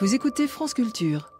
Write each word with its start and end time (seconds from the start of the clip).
Vous 0.00 0.14
écoutez 0.14 0.46
France 0.46 0.74
Culture. 0.74 1.32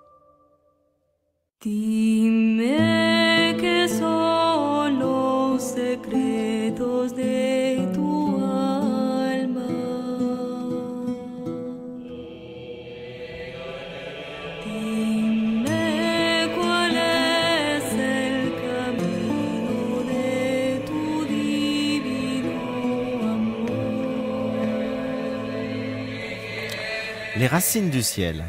Racines 27.49 27.91
du 27.91 28.03
ciel. 28.03 28.45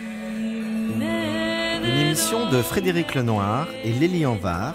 Une 0.00 1.98
émission 2.00 2.48
de 2.50 2.62
Frédéric 2.62 3.14
Lenoir 3.14 3.68
et 3.84 3.92
Lélie 3.92 4.26
Anvar, 4.26 4.74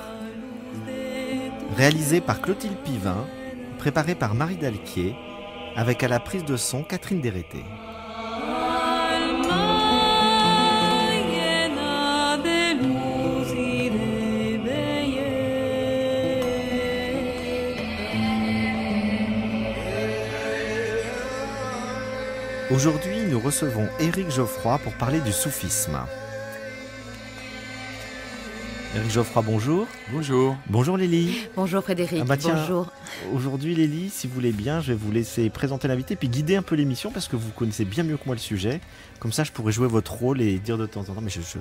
réalisée 1.75 2.21
par 2.21 2.41
Clotilde 2.41 2.77
Pivin, 2.85 3.25
préparée 3.80 4.16
par 4.16 4.35
Marie 4.35 4.57
Dalquier, 4.57 5.16
avec 5.75 6.03
à 6.03 6.07
la 6.07 6.20
prise 6.20 6.45
de 6.45 6.55
son 6.55 6.83
Catherine 6.83 7.20
Dérété. 7.20 7.63
Aujourd'hui, 22.71 23.21
nous 23.30 23.39
recevons 23.39 23.88
Éric 23.99 24.30
Geoffroy 24.30 24.78
pour 24.80 24.94
parler 24.94 25.19
du 25.22 25.31
soufisme. 25.31 25.97
Éric 28.95 29.11
Geoffroy, 29.11 29.42
bonjour. 29.45 29.88
Bonjour. 30.11 30.58
Bonjour 30.67 30.97
Lélie. 30.97 31.47
Bonjour 31.55 31.81
Frédéric, 31.83 32.19
Ah 32.22 32.25
bah 32.25 32.36
tiens. 32.38 32.55
bonjour. 32.55 32.88
Aujourd'hui 33.33 33.75
Lélie, 33.75 34.09
si 34.09 34.28
vous 34.28 34.33
voulez 34.33 34.52
bien, 34.52 34.80
je 34.81 34.94
vais 34.94 34.97
vous 34.97 35.11
laisser 35.11 35.50
présenter 35.50 35.88
l'invité 35.88 36.16
puis 36.16 36.30
guider 36.30 36.56
un 36.56 36.61
peu 36.61 36.75
l'émission 36.75 37.11
parce 37.11 37.28
que 37.28 37.36
vous 37.36 37.50
connaissez 37.52 37.83
bien 37.86 38.03
mieux 38.03 38.17
que 38.17 38.23
moi 38.25 38.36
le 38.36 38.39
sujet. 38.42 38.80
Comme 39.20 39.31
ça, 39.31 39.44
je 39.44 39.52
pourrais 39.52 39.72
jouer 39.72 39.88
votre 39.88 40.14
rôle 40.14 40.42
et 40.42 40.59
dire 40.59 40.78
de 40.78 40.86
temps 40.86 41.02
en 41.02 41.16
temps, 41.16 41.22
mais 41.22 41.31
je, 41.31 41.42
je- 41.42 41.58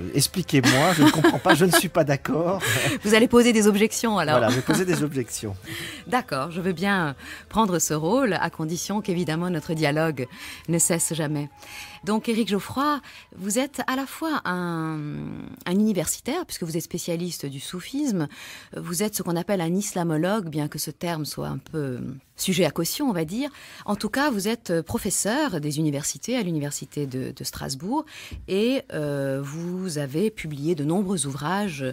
euh, 0.00 0.10
expliquez-moi, 0.14 0.92
je 0.94 1.02
ne 1.04 1.10
comprends 1.10 1.38
pas, 1.38 1.54
je 1.54 1.64
ne 1.64 1.70
suis 1.72 1.88
pas 1.88 2.04
d'accord. 2.04 2.60
Vous 3.04 3.14
allez 3.14 3.28
poser 3.28 3.52
des 3.54 3.66
objections 3.66 4.18
alors 4.18 4.36
Voilà, 4.38 4.50
je 4.50 4.56
vais 4.56 4.62
poser 4.62 4.84
des 4.84 5.02
objections. 5.02 5.56
D'accord, 6.06 6.50
je 6.50 6.60
veux 6.60 6.72
bien 6.74 7.16
prendre 7.48 7.78
ce 7.78 7.94
rôle 7.94 8.34
à 8.34 8.50
condition 8.50 9.00
qu'évidemment 9.00 9.48
notre 9.50 9.72
dialogue 9.74 10.26
ne 10.68 10.78
cesse 10.78 11.14
jamais. 11.14 11.48
Donc 12.04 12.28
Éric 12.28 12.48
Geoffroy, 12.48 13.00
vous 13.36 13.58
êtes 13.58 13.82
à 13.86 13.96
la 13.96 14.06
fois 14.06 14.40
un, 14.44 14.98
un 15.66 15.72
universitaire, 15.72 16.46
puisque 16.46 16.62
vous 16.62 16.76
êtes 16.76 16.82
spécialiste 16.82 17.46
du 17.46 17.60
soufisme, 17.60 18.28
vous 18.76 19.02
êtes 19.02 19.14
ce 19.14 19.22
qu'on 19.22 19.36
appelle 19.36 19.60
un 19.60 19.74
islamologue, 19.74 20.48
bien 20.48 20.68
que 20.68 20.78
ce 20.78 20.90
terme 20.90 21.24
soit 21.24 21.48
un 21.48 21.58
peu 21.58 22.00
sujet 22.36 22.64
à 22.64 22.70
caution, 22.70 23.08
on 23.08 23.12
va 23.12 23.24
dire. 23.24 23.50
En 23.84 23.96
tout 23.96 24.08
cas, 24.08 24.30
vous 24.30 24.48
êtes 24.48 24.80
professeur 24.82 25.60
des 25.60 25.78
universités 25.78 26.36
à 26.36 26.42
l'université 26.42 27.06
de, 27.06 27.32
Strasbourg 27.42 28.04
et 28.46 28.82
euh, 28.92 29.40
vous 29.42 29.98
avez 29.98 30.30
publié 30.30 30.74
de 30.74 30.84
nombreux 30.84 31.26
ouvrages 31.26 31.84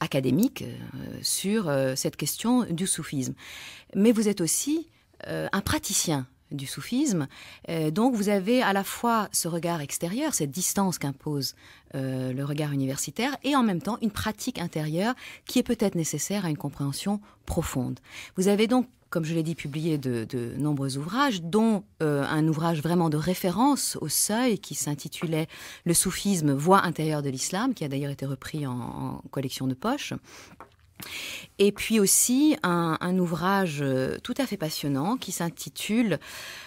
académiques 0.00 0.62
euh, 0.62 1.18
sur 1.22 1.68
euh, 1.68 1.94
cette 1.94 2.16
question 2.16 2.64
du 2.64 2.86
soufisme. 2.86 3.34
Mais 3.94 4.12
vous 4.12 4.28
êtes 4.28 4.40
aussi 4.40 4.88
un 5.26 5.62
praticien 5.62 6.26
du 6.56 6.66
soufisme, 6.66 7.28
Euh, 7.68 7.90
donc 7.90 8.14
vous 8.14 8.28
avez 8.28 8.62
à 8.62 8.72
la 8.72 8.84
fois 8.84 9.28
ce 9.32 9.48
regard 9.48 9.80
extérieur, 9.80 10.34
cette 10.34 10.50
distance 10.50 10.98
qu'impose 10.98 11.54
euh, 11.94 12.32
le 12.32 12.44
regard 12.44 12.72
universitaire, 12.72 13.36
et 13.42 13.56
en 13.56 13.62
même 13.62 13.80
temps 13.80 13.98
une 14.02 14.10
pratique 14.10 14.58
intérieure 14.58 15.14
qui 15.46 15.58
est 15.58 15.62
peut-être 15.62 15.94
nécessaire 15.94 16.44
à 16.44 16.50
une 16.50 16.56
compréhension 16.56 17.20
profonde. 17.46 18.00
Vous 18.36 18.48
avez 18.48 18.66
donc 18.66 18.86
comme 19.10 19.24
je 19.24 19.32
l'ai 19.32 19.44
dit, 19.44 19.54
publié 19.54 19.96
de, 19.96 20.26
nombreux 20.58 20.98
ouvrages, 20.98 21.40
dont 21.40 21.84
euh, 22.02 22.24
un 22.24 22.48
ouvrage 22.48 22.82
vraiment 22.82 23.10
de 23.10 23.16
référence 23.16 23.96
au 24.00 24.08
seuil 24.08 24.58
qui 24.58 24.74
s'intitulait 24.74 25.46
Le 25.84 25.94
soufisme, 25.94 26.52
voie 26.52 26.82
intérieure 26.82 27.22
de 27.22 27.30
l'islam, 27.30 27.74
qui 27.74 27.84
a 27.84 27.88
d'ailleurs 27.88 28.10
été 28.10 28.26
repris 28.26 28.66
en, 28.66 28.72
en 28.72 29.22
collection 29.30 29.68
de 29.68 29.74
poche. 29.74 30.14
Et 31.58 31.70
puis 31.72 32.00
aussi 32.00 32.56
un, 32.62 32.98
un 33.00 33.18
ouvrage 33.18 33.78
euh, 33.80 34.18
tout 34.22 34.34
à 34.38 34.46
fait 34.46 34.56
passionnant 34.56 35.16
qui 35.16 35.32
s'intitule 35.32 36.18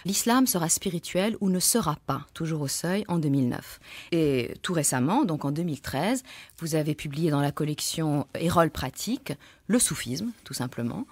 L'islam 0.06 0.48
sera 0.48 0.70
spirituel 0.70 1.36
ou 1.42 1.50
ne 1.50 1.60
sera 1.60 1.98
pas, 2.06 2.26
toujours 2.34 2.62
au 2.62 2.68
seuil, 2.68 3.04
en 3.08 3.18
2009. 3.18 3.80
Et 4.12 4.54
tout 4.62 4.74
récemment, 4.74 5.26
donc 5.26 5.44
en 5.44 5.52
2013, 5.52 6.24
vous 6.60 6.76
avez 6.76 6.96
publié 6.96 7.32
dans 7.32 7.42
la 7.42 7.52
collection 7.52 8.28
Hérole 8.40 8.70
pratique 8.70 9.34
le 9.68 9.80
soufisme, 9.80 10.32
tout 10.46 10.54
simplement, 10.54 11.06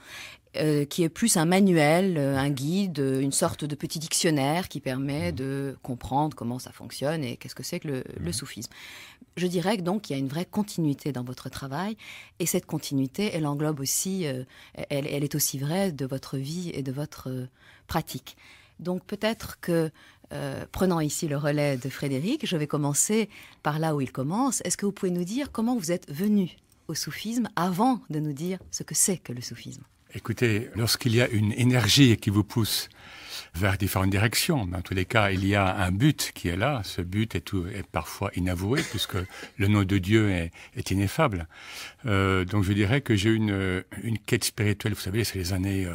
euh, 0.58 0.86
qui 0.86 1.04
est 1.04 1.10
plus 1.10 1.36
un 1.36 1.44
manuel, 1.44 2.18
euh, 2.18 2.38
un 2.38 2.50
guide, 2.50 3.00
une 3.00 3.34
sorte 3.34 3.66
de 3.66 3.76
petit 3.76 4.00
dictionnaire 4.00 4.70
qui 4.70 4.80
permet 4.80 5.34
de 5.34 5.76
comprendre 5.84 6.36
comment 6.36 6.60
ça 6.60 6.72
fonctionne 6.72 7.26
et 7.26 7.36
qu'est-ce 7.36 7.56
que 7.56 7.64
c'est 7.64 7.82
que 7.82 7.90
le, 7.90 8.04
le 8.18 8.32
soufisme. 8.32 8.72
Je 9.38 9.48
dirais 9.48 9.76
donc 9.78 10.04
qu'il 10.04 10.16
y 10.16 10.20
a 10.20 10.20
une 10.20 10.30
vraie 10.30 10.46
continuité 10.46 11.12
dans 11.12 11.24
votre 11.24 11.50
travail 11.50 11.98
et 12.40 12.46
cette 12.46 12.66
continuité, 12.66 13.32
elle 13.34 13.46
englobe 13.46 13.82
aussi, 13.82 14.26
euh, 14.26 14.44
elle, 14.90 15.08
elle 15.08 15.26
est 15.26 15.36
aussi 15.36 15.60
vraie 15.60 15.92
de 15.92 16.06
votre 16.06 16.38
vie 16.38 16.72
et 16.74 16.84
de 16.84 16.92
votre 16.94 17.30
euh, 17.30 17.50
pratique. 17.88 18.38
Donc 18.80 19.04
peut-être 19.06 19.60
que, 19.60 19.92
euh, 20.32 20.66
prenant 20.72 21.02
ici 21.02 21.28
le 21.28 21.38
relais 21.38 21.76
de 21.76 21.90
Frédéric, 21.90 22.46
je 22.46 22.56
vais 22.56 22.68
commencer 22.68 23.30
par 23.62 23.78
là 23.78 23.94
où 23.94 24.00
il 24.00 24.12
commence. 24.12 24.62
Est-ce 24.64 24.78
que 24.78 24.86
vous 24.86 24.94
pouvez 24.94 25.12
nous 25.12 25.26
dire 25.26 25.52
comment 25.52 25.76
vous 25.76 25.92
êtes 25.92 26.10
venu 26.10 26.56
au 26.88 26.94
soufisme 26.94 27.50
avant 27.58 28.00
de 28.10 28.20
nous 28.20 28.34
dire 28.34 28.60
ce 28.72 28.84
que 28.84 28.96
c'est 28.96 29.18
que 29.18 29.34
le 29.34 29.42
soufisme? 29.42 29.84
Écoutez, 30.14 30.70
lorsqu'il 30.76 31.14
y 31.14 31.22
a 31.22 31.28
une 31.28 31.52
énergie 31.52 32.16
qui 32.16 32.30
vous 32.30 32.46
pousse 32.46 32.88
vers 33.56 33.78
différentes 33.78 34.10
directions, 34.10 34.66
dans 34.66 34.82
tous 34.82 34.94
les 34.94 35.06
cas, 35.06 35.32
il 35.32 35.46
y 35.46 35.56
a 35.56 35.76
un 35.78 35.92
but 35.92 36.32
qui 36.36 36.50
est 36.50 36.58
là. 36.58 36.82
Ce 36.84 37.02
but 37.02 37.36
est, 37.36 37.42
tout, 37.42 37.66
est 37.68 37.88
parfois 37.88 38.30
inavoué 38.36 38.82
puisque 38.90 39.18
le 39.58 39.68
nom 39.68 39.84
de 39.84 39.98
Dieu 39.98 40.30
est, 40.32 40.52
est 40.76 40.92
ineffable. 40.92 41.48
Euh, 42.06 42.46
donc 42.46 42.64
je 42.64 42.74
dirais 42.74 43.02
que 43.02 43.16
j'ai 43.16 43.32
une, 43.32 43.84
une 44.04 44.20
quête 44.20 44.44
spirituelle, 44.44 44.94
vous 44.94 45.00
savez, 45.00 45.24
c'est 45.24 45.40
les 45.40 45.54
années 45.54 45.86
euh, 45.86 45.94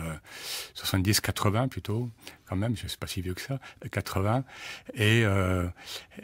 70-80 0.74 1.68
plutôt, 1.68 2.10
quand 2.50 2.56
même, 2.56 2.76
je 2.76 2.84
ne 2.84 2.88
suis 2.88 2.98
pas 2.98 3.06
si 3.06 3.20
vieux 3.20 3.34
que 3.34 3.42
ça, 3.42 3.60
80. 3.90 4.44
Et, 4.94 5.22
euh, 5.24 5.66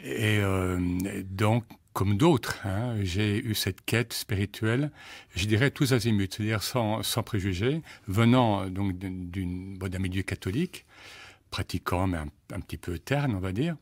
et 0.03 0.39
euh, 0.39 0.77
donc, 1.23 1.63
comme 1.93 2.17
d'autres, 2.17 2.59
hein, 2.65 2.95
j'ai 3.01 3.43
eu 3.43 3.55
cette 3.55 3.83
quête 3.83 4.13
spirituelle, 4.13 4.91
je 5.35 5.45
dirais 5.45 5.71
tous 5.71 5.93
azimuts, 5.93 6.27
c'est-à-dire 6.29 6.61
sans, 6.61 7.01
sans 7.01 7.23
préjugés, 7.23 7.81
venant 8.07 8.69
donc 8.69 8.97
d'un 8.97 9.99
milieu 9.99 10.21
catholique, 10.21 10.85
pratiquant 11.49 12.07
mais 12.07 12.17
un, 12.17 12.59
petit 12.59 12.77
peu 12.77 12.99
terne, 12.99 13.35
on 13.35 13.39
va 13.39 13.51
dire. 13.51 13.75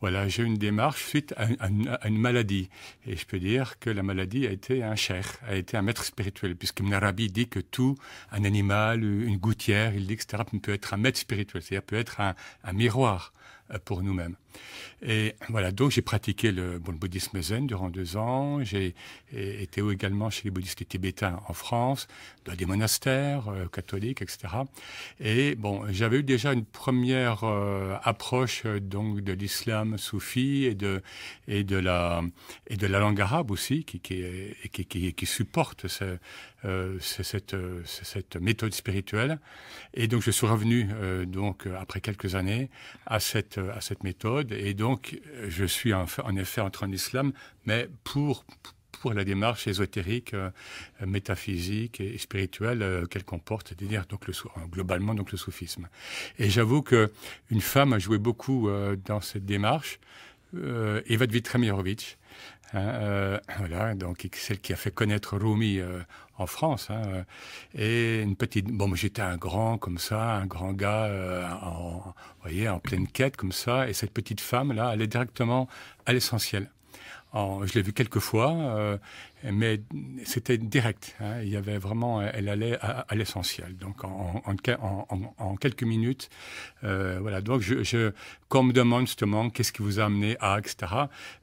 Voilà, 0.00 0.28
j'ai 0.28 0.42
une 0.42 0.56
démarche 0.56 1.04
suite 1.04 1.34
à, 1.36 1.68
une 1.68 2.18
maladie, 2.18 2.68
et 3.06 3.16
je 3.16 3.26
peux 3.26 3.38
dire 3.38 3.78
que 3.78 3.90
la 3.90 4.02
maladie 4.02 4.46
a 4.46 4.50
été 4.50 4.82
un 4.82 4.96
cher, 4.96 5.38
a 5.46 5.54
été 5.54 5.76
un 5.76 5.82
maître 5.82 6.04
spirituel, 6.04 6.56
puisque 6.56 6.80
Ibn 6.80 6.92
Arabi 6.94 7.28
dit 7.28 7.48
que 7.48 7.60
tout, 7.60 7.96
un 8.30 8.44
animal, 8.44 9.02
une 9.02 9.38
gouttière, 9.38 9.94
il 9.94 10.06
dit 10.06 10.14
etc., 10.14 10.42
peut 10.62 10.72
être 10.72 10.94
un 10.94 10.98
maître 10.98 11.18
spirituel, 11.18 11.62
c'est-à-dire 11.62 11.86
peut 11.86 11.96
être 11.96 12.20
un, 12.20 12.34
un 12.62 12.72
miroir 12.72 13.32
pour 13.84 14.02
nous-mêmes. 14.02 14.36
Et 15.02 15.34
voilà, 15.48 15.70
donc 15.70 15.90
j'ai 15.90 16.02
pratiqué 16.02 16.50
le, 16.50 16.78
bon, 16.78 16.92
le 16.92 16.98
bouddhisme 16.98 17.40
zen 17.42 17.66
durant 17.66 17.90
deux 17.90 18.16
ans. 18.16 18.62
J'ai 18.64 18.94
été 19.32 19.82
également 19.90 20.30
chez 20.30 20.44
les 20.44 20.50
bouddhistes 20.50 20.86
tibétains 20.88 21.40
en 21.48 21.52
France, 21.52 22.06
dans 22.44 22.54
des 22.54 22.66
monastères 22.66 23.48
euh, 23.48 23.66
catholiques, 23.66 24.22
etc. 24.22 24.54
Et 25.20 25.54
bon, 25.56 25.82
j'avais 25.90 26.18
eu 26.18 26.22
déjà 26.22 26.52
une 26.52 26.64
première 26.64 27.44
euh, 27.44 27.96
approche 28.02 28.62
euh, 28.64 28.80
donc 28.80 29.20
de 29.20 29.32
l'islam 29.32 29.98
soufi 29.98 30.64
et 30.64 30.74
de 30.74 31.02
et 31.48 31.64
de 31.64 31.76
la 31.76 32.22
et 32.68 32.76
de 32.76 32.86
la 32.86 32.98
langue 32.98 33.20
arabe 33.20 33.50
aussi, 33.50 33.84
qui 33.84 34.00
qui, 34.00 35.12
qui, 35.12 35.26
supporte 35.26 35.88
ce, 35.88 36.18
cette, 37.00 37.56
cette 37.84 38.36
méthode 38.36 38.74
spirituelle. 38.74 39.38
Et 39.94 40.06
donc 40.06 40.22
je 40.22 40.30
suis 40.30 40.46
revenu 40.46 40.88
donc 41.26 41.66
après 41.78 42.00
quelques 42.00 42.34
années 42.34 42.70
à 43.06 43.20
cette 43.20 43.58
à 43.58 43.80
cette 43.80 44.02
méthode 44.02 44.43
et 44.52 44.74
donc 44.74 45.20
je 45.48 45.64
suis 45.64 45.92
en, 45.92 46.06
effet 46.36 46.60
entré 46.60 46.86
en 46.86 46.92
islam, 46.92 47.32
mais 47.66 47.88
pour 48.02 48.44
pour 49.04 49.12
la 49.12 49.24
démarche 49.24 49.66
ésotérique, 49.66 50.32
euh, 50.32 50.50
métaphysique 51.04 52.00
et 52.00 52.16
spirituelle 52.16 52.82
euh, 52.82 53.04
qu'elle 53.04 53.24
comporte, 53.24 53.68
c'est-à-dire 53.68 54.06
donc 54.06 54.26
le, 54.26 54.32
globalement 54.70 55.14
donc 55.14 55.30
le 55.30 55.36
soufisme. 55.36 55.88
Et 56.38 56.48
j'avoue 56.48 56.80
que 56.80 57.12
une 57.50 57.60
femme 57.60 57.92
a 57.92 57.98
joué 57.98 58.16
beaucoup 58.16 58.70
euh, 58.70 58.96
dans 59.04 59.20
cette 59.20 59.44
démarche, 59.44 59.98
Eva 60.54 61.26
Dvitramirovitch, 61.26 62.16
hein, 62.72 63.40
voilà, 63.58 63.94
donc 63.96 64.26
celle 64.32 64.60
qui 64.60 64.72
a 64.72 64.76
fait 64.76 64.92
connaître 64.92 65.36
Rumi 65.36 65.80
en 66.38 66.46
France. 66.46 66.90
Hein, 66.90 67.24
et 67.74 68.20
une 68.20 68.36
petite. 68.36 68.66
Bon, 68.66 68.94
j'étais 68.94 69.22
un 69.22 69.36
grand 69.36 69.78
comme 69.78 69.98
ça, 69.98 70.34
un 70.34 70.46
grand 70.46 70.72
gars 70.72 71.04
euh, 71.04 71.48
en, 71.62 72.14
voyez, 72.42 72.68
en 72.68 72.78
pleine 72.78 73.06
quête 73.06 73.36
comme 73.36 73.52
ça, 73.52 73.88
et 73.88 73.92
cette 73.92 74.12
petite 74.12 74.40
femme-là, 74.40 74.92
elle 74.94 75.02
est 75.02 75.06
directement 75.06 75.68
à 76.06 76.12
l'essentiel. 76.12 76.70
Je 77.34 77.74
l'ai 77.74 77.82
vue 77.82 77.92
quelques 77.92 78.20
fois, 78.20 78.52
euh, 78.52 78.98
mais 79.42 79.82
c'était 80.24 80.56
direct. 80.56 81.16
Hein. 81.20 81.40
il 81.42 81.48
y 81.48 81.56
avait 81.56 81.78
vraiment, 81.78 82.22
elle 82.22 82.48
allait 82.48 82.78
à, 82.80 83.06
l'essentiel. 83.14 83.76
Donc 83.76 84.04
en, 84.04 85.56
quelques 85.56 85.82
minutes, 85.82 86.30
euh, 86.84 87.18
voilà. 87.20 87.40
Donc 87.40 87.60
je, 87.60 88.12
quand 88.48 88.60
on 88.60 88.64
me 88.64 88.72
demande 88.72 89.06
justement 89.06 89.50
qu'est-ce 89.50 89.72
qui 89.72 89.82
vous 89.82 89.98
a 89.98 90.04
amené 90.04 90.36
à, 90.40 90.58
etc., 90.58 90.92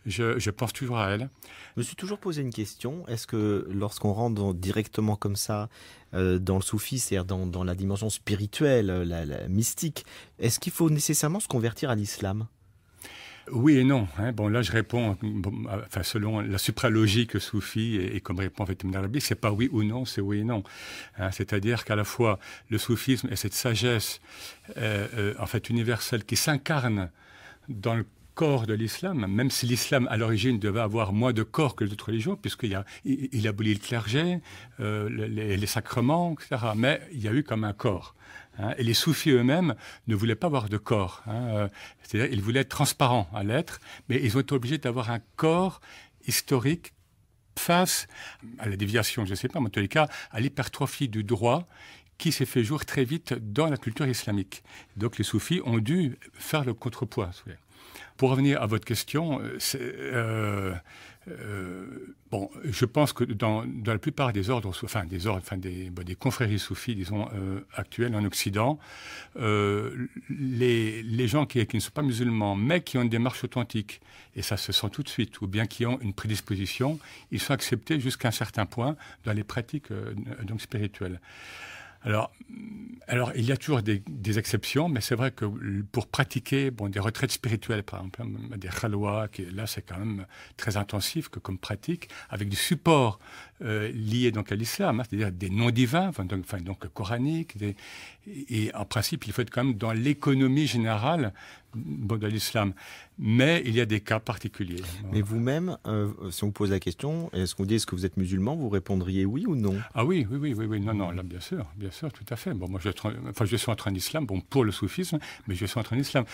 je, 0.05 0.49
pense 0.49 0.71
toujours 0.71 0.97
à 0.97 1.09
elle. 1.11 1.29
Je 1.75 1.81
me 1.81 1.83
suis 1.83 1.95
toujours 1.95 2.19
posé 2.19 2.41
une 2.41 2.53
question. 2.53 3.05
Est-ce 3.07 3.27
que 3.27 3.67
lorsqu'on 3.69 4.13
rentre 4.13 4.53
directement 4.53 5.17
comme 5.17 5.35
ça 5.35 5.67
euh, 6.13 6.39
dans 6.39 6.55
le 6.55 6.61
soufisme, 6.61 7.09
c'est-à-dire 7.09 7.45
dans, 7.45 7.63
la 7.63 7.75
dimension 7.75 8.09
spirituelle, 8.09 8.87
la 8.87 9.47
mystique, 9.49 10.05
est-ce 10.39 10.59
qu'il 10.59 10.71
faut 10.71 10.89
nécessairement 10.89 11.39
se 11.39 11.47
convertir 11.47 11.89
à 11.89 11.95
l'islam? 11.95 12.47
Oui 13.51 13.77
et 13.77 13.83
non. 13.83 14.07
Hein. 14.17 14.31
Bon, 14.31 14.47
là, 14.47 14.61
je 14.61 14.71
réponds, 14.71 15.17
enfin, 15.69 16.03
selon 16.03 16.41
la 16.41 16.57
supralogique 16.57 17.39
soufie 17.39 17.95
et, 17.97 18.21
comme 18.21 18.39
répond 18.39 18.63
en 18.63 18.65
fait 18.65 18.83
arabique, 18.93 19.23
c'est 19.23 19.35
pas 19.35 19.51
oui 19.51 19.69
ou 19.71 19.83
non, 19.83 20.05
c'est 20.05 20.21
oui 20.21 20.39
et 20.39 20.43
non. 20.43 20.63
Hein. 21.17 21.31
C'est-à-dire 21.31 21.85
qu'à 21.85 21.95
la 21.95 22.03
fois 22.03 22.39
le 22.69 22.77
soufisme 22.77 23.27
et 23.31 23.35
cette 23.35 23.53
sagesse, 23.53 24.21
euh, 24.77 25.07
euh, 25.15 25.33
en 25.39 25.45
fait, 25.45 25.69
universelle 25.69 26.23
qui 26.23 26.35
s'incarne 26.35 27.09
dans 27.69 27.95
le 27.95 28.05
corps 28.33 28.65
de 28.65 28.73
l'islam, 28.73 29.25
même 29.27 29.51
si 29.51 29.65
l'islam 29.65 30.07
à 30.09 30.17
l'origine 30.17 30.57
devait 30.57 30.79
avoir 30.79 31.11
moins 31.11 31.33
de 31.33 31.43
corps 31.43 31.75
que 31.75 31.83
les 31.83 31.91
autres 31.91 32.07
religions, 32.07 32.35
puisqu'il 32.35 32.73
a, 32.75 32.85
il, 33.03 33.47
abolit 33.47 33.73
le 33.73 33.79
clergé, 33.79 34.39
euh, 34.79 35.09
les, 35.09 35.57
les, 35.57 35.67
sacrements, 35.67 36.35
etc. 36.39 36.71
Mais 36.75 37.01
il 37.11 37.21
y 37.21 37.27
a 37.27 37.33
eu 37.33 37.43
comme 37.43 37.63
un 37.63 37.73
corps. 37.73 38.15
Hein, 38.61 38.73
et 38.77 38.83
les 38.83 38.93
soufis 38.93 39.31
eux-mêmes 39.31 39.75
ne 40.07 40.15
voulaient 40.15 40.35
pas 40.35 40.47
avoir 40.47 40.69
de 40.69 40.77
corps. 40.77 41.23
Hein, 41.25 41.47
euh, 41.55 41.67
c'est-à-dire 42.03 42.31
ils 42.31 42.41
voulaient 42.41 42.61
être 42.61 42.69
transparents 42.69 43.29
à 43.33 43.43
l'être, 43.43 43.79
mais 44.07 44.21
ils 44.23 44.37
ont 44.37 44.41
été 44.41 44.53
obligés 44.53 44.77
d'avoir 44.77 45.09
un 45.09 45.19
corps 45.35 45.81
historique 46.27 46.93
face 47.57 48.07
à 48.59 48.69
la 48.69 48.77
déviation, 48.77 49.25
je 49.25 49.31
ne 49.31 49.35
sais 49.35 49.47
pas, 49.47 49.59
mais 49.59 49.67
en 49.67 49.69
tous 49.69 49.79
les 49.79 49.87
cas, 49.87 50.07
à 50.31 50.39
l'hypertrophie 50.39 51.09
du 51.09 51.23
droit 51.23 51.67
qui 52.17 52.31
s'est 52.31 52.45
fait 52.45 52.63
jour 52.63 52.85
très 52.85 53.03
vite 53.03 53.33
dans 53.33 53.67
la 53.67 53.77
culture 53.77 54.05
islamique. 54.05 54.63
Donc 54.95 55.17
les 55.17 55.23
soufis 55.23 55.59
ont 55.65 55.79
dû 55.79 56.19
faire 56.33 56.63
le 56.63 56.75
contrepoids. 56.75 57.31
Pour 58.15 58.29
revenir 58.29 58.61
à 58.61 58.67
votre 58.67 58.85
question, 58.85 59.41
euh, 59.75 60.75
euh, 61.27 62.15
bon, 62.31 62.49
je 62.63 62.85
pense 62.85 63.13
que 63.13 63.23
dans, 63.23 63.63
dans, 63.65 63.93
la 63.93 63.99
plupart 63.99 64.33
des 64.33 64.49
ordres, 64.49 64.73
enfin 64.83 65.05
des 65.05 65.27
ordres, 65.27 65.41
enfin 65.45 65.57
des, 65.57 65.91
bah, 65.91 66.03
des 66.03 66.15
confréries 66.15 66.57
soufis, 66.57 66.95
disons 66.95 67.29
euh, 67.35 67.59
actuelles 67.75 68.15
en 68.15 68.25
Occident, 68.25 68.79
euh, 69.39 70.07
les, 70.29 71.03
les, 71.03 71.27
gens 71.27 71.45
qui, 71.45 71.63
qui, 71.67 71.75
ne 71.75 71.81
sont 71.81 71.91
pas 71.91 72.01
musulmans, 72.01 72.55
mais 72.55 72.81
qui 72.81 72.97
ont 72.97 73.03
une 73.03 73.09
démarche 73.09 73.43
authentique, 73.43 74.01
et 74.35 74.41
ça 74.41 74.57
se 74.57 74.71
sent 74.71 74.89
tout 74.91 75.03
de 75.03 75.09
suite, 75.09 75.41
ou 75.41 75.47
bien 75.47 75.67
qui 75.67 75.85
ont 75.85 75.99
une 76.01 76.13
prédisposition, 76.13 76.97
ils 77.31 77.39
sont 77.39 77.53
acceptés 77.53 77.99
jusqu'à 77.99 78.29
un 78.29 78.31
certain 78.31 78.65
point 78.65 78.95
dans 79.23 79.33
les 79.33 79.43
pratiques 79.43 79.89
donc 80.43 80.61
spirituelles. 80.61 81.19
Alors, 82.03 82.31
alors, 83.07 83.33
il 83.35 83.43
y 83.43 83.51
a 83.51 83.57
toujours 83.57 83.81
des, 83.81 84.01
exceptions, 84.37 84.87
mais 84.87 85.01
c'est 85.01 85.15
vrai 85.15 85.31
que 85.31 85.45
pour 85.91 86.07
pratiquer 86.07 86.71
bon, 86.71 86.87
des 86.87 86.99
retraites 86.99 87.31
spirituelles, 87.31 87.83
par 87.83 87.99
exemple, 87.99 88.21
hein, 88.21 88.57
des 88.57 88.69
khalwa, 88.69 89.27
qui, 89.27 89.45
là 89.45 89.67
c'est 89.67 89.81
quand 89.81 89.99
même 89.99 90.25
très 90.55 90.77
intensif 90.77 91.27
que 91.27 91.39
comme 91.39 91.57
pratique, 91.57 92.07
avec 92.29 92.47
du 92.47 92.55
support 92.55 93.19
euh, 93.63 93.91
liés 93.91 94.31
donc 94.31 94.53
à 94.53 94.55
l'islam, 94.55 95.01
hein, 95.01 95.03
c'est-à-dire 95.09 95.31
des 95.31 95.49
noms 95.49 95.71
divins, 95.71 96.11
donc 96.61 96.87
coraniques, 96.93 97.57
et 98.27 98.73
en 98.73 98.85
principe 98.85 99.27
il 99.27 99.33
faut 99.33 99.41
être 99.41 99.49
quand 99.49 99.65
même 99.65 99.75
dans 99.75 99.91
l'économie 99.91 100.67
générale 100.67 101.33
de 101.75 102.27
l'islam. 102.27 102.73
Mais 103.17 103.61
il 103.65 103.75
y 103.75 103.81
a 103.81 103.85
des 103.85 103.99
cas 103.99 104.19
particuliers. 104.19 104.81
Mais 105.11 105.21
vous-même, 105.21 105.77
euh, 105.85 106.09
si 106.31 106.43
on 106.43 106.47
vous 106.47 106.53
pose 106.53 106.71
la 106.71 106.79
question, 106.79 107.29
est-ce 107.33 107.55
qu'on 107.55 107.65
dit 107.65 107.75
est-ce 107.75 107.85
que 107.85 107.95
vous 107.95 108.05
êtes 108.05 108.17
musulman, 108.17 108.55
vous 108.55 108.69
répondriez 108.69 109.25
oui 109.25 109.45
ou 109.45 109.55
non? 109.55 109.75
Ah 109.93 110.05
oui, 110.05 110.25
oui, 110.29 110.37
oui, 110.37 110.53
oui, 110.53 110.65
oui, 110.65 110.79
non, 110.79 110.93
non, 110.93 111.11
là, 111.11 111.23
bien 111.23 111.39
sûr, 111.39 111.65
bien 111.75 111.91
sûr, 111.91 112.11
tout 112.11 112.25
à 112.29 112.35
fait. 112.35 112.53
Bon, 112.53 112.67
moi, 112.67 112.79
je, 112.83 112.89
enfin, 113.29 113.45
je 113.45 113.55
suis 113.55 113.71
entré 113.71 113.91
en 113.91 113.93
islam, 113.93 114.25
bon, 114.25 114.41
pour 114.41 114.63
le 114.63 114.71
soufisme, 114.71 115.19
mais 115.47 115.55
je 115.55 115.65
suis 115.65 115.79
entré 115.79 115.95
en 115.95 115.99
islam. 115.99 116.25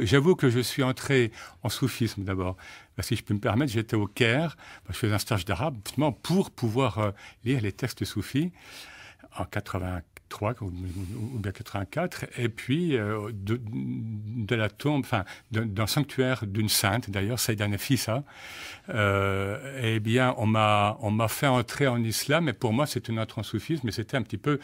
J'avoue 0.00 0.34
que 0.34 0.48
je 0.48 0.60
suis 0.60 0.82
entré 0.82 1.30
en 1.62 1.68
soufisme 1.68 2.24
d'abord. 2.24 2.56
Si 3.00 3.16
je 3.16 3.24
peux 3.24 3.34
me 3.34 3.40
permettre, 3.40 3.72
j'étais 3.72 3.96
au 3.96 4.06
Caire, 4.06 4.56
je 4.88 4.94
faisais 4.94 5.12
un 5.12 5.18
stage 5.18 5.44
d'arabe, 5.44 5.76
justement, 5.84 6.12
pour 6.12 6.50
pouvoir 6.50 6.98
euh, 6.98 7.10
lire 7.44 7.60
les 7.60 7.72
textes 7.72 8.04
soufis 8.04 8.52
en 9.36 9.44
80 10.38 10.54
ou 10.60 11.38
bien 11.38 11.52
84, 11.52 12.26
et 12.38 12.48
puis 12.48 12.96
euh, 12.96 13.30
de, 13.32 14.54
la 14.54 14.68
tombe, 14.68 15.02
enfin, 15.04 15.24
d'un 15.50 15.86
sanctuaire 15.86 16.44
d'une 16.46 16.68
sainte, 16.68 17.10
d'ailleurs, 17.10 17.38
Saïda 17.38 17.68
Nefissa, 17.68 18.24
euh, 18.90 19.80
eh 19.82 20.00
bien, 20.00 20.34
on 20.38 20.46
m'a, 20.46 20.98
on 21.00 21.10
m'a 21.10 21.28
fait 21.28 21.46
entrer 21.46 21.86
en 21.86 22.02
islam, 22.02 22.48
et 22.48 22.52
pour 22.52 22.72
moi, 22.72 22.86
c'est 22.86 23.08
une 23.08 23.18
entrée 23.18 23.40
en 23.40 23.44
soufisme, 23.44 23.82
mais 23.84 23.92
c'était 23.92 24.16
un 24.16 24.22
petit 24.22 24.38
peu 24.38 24.58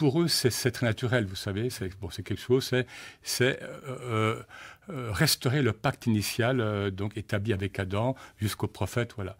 pour 0.00 0.22
eux, 0.22 0.28
c'est 0.28 0.70
très 0.70 0.86
naturel, 0.86 1.26
vous 1.26 1.36
savez. 1.36 1.68
C'est 1.68 1.90
bon, 2.00 2.08
quelque 2.08 2.40
chose, 2.40 2.72
c'est 3.22 3.62
euh, 3.62 3.76
euh, 3.86 4.42
restaurer 5.12 5.62
le 5.62 5.72
pacte 5.72 6.06
initial 6.06 6.60
euh, 6.60 6.90
donc 6.90 7.16
établi 7.16 7.52
avec 7.52 7.78
Adam 7.78 8.14
jusqu'au 8.38 8.66
prophète, 8.66 9.12
voilà. 9.16 9.36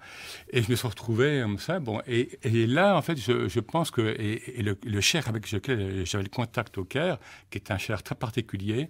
Et 0.50 0.62
je 0.62 0.70
me 0.70 0.76
suis 0.76 0.88
retrouvé 0.88 1.40
comme 1.42 1.58
ça, 1.58 1.80
bon, 1.80 2.00
et, 2.06 2.38
là 2.66 2.96
en 2.96 3.02
fait, 3.02 3.16
je, 3.16 3.60
pense 3.60 3.90
que 3.90 4.00
et, 4.18 4.62
le, 4.62 5.00
cher 5.00 5.28
avec 5.28 5.50
lequel 5.50 6.04
j'avais 6.06 6.24
le 6.24 6.30
contact 6.30 6.78
au 6.78 6.84
Caire, 6.84 7.18
qui 7.50 7.58
est 7.58 7.70
un 7.70 7.78
cher 7.78 8.02
très 8.02 8.14
particulier, 8.14 8.88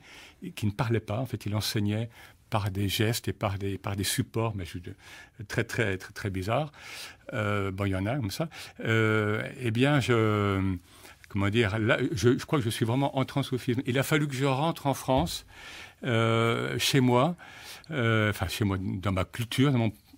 qui 0.54 0.66
ne 0.66 0.72
parlait 0.72 1.00
pas, 1.00 1.18
en 1.18 1.26
fait, 1.26 1.46
il 1.46 1.54
enseignait 1.54 2.08
par 2.48 2.70
des 2.70 2.88
gestes 2.88 3.28
et 3.28 3.32
par 3.32 3.58
des, 3.58 3.78
par 3.78 3.94
des 3.94 4.04
supports, 4.04 4.54
mais 4.56 4.64
très, 5.46 5.64
très, 5.64 5.96
très, 5.98 6.12
très 6.12 6.30
bizarres. 6.30 6.72
Euh, 7.32 7.70
bon, 7.70 7.84
il 7.84 7.90
y 7.90 7.96
en 7.96 8.06
a 8.06 8.16
comme 8.16 8.32
ça. 8.32 8.48
eh 8.84 9.70
bien, 9.70 10.00
je, 10.00 10.76
comment 11.28 11.48
dire, 11.48 11.78
je, 12.12 12.36
je, 12.36 12.44
crois 12.44 12.58
que 12.58 12.64
je 12.64 12.70
suis 12.70 12.84
vraiment 12.84 13.16
entré 13.16 13.40
en 13.40 13.42
soufisme. 13.44 13.82
Il 13.86 13.98
a 13.98 14.02
fallu 14.02 14.26
que 14.26 14.34
je 14.34 14.44
rentre 14.44 14.86
en 14.86 14.94
France 14.94 15.46
euh, 15.46 15.89
chez 16.02 17.00
moi, 17.00 17.36
euh, 17.90 18.30
enfin 18.30 18.46
chez 18.48 18.64
moi, 18.64 18.78
dans 18.80 19.12
ma 19.12 19.24
culture, 19.24 19.72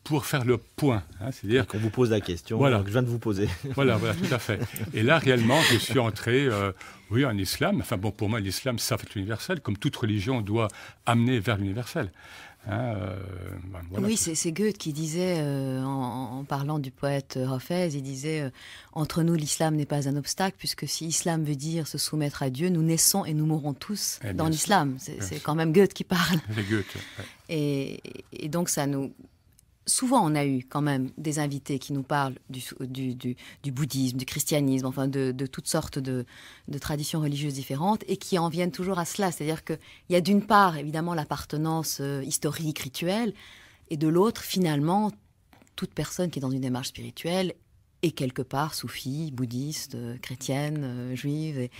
pour 0.05 0.26
faire 0.26 0.44
le 0.44 0.58
point. 0.58 1.02
Hein, 1.20 1.31
C'est-à-dire 1.31 1.67
qu'on 1.67 1.79
vous 1.79 1.90
pose 1.90 2.11
la 2.11 2.20
question 2.20 2.58
voilà. 2.58 2.81
que 2.81 2.87
je 2.87 2.93
viens 2.93 3.02
de 3.02 3.08
vous 3.08 3.19
poser. 3.19 3.49
Voilà, 3.75 3.96
voilà, 3.96 4.14
tout 4.14 4.34
à 4.34 4.38
fait. 4.38 4.61
Et 4.94 5.02
là, 5.02 5.19
réellement, 5.19 5.61
je 5.70 5.76
suis 5.76 5.99
entré, 5.99 6.46
euh, 6.46 6.73
oui, 7.11 7.25
en 7.25 7.37
islam. 7.38 7.81
Enfin 7.81 7.96
bon, 7.96 8.11
pour 8.11 8.29
moi, 8.29 8.40
l'islam, 8.40 8.79
ça 8.79 8.99
fait 8.99 9.14
l'universel, 9.14 9.61
comme 9.61 9.76
toute 9.76 9.96
religion 9.96 10.40
doit 10.40 10.69
amener 11.06 11.38
vers 11.38 11.56
l'universel. 11.56 12.10
Hein, 12.69 12.95
euh, 12.95 13.17
ben, 13.65 14.05
oui, 14.05 14.17
c'est 14.17 14.53
Goethe 14.53 14.79
qui 14.79 14.93
disait, 14.93 15.39
euh, 15.41 15.83
en, 15.83 16.45
parlant 16.45 16.79
du 16.79 16.93
poète 16.93 17.37
Hafez, 17.37 17.89
il 17.95 18.03
disait 18.03 18.41
euh, 18.43 18.51
Entre 18.93 19.25
nous, 19.25 19.35
l'islam 19.35 19.75
n'est 19.75 19.87
pas 19.87 20.09
un 20.09 20.17
obstacle, 20.17 20.57
puisque 20.59 20.87
si 20.87 21.07
islam 21.07 21.43
veut 21.43 21.57
dire 21.57 21.89
se 21.89 21.99
soumettre 21.99 22.43
à 22.43 22.51
Dieu, 22.51 22.69
nous 22.69 22.83
naissons 22.83 23.25
et 23.25 23.35
nous 23.35 23.47
mourrons 23.47 23.75
tous 23.75 24.21
eh 24.25 24.33
dans 24.33 24.47
l'islam. 24.47 24.97
C'est 24.99 25.43
quand 25.43 25.57
même 25.57 25.73
Goethe 25.73 25.93
qui 25.93 26.05
parle. 26.05 26.39
Goethe, 26.71 26.97
et, 27.49 28.01
et, 28.33 28.49
donc, 28.49 28.69
ça 28.69 28.87
nous, 28.87 29.13
souvent 29.86 30.24
on 30.24 30.34
a 30.34 30.44
eu 30.44 30.65
quand 30.65 30.82
même 30.82 31.10
des 31.19 31.39
invités 31.39 31.79
qui 31.79 31.93
nous 31.93 32.03
parlent 32.03 32.36
du, 32.51 32.62
bouddhisme, 33.72 34.17
du 34.17 34.24
christianisme, 34.24 34.86
enfin 34.86 35.08
de, 35.08 35.46
toutes 35.46 35.69
sortes 35.69 35.98
de, 35.98 36.24
traditions 36.81 37.20
religieuses 37.20 37.55
différentes 37.55 38.05
et 38.08 38.17
qui 38.17 38.39
en 38.39 38.48
viennent 38.48 38.72
toujours 38.72 38.98
à 38.98 39.05
cela. 39.05 39.32
C'est-à-dire 39.32 39.65
qu'il 39.65 39.79
y 40.10 40.17
a 40.17 40.20
d'une 40.20 40.44
part 40.44 40.77
évidemment 40.77 41.15
l'appartenance 41.15 41.98
euh, 42.01 42.22
historique, 42.24 42.81
rituelle, 42.81 43.34
et 43.91 43.96
de 43.96 44.08
l'autre 44.08 44.43
finalement 44.43 45.12
toute 45.77 45.93
personne 45.93 46.31
qui 46.31 46.39
est 46.39 46.43
dans 46.43 46.51
une 46.51 46.60
démarche 46.60 46.89
spirituelle 46.89 47.55
est 48.03 48.12
quelque 48.12 48.43
part 48.43 48.74
soufie, 48.74 49.31
bouddhiste, 49.32 49.94
euh, 49.94 50.17
chrétienne, 50.19 50.82
euh, 50.82 51.15
juive, 51.15 51.58
et, 51.58 51.70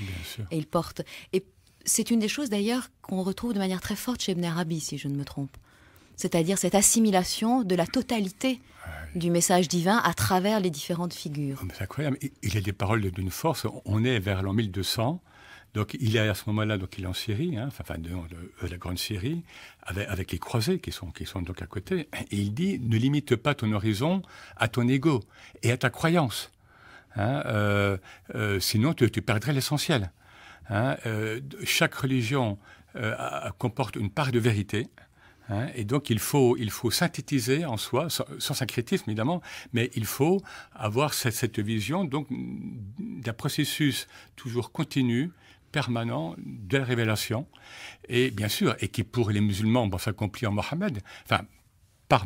et 0.51 0.57
il 0.57 0.67
porte. 0.67 1.03
Et 1.33 1.45
c'est 1.85 2.11
une 2.11 2.21
des 2.21 2.29
choses 2.29 2.49
d'ailleurs 2.49 2.91
qu'on 3.01 3.23
retrouve 3.23 3.55
de 3.55 3.59
manière 3.59 3.81
très 3.81 3.97
forte 3.97 4.23
chez 4.23 4.33
Ibn 4.33 4.45
Arabi, 4.45 4.81
si 4.81 4.99
je 4.99 5.09
ne 5.09 5.17
me 5.17 5.25
trompe 5.25 5.57
c'est-à-dire 6.17 6.59
cette 6.59 6.75
assimilation 6.75 7.63
de 7.63 7.75
la 7.75 7.87
totalité 7.87 8.61
du 9.15 9.31
message 9.31 9.69
divin 9.69 9.99
à 9.99 10.15
travers 10.15 10.61
les 10.61 10.71
différentes 10.71 11.15
figures. 11.15 11.61
Oh, 11.63 11.69
c'est 11.75 11.83
incroyable. 11.83 12.19
Il 12.43 12.57
a 12.57 12.61
des 12.61 12.73
paroles 12.73 13.03
d'une 13.11 13.31
force. 13.31 13.67
On 13.85 14.05
est 14.05 14.19
vers 14.19 14.43
l'an 14.43 14.53
1200. 14.53 15.21
Donc 15.75 15.97
il 16.01 16.17
est 16.17 16.29
à 16.29 16.35
ce 16.35 16.43
moment-là, 16.49 16.77
donc 16.77 16.99
il 16.99 17.05
est 17.05 17.07
en 17.07 17.15
Syrie, 17.15 17.57
hein, 17.57 17.69
enfin 17.69 17.97
de, 17.97 18.11
euh, 18.11 18.69
la 18.69 18.77
grande 18.77 18.99
Syrie, 18.99 19.43
avec, 19.83 20.31
les 20.31 20.39
croisés 20.39 20.79
qui 20.79 20.93
sont, 20.93 21.11
qui 21.11 21.25
sont 21.25 21.41
donc 21.41 21.63
à 21.63 21.67
côté. 21.67 22.09
Et 22.31 22.37
il 22.37 22.53
dit 22.53 22.79
ne 22.79 22.97
limite 22.99 23.37
pas 23.37 23.55
ton 23.55 23.73
horizon 23.73 24.21
à 24.57 24.69
ton 24.69 24.87
ego 24.87 25.21
et 25.63 25.73
à 25.73 25.79
ta 25.79 25.89
croyance. 25.89 26.51
Hein, 27.17 27.43
euh, 27.47 27.97
euh, 28.35 28.61
sinon, 28.61 28.93
tu, 28.93 29.09
perdrais 29.23 29.53
l'essentiel. 29.53 30.13
Hein, 30.69 30.97
chaque 31.65 31.95
religion 31.95 32.59
comporte 33.59 33.97
une 33.97 34.11
part 34.11 34.31
de 34.31 34.39
vérité. 34.39 34.89
Hein, 35.53 35.69
et 35.75 35.85
donc 35.85 36.09
il 36.09 36.19
faut, 36.19 36.57
il 36.57 36.71
faut 36.71 36.91
synthétiser 36.91 37.67
en 37.67 37.77
soi, 37.77 38.09
sans, 38.09 38.55
syncrétisme 38.55 39.05
évidemment, 39.11 39.43
mais 39.75 39.91
il 39.95 40.07
faut 40.07 40.41
avoir 40.73 41.13
cette, 41.13 41.59
vision 41.59 42.05
donc 42.05 42.27
d'un 42.31 43.35
processus 43.35 44.09
toujours 44.35 44.73
continu, 44.73 45.31
permanent 45.71 46.35
de 46.39 46.79
la 46.79 46.85
révélation. 46.85 47.47
Et 48.09 48.31
bien 48.31 48.49
sûr, 48.49 48.77
et 48.81 48.89
qui 48.89 49.05
pour 49.05 49.31
les 49.31 49.41
musulmans 49.41 49.91
s'accomplit 49.99 50.47
en 50.47 50.53
Mohammed, 50.53 51.01
enfin, 51.25 51.43
par, 52.09 52.25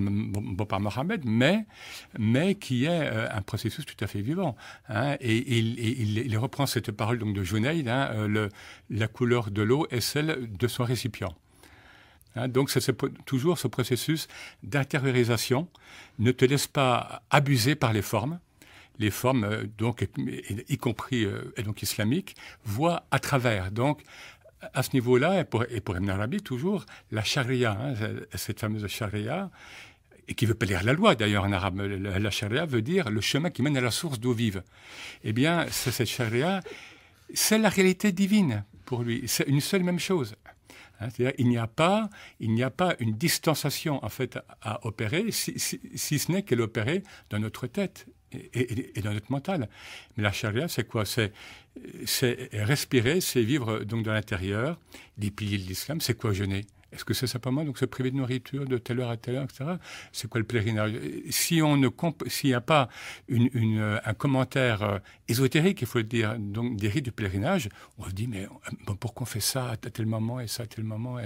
par 0.69 0.81
Mohammed, 0.81 1.23
mais, 1.25 1.67
mais 2.19 2.55
qui 2.55 2.85
est 2.85 3.11
euh, 3.11 3.29
un 3.31 3.43
processus 3.43 3.85
tout 3.85 4.05
à 4.05 4.07
fait 4.07 4.21
vivant. 4.21 4.57
Hein. 4.89 5.17
et, 5.21 5.59
il, 5.59 6.39
reprend 6.39 6.67
cette 6.67 6.93
parole 6.93 7.19
donc 7.19 7.35
de 7.35 7.43
Junaid, 7.43 7.89
hein, 7.89 8.11
euh, 8.15 8.49
la 8.91 9.09
couleur 9.09 9.51
de 9.51 9.63
l'eau 9.63 9.87
est 9.91 10.01
celle 10.01 10.49
de 10.53 10.69
son 10.69 10.85
récipient. 10.85 11.35
Hein. 12.37 12.49
donc 12.49 12.71
c'est 12.71 12.81
toujours 13.25 13.59
ce 13.59 13.69
processus 13.69 14.29
d'intériorisation. 14.63 15.69
Ne 16.19 16.33
te 16.33 16.45
laisse 16.45 16.67
pas 16.67 17.23
abuser 17.31 17.75
par 17.75 17.93
les 17.93 18.03
formes. 18.03 18.39
Les 18.99 19.11
formes, 19.11 19.45
euh, 19.45 19.67
donc, 19.77 20.09
y 20.69 20.79
compris 20.79 21.27
et 21.57 21.63
donc 21.63 21.83
islamiques, 21.83 22.35
voient 22.65 23.05
à 23.11 23.19
travers. 23.19 23.71
Donc, 23.71 24.03
à 24.75 24.83
ce 24.83 24.91
niveau-là, 24.95 25.41
et 25.41 25.45
pour, 25.45 25.65
et 25.65 25.81
pour 25.81 25.97
Ibn 25.97 26.09
Arabi, 26.09 26.41
toujours, 26.41 26.87
la 27.11 27.23
charia, 27.23 27.73
hein, 27.79 27.95
cette 28.35 28.61
fameuse 28.61 28.87
charia, 28.87 29.51
et 30.29 30.35
qui 30.35 30.47
veut 30.47 30.55
pas 30.55 30.67
lire 30.67 30.83
la 30.83 30.93
loi 30.93 31.15
d'ailleurs 31.15 31.45
en 31.45 31.53
arabe, 31.53 31.81
la, 31.81 32.31
charia 32.31 32.67
veut 32.67 32.83
dire 32.83 33.11
le 33.11 33.21
chemin 33.21 33.51
qui 33.51 33.63
mène 33.63 33.77
à 33.77 33.81
la 33.81 33.91
source 33.91 34.19
d'eau 34.19 34.33
vive. 34.33 34.63
Eh 35.23 35.33
bien, 35.33 35.67
cette 35.71 36.09
charia, 36.09 36.61
c'est 37.33 37.59
la 37.59 37.69
réalité 37.69 38.13
divine 38.13 38.65
pour 38.85 39.03
lui. 39.03 39.23
C'est 39.27 39.47
une 39.47 39.61
seule 39.61 39.85
même 39.85 40.01
chose. 40.01 40.35
Hein, 41.01 41.09
c'est-à-dire, 41.11 41.35
il 41.39 41.49
n'y 41.49 41.59
a 41.59 41.67
pas, 41.67 42.09
il 42.41 42.53
n'y 42.53 42.63
a 42.63 42.71
pas 42.71 42.95
une 42.99 43.17
distanciation 43.17 44.05
en 44.05 44.09
fait 44.09 44.39
à, 44.63 44.87
opérer, 44.87 45.31
si, 45.31 45.59
si 45.59 46.19
ce 46.19 46.33
n'est 46.33 46.43
qu'elle 46.43 46.61
opérer 46.61 47.03
dans 47.31 47.39
notre 47.39 47.67
tête 47.67 48.07
et, 48.33 49.01
dans 49.03 49.13
notre 49.13 49.31
mental. 49.31 49.69
Mais 50.17 50.23
la 50.23 50.33
charia, 50.33 50.69
c'est 50.69 50.85
quoi? 50.85 51.05
C'est 51.05 51.33
respirer, 52.53 53.21
c'est 53.21 53.43
vivre 53.43 53.81
donc 53.81 54.05
dans 54.05 54.13
l'intérieur. 54.13 54.79
Les 55.19 55.31
piliers 55.31 55.59
de 55.59 55.65
l'islam, 55.65 56.01
c'est 56.01 56.15
quoi 56.15 56.33
jeûner? 56.33 56.65
Est-ce 56.97 57.05
que 57.05 57.15
c'est 57.15 57.27
simplement 57.27 57.63
donc 57.63 57.79
se 57.79 57.85
priver 57.85 58.11
de 58.11 58.17
nourriture 58.17 58.65
de 58.65 58.79
telle 58.79 59.01
heure 59.01 59.11
à 59.11 59.19
telle 59.19 59.37
heure, 59.37 59.45
etc. 59.45 59.65
C'est 60.13 60.29
quoi 60.29 60.41
le 60.41 60.47
pèlerinage? 60.47 60.93
Si 61.29 61.61
on 61.63 61.77
ne 61.77 61.89
s'il 62.27 62.51
n'y 62.51 62.55
a 62.55 62.63
pas 62.63 62.89
une, 63.29 63.99
un 64.03 64.15
commentaire 64.15 64.83
euh, 64.83 64.99
ésotérique, 65.29 65.83
il 65.83 65.87
faut 65.87 65.99
le 65.99 66.05
dire, 66.05 66.37
donc 66.39 66.77
des 66.77 66.89
rites 66.89 67.05
du 67.05 67.13
pèlerinage, 67.13 67.69
on 67.99 68.05
se 68.05 68.11
dit 68.13 68.27
mais 68.27 68.49
pourquoi 68.99 69.23
on 69.23 69.27
fait 69.27 69.41
ça 69.41 69.73
à 69.73 69.77
tel 69.77 70.07
moment 70.07 70.41
et 70.41 70.47
ça 70.47 70.63
à 70.63 70.67
tel 70.67 70.85
moment 70.85 71.19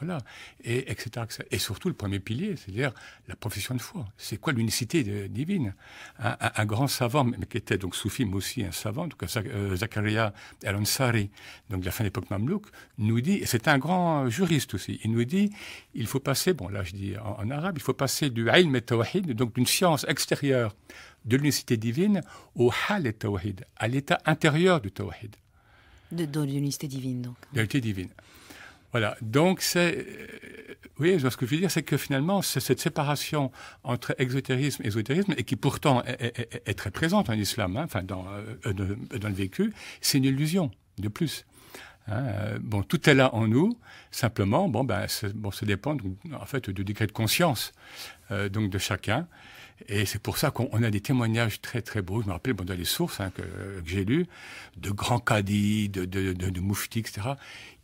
voilà, 0.00 0.18
et 0.62 0.90
etc., 0.90 1.26
Et 1.50 1.58
surtout 1.58 1.88
le 1.88 1.94
premier 1.94 2.18
pilier, 2.18 2.56
c'est-à-dire 2.56 2.92
la 3.28 3.36
profession 3.36 3.74
de 3.74 3.80
foi. 3.80 4.06
C'est 4.16 4.38
quoi 4.38 4.52
l'unicité 4.52 5.28
divine? 5.28 5.74
Un, 6.18 6.64
grand 6.66 6.88
savant, 6.88 7.24
mais 7.24 7.36
qui 7.46 7.58
était 7.58 7.78
donc 7.78 7.94
soufi, 7.94 8.24
mais 8.24 8.34
aussi 8.34 8.64
un 8.64 8.72
savant, 8.72 9.04
en 9.04 9.08
tout 9.08 9.16
cas 9.16 9.26
euh, 9.36 9.76
Zakaria 9.76 10.32
al-Ansari, 10.64 11.30
donc 11.70 11.80
de 11.80 11.86
la 11.86 11.92
fin 11.92 12.04
de 12.04 12.08
l'époque 12.08 12.30
mamelouk, 12.30 12.66
nous 12.98 13.20
dit, 13.20 13.34
et 13.34 13.46
c'est 13.46 13.68
un 13.68 13.78
grand 13.78 14.28
juriste 14.28 14.74
aussi, 14.74 15.00
il 15.04 15.12
nous 15.12 15.24
dit, 15.24 15.50
il 15.94 16.06
faut 16.06 16.20
passer, 16.20 16.52
bon 16.52 16.68
là 16.68 16.82
je 16.82 16.92
dis 16.92 17.14
en, 17.18 17.50
arabe, 17.50 17.76
il 17.76 17.82
faut 17.82 17.94
passer 17.94 18.30
du 18.30 18.48
ilm 18.50 18.74
et 18.76 18.82
tawhid, 18.82 19.32
donc 19.32 19.54
d'une 19.54 19.66
science 19.66 20.04
extérieure 20.08 20.74
de 21.24 21.36
l'unicité 21.36 21.76
divine, 21.76 22.20
au 22.54 22.72
hal 22.88 23.06
et 23.06 23.12
tawhid, 23.12 23.64
à 23.76 23.88
l'état 23.88 24.20
intérieur 24.26 24.80
du 24.80 24.90
tawhid. 24.90 25.36
De, 26.12 26.26
de 26.26 26.40
l'unicité 26.42 26.86
divine, 26.86 27.22
donc. 27.22 27.36
De 27.52 27.58
l'unité 27.58 27.80
divine. 27.80 28.10
Voilà. 28.94 29.16
Donc, 29.22 29.60
c'est. 29.60 29.98
Euh, 29.98 30.74
oui, 31.00 31.18
ce 31.18 31.36
que 31.36 31.46
je 31.46 31.50
veux 31.50 31.60
dire, 31.60 31.70
c'est 31.70 31.82
que 31.82 31.96
finalement, 31.96 32.42
cette 32.42 32.78
séparation 32.78 33.50
entre 33.82 34.14
exotérisme 34.18 34.84
et 34.84 34.86
ésotérisme, 34.86 35.34
et 35.36 35.42
qui 35.42 35.56
pourtant 35.56 36.04
est, 36.04 36.74
très 36.78 36.92
présente 36.92 37.28
en 37.28 37.32
islam, 37.32 37.76
hein, 37.76 37.82
enfin, 37.86 38.04
dans, 38.04 38.24
euh, 38.64 38.72
dans 38.72 39.28
le 39.28 39.34
vécu, 39.34 39.72
c'est 40.00 40.18
une 40.18 40.24
illusion, 40.24 40.70
de 40.98 41.08
plus. 41.08 41.44
Hein, 42.06 42.22
euh, 42.26 42.58
bon, 42.60 42.84
tout 42.84 43.10
est 43.10 43.14
là 43.14 43.34
en 43.34 43.48
nous. 43.48 43.76
Simplement, 44.12 44.68
bon, 44.68 44.84
ben, 44.84 45.06
bon, 45.34 45.50
ça 45.50 45.66
dépend 45.66 45.96
en 46.32 46.46
fait 46.46 46.70
du 46.70 46.84
degré 46.84 47.08
de 47.08 47.12
conscience 47.12 47.72
donc 48.30 48.70
de 48.70 48.78
chacun. 48.78 49.26
Et 49.88 50.06
c'est 50.06 50.20
pour 50.20 50.38
ça 50.38 50.50
qu'on 50.52 50.82
a 50.82 50.90
des 50.90 51.00
témoignages 51.00 51.60
très 51.60 51.82
très 51.82 52.00
beaux. 52.00 52.22
Je 52.22 52.28
me 52.28 52.32
rappelle 52.32 52.52
bon, 52.52 52.64
dans 52.64 52.74
les 52.74 52.84
sources 52.84 53.20
hein, 53.20 53.30
que, 53.34 53.42
j'ai 53.84 54.04
lues, 54.04 54.26
de 54.76 54.90
grands 54.90 55.18
cadis, 55.18 55.88
de, 55.88 56.04
de, 56.04 56.32
de, 56.32 56.48
de 56.48 56.60
mouftis, 56.60 57.00
etc 57.00 57.34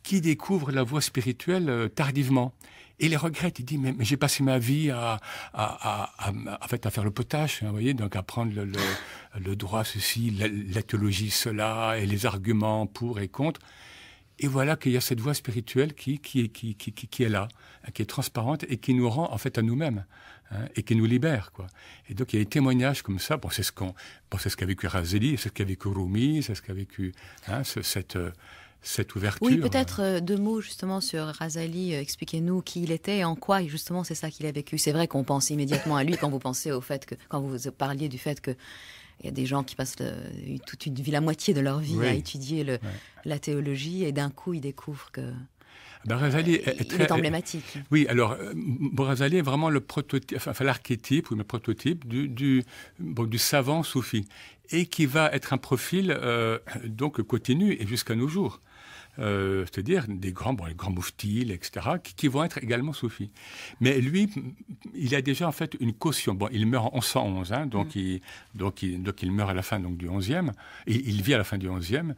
qui 0.02 0.20
découvre 0.20 0.72
la 0.72 0.82
voie 0.82 1.00
spirituelle 1.00 1.68
euh, 1.68 1.88
tardivement. 1.88 2.52
Et 3.00 3.06
il 3.06 3.16
regrette, 3.16 3.58
il 3.58 3.64
dit, 3.64 3.78
mais, 3.78 3.94
j'ai 4.00 4.18
passé 4.18 4.42
ma 4.42 4.58
vie 4.58 4.90
à, 4.90 5.18
à, 5.54 6.10
à, 6.26 6.32
à, 6.60 6.68
fait, 6.68 6.84
à 6.84 6.90
faire 6.90 7.04
le 7.04 7.10
potage, 7.10 7.60
hein, 7.62 7.66
vous 7.66 7.72
voyez, 7.72 7.94
donc 7.94 8.14
à 8.14 8.22
prendre 8.22 8.52
le, 8.52 8.70
le, 9.40 9.56
droit 9.56 9.84
ceci, 9.84 10.30
la, 10.30 10.82
théologie 10.82 11.30
cela, 11.30 11.96
et 11.98 12.04
les 12.04 12.26
arguments 12.26 12.86
pour 12.86 13.18
et 13.20 13.28
contre. 13.28 13.60
Et 14.38 14.46
voilà 14.46 14.76
qu'il 14.76 14.92
y 14.92 14.96
a 14.98 15.00
cette 15.00 15.20
voie 15.20 15.32
spirituelle 15.32 15.94
qui, 15.94 16.18
qui, 16.18 16.50
qui, 16.50 16.74
qui, 16.74 16.92
qui 16.92 17.22
est 17.22 17.28
là, 17.28 17.48
hein, 17.84 17.90
qui 17.92 18.02
est 18.02 18.06
transparente 18.06 18.64
et 18.68 18.76
qui 18.76 18.92
nous 18.94 19.08
rend 19.08 19.32
en 19.32 19.38
fait 19.38 19.56
à 19.56 19.62
nous-mêmes 19.62 20.04
hein, 20.50 20.66
et 20.76 20.82
qui 20.82 20.94
nous 20.94 21.04
libère. 21.04 21.52
Quoi. 21.52 21.66
Et 22.08 22.14
donc 22.14 22.32
il 22.32 22.38
y 22.38 22.40
a 22.40 22.44
des 22.44 22.50
témoignages 22.50 23.02
comme 23.02 23.18
ça. 23.18 23.36
Bon, 23.36 23.50
c'est 23.50 23.62
ce 23.62 23.72
qu'on, 23.72 23.94
bon, 24.30 24.38
ce 24.38 24.48
qu'a 24.54 24.66
vécu 24.66 24.86
Razeli, 24.86 25.36
c'est 25.36 25.48
ce 25.48 25.54
qu'a 25.54 25.64
vécu 25.64 25.88
Rumi, 25.88 26.42
c'est 26.42 26.54
ce 26.54 26.62
qu'a 26.62 26.72
vécu 26.72 27.12
hein, 27.48 27.64
cette, 27.64 28.18
cette 28.82 29.14
ouverture. 29.14 29.46
Oui, 29.46 29.58
peut-être 29.58 30.00
euh, 30.00 30.20
deux 30.20 30.36
mots 30.36 30.60
justement 30.60 31.00
sur 31.00 31.24
Razali. 31.24 31.94
Euh, 31.94 32.00
expliquez-nous 32.00 32.62
qui 32.62 32.82
il 32.82 32.92
était 32.92 33.18
et 33.18 33.24
en 33.24 33.36
quoi, 33.36 33.62
justement, 33.64 34.04
c'est 34.04 34.14
ça 34.14 34.30
qu'il 34.30 34.46
a 34.46 34.52
vécu. 34.52 34.78
C'est 34.78 34.92
vrai 34.92 35.06
qu'on 35.06 35.24
pense 35.24 35.50
immédiatement 35.50 35.96
à 35.96 36.04
lui 36.04 36.16
quand 36.16 36.30
vous 36.30 36.38
pensez 36.38 36.72
au 36.72 36.80
fait 36.80 37.06
que, 37.06 37.14
quand 37.28 37.40
vous 37.40 37.70
parliez 37.70 38.08
du 38.08 38.18
fait 38.18 38.40
que 38.40 38.52
il 39.22 39.26
y 39.26 39.28
a 39.28 39.32
des 39.32 39.44
gens 39.44 39.62
qui 39.62 39.76
passent 39.76 39.96
toute 40.66 40.86
une 40.86 40.94
vie, 40.94 41.10
la 41.10 41.20
moitié 41.20 41.52
de 41.52 41.60
leur 41.60 41.78
vie 41.78 42.00
à 42.00 42.14
étudier 42.14 42.64
le, 42.64 42.78
la 43.26 43.38
théologie 43.38 44.04
et 44.04 44.12
d'un 44.12 44.30
coup 44.30 44.54
ils 44.54 44.62
découvrent 44.62 45.10
que. 45.12 45.20
Ben, 46.06 46.16
Razali 46.16 46.54
est, 46.54 46.76
il 46.80 46.86
très, 46.86 47.04
est 47.04 47.12
emblématique. 47.12 47.76
Oui, 47.90 48.06
alors 48.08 48.32
euh, 48.32 48.54
Razali 48.96 49.36
est 49.36 49.42
vraiment 49.42 49.68
le 49.68 49.80
prototype, 49.80 50.38
enfin, 50.38 50.64
l'archétype 50.64 51.30
ou 51.30 51.34
le 51.34 51.44
prototype 51.44 52.08
du, 52.08 52.28
du, 52.28 52.64
du 52.98 53.38
savant 53.38 53.82
soufi 53.82 54.26
et 54.70 54.86
qui 54.86 55.04
va 55.04 55.30
être 55.34 55.52
un 55.52 55.58
profil 55.58 56.18
donc 56.86 57.20
continu 57.20 57.76
et 57.78 57.86
jusqu'à 57.86 58.14
nos 58.14 58.28
jours. 58.28 58.62
Euh, 59.18 59.64
c'est-à-dire 59.66 60.04
des 60.08 60.32
grands, 60.32 60.54
bon, 60.54 60.66
les 60.66 60.74
grands 60.74 60.90
mouftis, 60.90 61.42
etc., 61.50 61.86
qui, 62.02 62.28
vont 62.28 62.44
être 62.44 62.58
également 62.58 62.92
soufis. 62.92 63.30
Mais 63.80 64.00
lui, 64.00 64.30
il 64.94 65.14
a 65.14 65.22
déjà 65.22 65.48
en 65.48 65.52
fait 65.52 65.76
une 65.80 65.92
caution. 65.92 66.34
Bon, 66.34 66.48
il 66.52 66.66
meurt 66.66 66.86
en 66.94 67.00
1111, 67.00 67.52
hein, 67.52 67.66
donc, 67.66 67.94
mm. 67.94 67.98
il, 67.98 68.20
donc, 68.54 68.82
il, 68.82 69.02
donc 69.02 69.22
il 69.22 69.32
meurt 69.32 69.50
à 69.50 69.54
la 69.54 69.62
fin 69.62 69.80
donc, 69.80 69.96
du 69.96 70.08
11e, 70.08 70.52
il, 70.86 71.08
il 71.08 71.22
vit 71.22 71.34
à 71.34 71.38
la 71.38 71.44
fin 71.44 71.58
du 71.58 71.68
11e, 71.68 72.14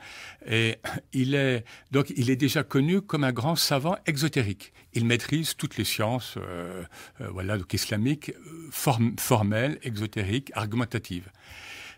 et 0.46 0.76
il 1.12 1.34
est, 1.34 1.64
donc, 1.90 2.12
il 2.16 2.30
est 2.30 2.36
déjà 2.36 2.62
connu 2.62 3.00
comme 3.00 3.24
un 3.24 3.32
grand 3.32 3.56
savant 3.56 3.96
exotérique. 4.06 4.72
Il 4.94 5.06
maîtrise 5.06 5.56
toutes 5.56 5.76
les 5.76 5.84
sciences 5.84 6.34
euh, 6.36 6.84
euh, 7.20 7.28
voilà, 7.30 7.56
donc 7.56 7.72
islamiques, 7.72 8.32
formelles, 8.70 9.78
exotériques, 9.82 10.50
argumentatives. 10.54 11.30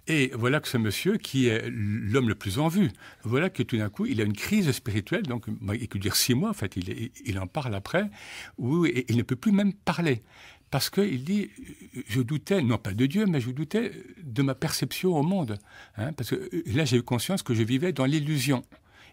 Et 0.07 0.31
voilà 0.35 0.61
que 0.61 0.69
ce 0.69 0.77
monsieur, 0.77 1.17
qui 1.17 1.47
est 1.47 1.65
l'homme 1.71 2.29
le 2.29 2.35
plus 2.35 2.59
en 2.59 2.69
vue, 2.69 2.91
voilà 3.23 3.49
que 3.49 3.63
tout 3.63 3.79
d'un 3.79 3.89
coup, 3.89 4.05
il 4.05 4.21
a 4.21 4.25
une 4.25 4.35
crise 4.35 4.71
spirituelle, 4.73 5.23
donc 5.23 5.47
il 5.73 5.89
peut 5.89 5.99
dire 5.99 6.15
six 6.15 6.35
mois, 6.35 6.51
en 6.51 6.55
fait, 6.55 6.77
il, 6.77 7.39
en 7.39 7.47
parle 7.47 7.75
après, 7.75 8.11
où 8.59 8.85
il 8.85 9.17
ne 9.17 9.23
peut 9.23 9.37
plus 9.37 9.53
même 9.53 9.73
parler. 9.73 10.23
Parce 10.71 10.91
qu'il 10.91 11.25
dit, 11.25 11.51
je 12.09 12.21
doutais, 12.21 12.61
non 12.61 12.79
pas 12.79 12.93
de 12.93 13.07
Dieu, 13.07 13.27
mais 13.27 13.41
je 13.41 13.51
doutais 13.51 13.93
de 14.23 14.43
ma 14.43 14.55
perception 14.55 15.17
au 15.17 15.23
monde. 15.23 15.57
Hein, 15.97 16.13
parce 16.13 16.31
que 16.31 16.51
là, 16.67 16.85
j'ai 16.85 16.97
eu 16.97 17.03
conscience 17.03 17.43
que 17.43 17.55
je 17.55 17.63
vivais 17.63 17.93
dans 17.93 18.07
l'illusion. 18.07 18.63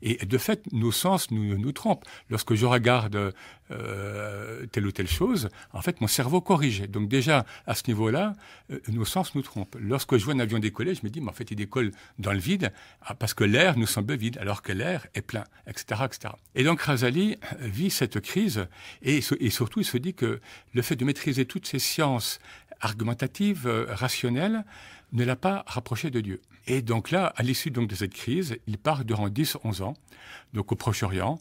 Et 0.02 0.26
de 0.26 0.38
fait, 0.38 0.62
nos 0.72 0.92
sens 0.92 1.32
nous, 1.32 1.58
nous 1.58 1.72
trompent. 1.72 2.06
Lorsque 2.30 2.56
je 2.56 2.66
regarde 2.66 3.34
euh, 3.72 4.66
telle 4.72 4.86
ou 4.86 4.92
telle 4.92 5.08
chose, 5.08 5.50
en 5.74 5.82
fait, 5.82 6.02
mon 6.02 6.08
cerveau 6.08 6.42
corrige. 6.42 6.82
Donc 6.90 7.08
déjà, 7.08 7.46
à 7.68 7.76
ce 7.76 7.84
niveau-là, 7.88 8.34
euh, 8.72 8.80
nos 8.90 9.06
sens 9.06 9.36
nous 9.36 9.42
trompent. 9.42 9.78
Lorsque 9.80 10.18
je 10.18 10.26
vois 10.26 10.34
un 10.34 10.40
avion 10.40 10.60
décoller, 10.60 10.96
je 10.96 11.02
me 11.04 11.10
dis, 11.10 11.22
mais 11.22 11.30
en 11.30 11.34
fait, 11.34 11.52
il 11.52 11.56
décolle 11.56 11.92
dans 12.20 12.34
le 12.34 12.40
vide 12.40 12.72
ah, 13.04 13.14
parce 13.14 13.34
que 13.34 13.44
l'air 13.44 13.78
nous 13.78 13.88
semble 13.88 14.16
vide, 14.16 14.38
alors 14.40 14.62
que 14.62 14.72
l'air 14.72 15.08
est 15.14 15.22
plein, 15.22 15.44
etc., 15.68 16.02
etc. 16.06 16.34
Et 16.56 16.64
donc, 16.64 16.82
Razali 16.82 17.38
vit 17.60 17.92
cette 17.92 18.20
crise 18.20 18.68
et, 19.02 19.22
et 19.40 19.50
surtout, 19.50 19.80
il 19.80 19.86
se 19.86 19.98
dit 19.98 20.14
que 20.14 20.40
le 20.74 20.82
fait 20.82 20.96
de 20.96 21.06
maîtriser 21.06 21.46
toutes 21.46 21.68
ces 21.68 21.80
sciences 21.80 22.40
argumentatives, 22.82 23.68
euh, 23.68 23.86
rationnelles, 23.90 24.66
ne 25.12 25.24
l'a 25.24 25.36
pas 25.36 25.64
rapproché 25.68 26.10
de 26.10 26.22
Dieu. 26.22 26.42
Et 26.68 26.82
donc 26.82 27.12
là, 27.12 27.34
à 27.36 27.44
l'issue 27.44 27.72
donc 27.72 27.88
de 27.90 27.96
cette 27.96 28.14
crise, 28.14 28.58
il 28.68 28.78
part 28.78 29.04
durant 29.06 29.30
10-11 29.30 29.84
ans, 29.84 29.94
donc 30.54 30.72
au 30.72 30.76
Proche-Orient, 30.76 31.40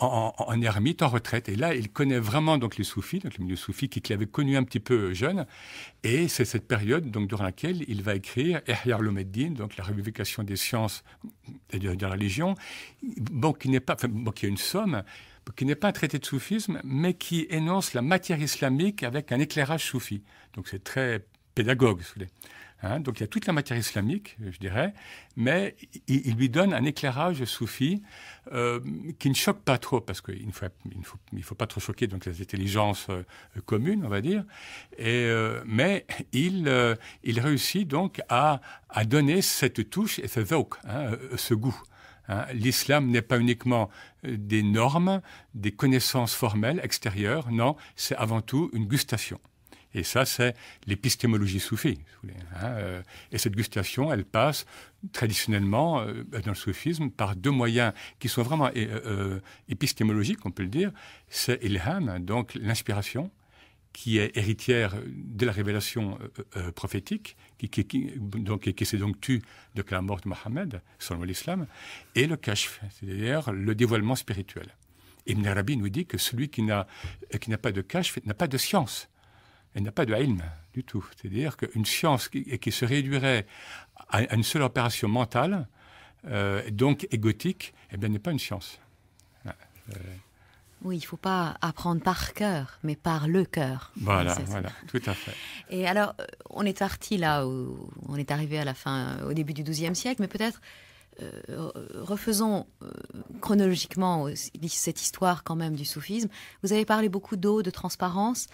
en, 0.00 0.62
ermite, 0.62 1.02
en 1.02 1.08
retraite. 1.08 1.48
Et 1.48 1.56
là, 1.56 1.74
il 1.74 1.90
connaît 1.90 2.18
vraiment 2.18 2.56
donc 2.56 2.76
les 2.76 2.84
soufis, 2.84 3.18
donc 3.18 3.36
le 3.36 3.44
milieu 3.44 3.56
soufi 3.56 3.88
qui, 3.88 4.00
l'avait 4.12 4.26
connu 4.26 4.56
un 4.56 4.62
petit 4.62 4.80
peu 4.80 5.12
jeune. 5.12 5.46
Et 6.04 6.28
c'est 6.28 6.44
cette 6.44 6.68
période 6.68 7.10
donc 7.10 7.28
durant 7.28 7.44
laquelle 7.44 7.84
il 7.88 8.02
va 8.02 8.14
écrire 8.14 8.60
Ihya 8.68 8.96
al 8.96 9.54
donc 9.54 9.76
la 9.76 9.84
révivification 9.84 10.44
des 10.44 10.56
sciences 10.56 11.02
et 11.72 11.78
de, 11.78 12.00
la 12.00 12.10
religion, 12.10 12.54
qui 13.58 13.68
n'est 13.68 13.80
pas, 13.80 13.96
bon, 14.08 14.30
qui 14.30 14.46
est 14.46 14.48
une 14.48 14.56
somme, 14.56 15.02
qui 15.56 15.64
n'est 15.64 15.74
pas 15.74 15.88
un 15.88 15.92
traité 15.92 16.18
de 16.18 16.24
soufisme, 16.24 16.80
mais 16.84 17.14
qui 17.14 17.46
énonce 17.50 17.94
la 17.94 18.02
matière 18.02 18.40
islamique 18.40 19.02
avec 19.02 19.32
un 19.32 19.40
éclairage 19.40 19.84
soufi. 19.84 20.22
Donc 20.54 20.68
c'est 20.68 20.84
très 20.84 21.26
pédagogue, 21.54 22.02
si 22.02 22.08
vous 22.08 22.14
voulez. 22.16 22.28
Hein. 22.82 23.00
donc 23.00 23.18
il 23.18 23.22
y 23.22 23.24
a 23.24 23.26
toute 23.26 23.46
la 23.46 23.52
matière 23.52 23.76
islamique, 23.76 24.36
je 24.40 24.58
dirais, 24.58 24.94
mais 25.36 25.74
il, 26.06 26.36
lui 26.36 26.48
donne 26.48 26.72
un 26.72 26.84
éclairage 26.84 27.44
soufi 27.44 28.02
euh, 28.52 28.80
qui 29.18 29.28
ne 29.30 29.34
choque 29.34 29.60
pas 29.62 29.78
trop, 29.78 30.00
parce 30.00 30.20
qu'il 30.20 30.46
ne 30.46 31.42
faut, 31.42 31.54
pas 31.56 31.66
trop 31.66 31.80
choquer 31.80 32.06
donc 32.06 32.24
les 32.24 32.40
intelligences 32.40 33.08
euh, 33.10 33.24
communes, 33.66 34.04
on 34.04 34.08
va 34.08 34.20
dire. 34.20 34.44
Euh, 35.00 35.60
mais 35.66 36.06
il, 36.32 36.68
réussit 37.24 37.86
donc 37.86 38.20
à, 38.28 38.60
à, 38.88 39.04
donner 39.04 39.42
cette 39.42 39.90
touche 39.90 40.20
et 40.20 40.28
ce 40.28 40.40
hein, 40.86 41.16
ce 41.36 41.54
goût. 41.54 41.82
Hein. 42.28 42.46
L'islam 42.52 43.08
n'est 43.10 43.22
pas 43.22 43.38
uniquement 43.38 43.90
des 44.22 44.62
normes, 44.62 45.20
des 45.54 45.72
connaissances 45.72 46.34
formelles 46.34 46.80
extérieures, 46.84 47.50
non, 47.50 47.76
c'est 47.96 48.16
avant 48.16 48.40
tout 48.40 48.70
une 48.72 48.86
gustation. 48.86 49.40
Et 49.94 50.02
ça, 50.02 50.24
c'est 50.24 50.54
l'épistémologie 50.86 51.60
soufie. 51.60 51.98
Hein, 52.24 52.64
euh, 52.64 53.02
et 53.32 53.38
cette 53.38 53.54
gustation, 53.54 54.12
elle 54.12 54.24
passe 54.24 54.66
traditionnellement 55.12 56.00
euh, 56.00 56.24
dans 56.44 56.50
le 56.50 56.54
soufisme 56.54 57.10
par 57.10 57.36
deux 57.36 57.50
moyens 57.50 57.92
qui 58.18 58.28
sont 58.28 58.42
vraiment 58.42 58.70
euh, 58.76 59.40
épistémologiques, 59.68 60.44
on 60.44 60.50
peut 60.50 60.62
le 60.62 60.68
dire. 60.68 60.92
C'est 61.28 61.62
ilham, 61.62 62.18
donc 62.24 62.54
l'inspiration, 62.54 63.30
qui 63.94 64.18
est 64.18 64.36
héritière 64.36 64.94
de 65.06 65.46
la 65.46 65.50
révélation 65.50 66.18
prophétique, 66.76 67.36
qui, 67.58 68.12
donc, 68.16 68.70
qui 68.72 68.86
s'est 68.86 68.98
donc 68.98 69.20
tue 69.20 69.42
de 69.74 69.82
la 69.90 70.02
mort 70.02 70.20
de 70.20 70.28
Mohammed, 70.28 70.82
selon 70.98 71.22
l'islam, 71.22 71.66
et 72.14 72.26
le 72.26 72.36
kashf, 72.36 72.80
c'est-à-dire 72.90 73.50
le 73.50 73.74
dévoilement 73.74 74.14
spirituel. 74.14 74.76
Ibn 75.26 75.46
Arabi 75.46 75.76
nous 75.78 75.88
dit 75.88 76.06
que 76.06 76.18
celui 76.18 76.48
qui 76.48 76.62
n'a 76.62 76.86
pas 77.60 77.72
de 77.72 77.80
kashf 77.80 78.18
n'a 78.24 78.34
pas 78.34 78.46
de 78.46 78.58
science 78.58 79.08
elle 79.78 79.84
n'a 79.84 79.92
pas 79.92 80.04
de 80.04 80.14
ilm 80.14 80.42
du 80.74 80.82
tout. 80.82 81.06
C'est-à-dire 81.16 81.56
qu'une 81.56 81.86
science 81.86 82.28
qui, 82.28 82.58
qui, 82.58 82.72
se 82.72 82.84
réduirait 82.84 83.46
à, 84.08 84.34
une 84.34 84.42
seule 84.42 84.62
opération 84.62 85.08
mentale, 85.08 85.68
euh, 86.26 86.68
donc 86.70 87.06
égotique, 87.12 87.72
eh 87.92 87.96
bien, 87.96 88.08
n'est 88.08 88.18
pas 88.18 88.32
une 88.32 88.40
science. 88.40 88.80
Euh, 89.46 89.94
oui, 90.82 90.96
il 90.96 91.00
ne 91.00 91.06
faut 91.06 91.16
pas 91.16 91.56
apprendre 91.60 92.02
par 92.02 92.34
cœur, 92.34 92.78
mais 92.82 92.96
par 92.96 93.28
le 93.28 93.44
cœur. 93.44 93.92
Voilà, 94.00 94.34
voilà, 94.46 94.70
tout 94.88 95.00
à 95.06 95.14
fait. 95.14 95.34
Et 95.70 95.86
alors, 95.86 96.14
euh, 96.20 96.24
on 96.50 96.66
est 96.66 96.78
parti 96.78 97.16
là 97.16 97.46
où 97.46 97.88
on 98.08 98.16
est 98.16 98.30
arrivé 98.32 98.58
à 98.58 98.64
la 98.64 98.74
fin, 98.74 99.22
au 99.22 99.32
début 99.32 99.54
du 99.54 99.62
XIIe 99.62 99.94
siècle, 99.94 100.20
mais 100.20 100.28
peut-être 100.28 100.60
euh, 101.20 101.70
refaisons 101.94 102.66
euh, 102.82 102.90
chronologiquement 103.40 104.28
cette 104.68 105.02
histoire 105.02 105.44
quand 105.44 105.56
même 105.56 105.74
du 105.74 105.84
soufisme. 105.84 106.28
Vous 106.62 106.72
avez 106.72 106.84
parlé 106.84 107.08
beaucoup 107.08 107.36
d'eau, 107.36 107.62
de 107.62 107.70
transparence, 107.70 108.46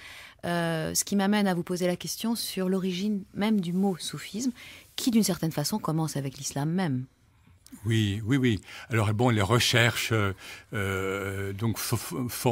euh, 0.44 0.94
ce 0.94 1.04
qui 1.04 1.16
m'amène 1.16 1.46
à 1.46 1.54
vous 1.54 1.62
poser 1.62 1.86
la 1.86 1.96
question 1.96 2.34
sur 2.34 2.68
l'origine 2.68 3.24
même 3.34 3.60
du 3.60 3.72
mot 3.72 3.96
soufisme, 3.98 4.52
qui 4.96 5.10
d'une 5.10 5.24
certaine 5.24 5.52
façon 5.52 5.78
commence 5.78 6.16
avec 6.16 6.38
l'islam 6.38 6.70
même. 6.70 7.04
Oui, 7.84 8.22
oui, 8.24 8.36
oui. 8.36 8.60
Alors 8.88 9.12
bon, 9.12 9.30
les 9.30 9.42
recherches 9.42 10.12
euh, 10.72 11.52
donc 11.52 11.78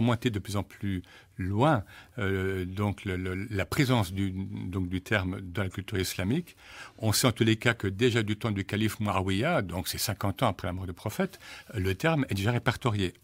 monter 0.01 0.31
de 0.31 0.39
plus 0.39 0.57
en 0.57 0.63
plus 0.63 1.03
loin. 1.39 1.85
Euh, 2.19 2.65
donc 2.65 3.05
la 3.05 3.67
présence 3.67 4.13
du, 4.13 4.31
donc 4.31 4.89
du 4.89 5.01
terme 5.01 5.41
dans 5.41 5.63
la 5.63 5.69
culture 5.69 5.99
islamique. 5.99 6.57
On 6.99 7.13
sait 7.13 7.27
en 7.27 7.33
tous 7.33 7.45
les 7.45 7.57
cas 7.57 7.75
que 7.75 7.87
déjà 7.87 8.23
du 8.23 8.37
temps 8.37 8.51
du 8.51 8.65
calife 8.65 9.01
Muawiyah, 9.01 9.63
donc 9.63 9.89
c'est 9.89 9.99
50 9.99 10.43
ans 10.43 10.49
après 10.49 10.69
la 10.69 10.73
mort 10.73 10.87
du 10.87 10.93
prophète, 10.93 11.39
le 11.75 11.95
terme 11.95 12.27
est 12.29 12.35
déjà 12.35 12.53
répertorié. 12.53 13.15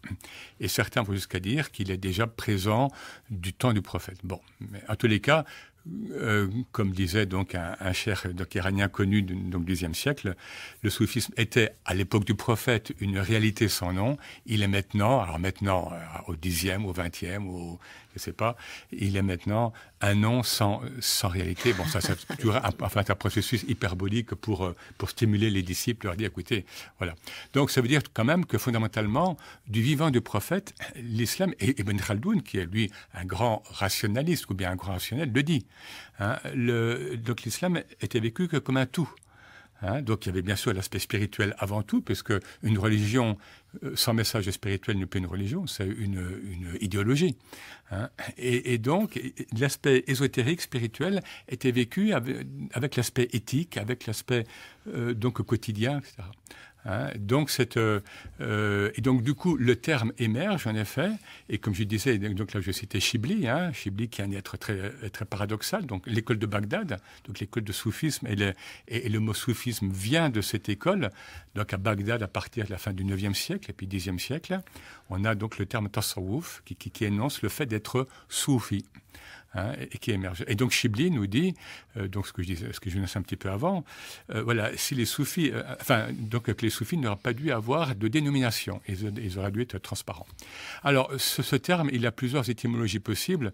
Et 0.59 0.67
certains 0.67 1.03
vont 1.03 1.13
jusqu'à 1.13 1.39
dire 1.39 1.71
qu'il 1.71 1.91
est 1.91 1.97
déjà 1.97 2.27
présent 2.27 2.89
du 3.29 3.53
temps 3.53 3.73
du 3.73 3.81
prophète. 3.81 4.19
Bon, 4.23 4.39
mais 4.59 4.81
en 4.87 4.95
tous 4.95 5.07
les 5.07 5.19
cas, 5.19 5.45
euh, 6.11 6.47
comme 6.71 6.91
disait 6.91 7.25
donc 7.25 7.55
un, 7.55 7.93
cher 7.93 8.25
iranien 8.53 8.87
connu 8.87 9.21
du 9.21 9.35
XIe 9.35 9.95
siècle, 9.95 10.35
le 10.81 10.89
soufisme 10.89 11.33
était 11.37 11.71
à 11.85 11.93
l'époque 11.93 12.25
du 12.25 12.35
prophète 12.35 12.93
une 12.99 13.19
réalité 13.19 13.67
sans 13.67 13.93
nom. 13.93 14.17
Il 14.45 14.61
est 14.61 14.67
maintenant, 14.67 15.21
alors 15.21 15.39
maintenant 15.39 15.89
euh, 15.91 15.97
au 16.27 16.35
dixième, 16.35 16.85
au 16.85 16.91
vingtième, 16.91 17.47
au 17.47 17.79
je 18.15 18.19
sais 18.19 18.33
pas, 18.33 18.55
il 18.91 19.17
est 19.17 19.21
maintenant 19.21 19.71
un 20.01 20.15
nom 20.15 20.43
sans, 20.43 20.81
sans 20.99 21.27
réalité. 21.27 21.73
Bon, 21.73 21.85
ça, 21.85 22.01
c'est 22.01 22.17
un, 22.45 23.11
un 23.11 23.15
processus 23.15 23.63
hyperbolique 23.67 24.33
pour, 24.35 24.65
euh, 24.65 24.75
pour 24.97 25.09
stimuler 25.09 25.49
les 25.49 25.61
disciples, 25.61 26.07
leur 26.07 26.15
dire, 26.15 26.27
écoutez, 26.27 26.65
voilà. 26.97 27.15
Donc, 27.53 27.69
ça 27.69 27.81
veut 27.81 27.87
dire 27.87 28.01
quand 28.13 28.25
même 28.25 28.45
que 28.45 28.57
fondamentalement, 28.57 29.37
du 29.67 29.81
vivant 29.81 30.09
du 30.09 30.21
prophète, 30.21 30.73
l'islam, 30.95 31.53
et 31.59 31.79
Ibn 31.79 31.97
Khaldoun, 31.97 32.41
qui 32.41 32.57
est 32.57 32.65
lui 32.65 32.91
un 33.13 33.25
grand 33.25 33.63
rationaliste, 33.69 34.49
ou 34.49 34.53
bien 34.53 34.71
un 34.71 34.75
grand 34.75 34.93
rationnel, 34.93 35.31
le 35.31 35.43
dit. 35.43 35.65
Hein, 36.19 36.37
donc, 37.17 37.43
l'islam 37.43 37.81
était 38.01 38.19
vécu 38.19 38.47
que 38.47 38.57
comme 38.57 38.77
un 38.77 38.85
tout. 38.85 39.09
Hein, 39.81 40.01
donc 40.01 40.25
il 40.25 40.29
y 40.29 40.31
avait 40.31 40.41
bien 40.41 40.57
sûr 40.57 40.73
l'aspect 40.73 40.99
spirituel 40.99 41.55
avant 41.57 41.83
tout, 41.83 42.01
puisque 42.01 42.33
une 42.63 42.77
religion 42.77 43.37
euh, 43.83 43.95
sans 43.95 44.13
message 44.13 44.49
spirituel 44.49 44.97
n'est 44.97 45.05
pas 45.05 45.19
une 45.19 45.25
religion, 45.25 45.67
c'est 45.67 45.87
une, 45.87 46.21
idéologie. 46.81 47.37
Hein. 47.91 48.09
Et, 48.37 48.77
donc 48.77 49.19
l'aspect 49.57 50.03
ésotérique, 50.07 50.61
spirituel, 50.61 51.21
était 51.47 51.71
vécu 51.71 52.11
avec, 52.13 52.45
avec 52.73 52.95
l'aspect 52.97 53.29
éthique, 53.31 53.77
avec 53.77 54.05
l'aspect 54.05 54.45
euh, 54.87 55.13
donc 55.13 55.41
quotidien, 55.43 55.99
etc. 55.99 56.23
Hein, 56.85 57.09
donc 57.17 57.51
euh, 57.75 57.99
euh, 58.39 58.89
et 58.95 59.01
donc 59.01 59.21
du 59.21 59.33
coup 59.33 59.57
le 59.57 59.75
terme 59.75 60.13
émerge 60.17 60.65
en 60.65 60.75
effet 60.75 61.11
et 61.49 61.57
comme 61.57 61.75
je 61.75 61.83
disais 61.83 62.17
donc 62.17 62.53
là 62.53 62.61
je 62.61 62.71
citais 62.71 63.01
Chibli, 63.01 63.49
hein, 63.49 63.73
Chibli 63.73 64.07
qui 64.07 64.21
est 64.21 64.23
un 64.23 64.31
être 64.31 64.55
très 64.55 64.91
très 65.09 65.25
paradoxal 65.25 65.85
donc 65.85 66.07
l'école 66.07 66.39
de 66.39 66.45
Bagdad 66.45 67.01
donc 67.27 67.39
l'école 67.39 67.65
de 67.65 67.73
soufisme 67.73 68.27
et 68.27 68.37
le, 68.37 68.53
et, 68.87 69.09
le 69.09 69.19
mot 69.19 69.33
soufisme 69.33 69.89
vient 69.89 70.29
de 70.29 70.39
cette 70.39 70.69
école 70.69 71.09
donc 71.53 71.73
à 71.73 71.77
Bagdad 71.77 72.23
à 72.23 72.29
partir 72.29 72.65
de 72.65 72.71
la 72.71 72.77
fin 72.77 72.93
du 72.93 73.03
9e 73.03 73.33
siècle 73.33 73.69
et 73.69 73.73
puis 73.73 73.85
10e 73.85 74.17
siècle 74.17 74.61
on 75.09 75.25
a 75.25 75.35
donc 75.35 75.57
le 75.57 75.65
terme 75.65 75.89
tasawwuf 75.89 76.61
qui, 76.63 76.77
qui, 76.77 76.91
qui 76.91 77.03
énonce 77.03 77.41
le 77.41 77.49
fait 77.49 77.65
d'être 77.65 78.07
soufi 78.29 78.85
hein, 79.53 79.73
et, 79.79 79.97
qui 79.97 80.11
émerge. 80.11 80.43
Et 80.47 80.55
donc 80.55 80.71
Chibli 80.71 81.11
nous 81.11 81.27
dit, 81.27 81.53
euh, 81.97 82.07
donc 82.07 82.27
ce 82.27 82.33
que 82.33 82.41
je 82.41 82.47
disais, 82.47 82.73
ce 82.73 82.79
que 82.79 82.89
je 82.89 82.99
disais 82.99 83.17
un 83.17 83.21
petit 83.21 83.35
peu 83.35 83.49
avant, 83.49 83.83
euh, 84.33 84.43
voilà, 84.43 84.69
euh, 84.69 84.75
que 84.75 86.61
les 86.61 86.69
soufis 86.69 86.97
n'auraient 86.97 87.15
pas 87.17 87.33
dû 87.33 87.51
avoir 87.51 87.95
de 87.95 88.07
dénomination, 88.07 88.81
ils, 88.87 89.11
ils 89.23 89.39
auraient 89.39 89.51
dû 89.51 89.61
être 89.61 89.77
transparents. 89.79 90.27
Alors, 90.83 91.11
ce, 91.17 91.55
terme, 91.55 91.89
il 91.91 92.05
a 92.05 92.11
plusieurs 92.11 92.49
étymologies 92.49 92.99
possibles. 92.99 93.53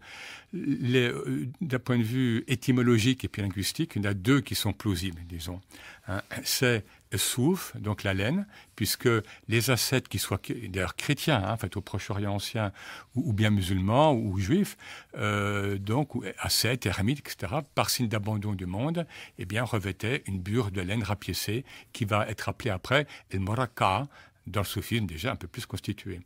D'un 0.54 1.80
point 1.80 1.98
de 1.98 2.04
vue 2.04 2.44
étymologique 2.48 3.26
et 3.26 3.28
puis 3.28 3.42
linguistique, 3.42 3.94
il 3.96 4.04
y 4.04 4.08
en 4.08 4.12
a 4.12 4.14
deux 4.14 4.42
qui 4.42 4.56
sont 4.56 4.72
plausibles, 4.72 5.22
disons. 5.28 5.60
Hein. 6.08 6.22
C'est 6.44 6.86
souf, 7.18 7.76
donc 7.78 8.04
la 8.04 8.14
laine, 8.14 8.48
puisque 8.76 9.10
les 9.48 9.70
ascètes 9.70 10.08
qui 10.08 10.20
soient 10.20 10.40
d'ailleurs 10.68 10.96
chrétiens, 10.96 11.44
hein, 11.44 11.68
au 11.76 11.82
Proche-Orient 11.82 12.34
ancien, 12.34 12.72
ou, 13.16 13.34
bien 13.34 13.50
musulmans 13.50 14.14
ou, 14.14 14.38
juifs, 14.40 14.78
euh, 15.18 15.78
donc 15.78 16.12
ascètes, 16.40 16.86
ermites, 16.86 17.20
etc., 17.20 17.54
par 17.74 17.90
signe 17.90 18.08
d'abandon 18.08 18.54
du 18.54 18.66
monde, 18.66 19.06
eh 19.38 19.46
bien 19.46 19.64
revêtaient 19.64 20.24
une 20.28 20.40
bure 20.40 20.72
de 20.72 20.82
laine 20.82 21.04
rapiécée 21.04 21.66
qui 21.94 22.06
va 22.06 22.28
être 22.28 22.50
appelée 22.50 22.72
après 22.72 23.08
el 23.32 23.40
moraka, 23.40 24.08
dans 24.48 24.62
le 24.62 24.66
soufisme 24.66 25.06
déjà 25.06 25.32
un 25.32 25.36
peu 25.36 25.48
plus 25.48 25.66
constitué. 25.66 26.22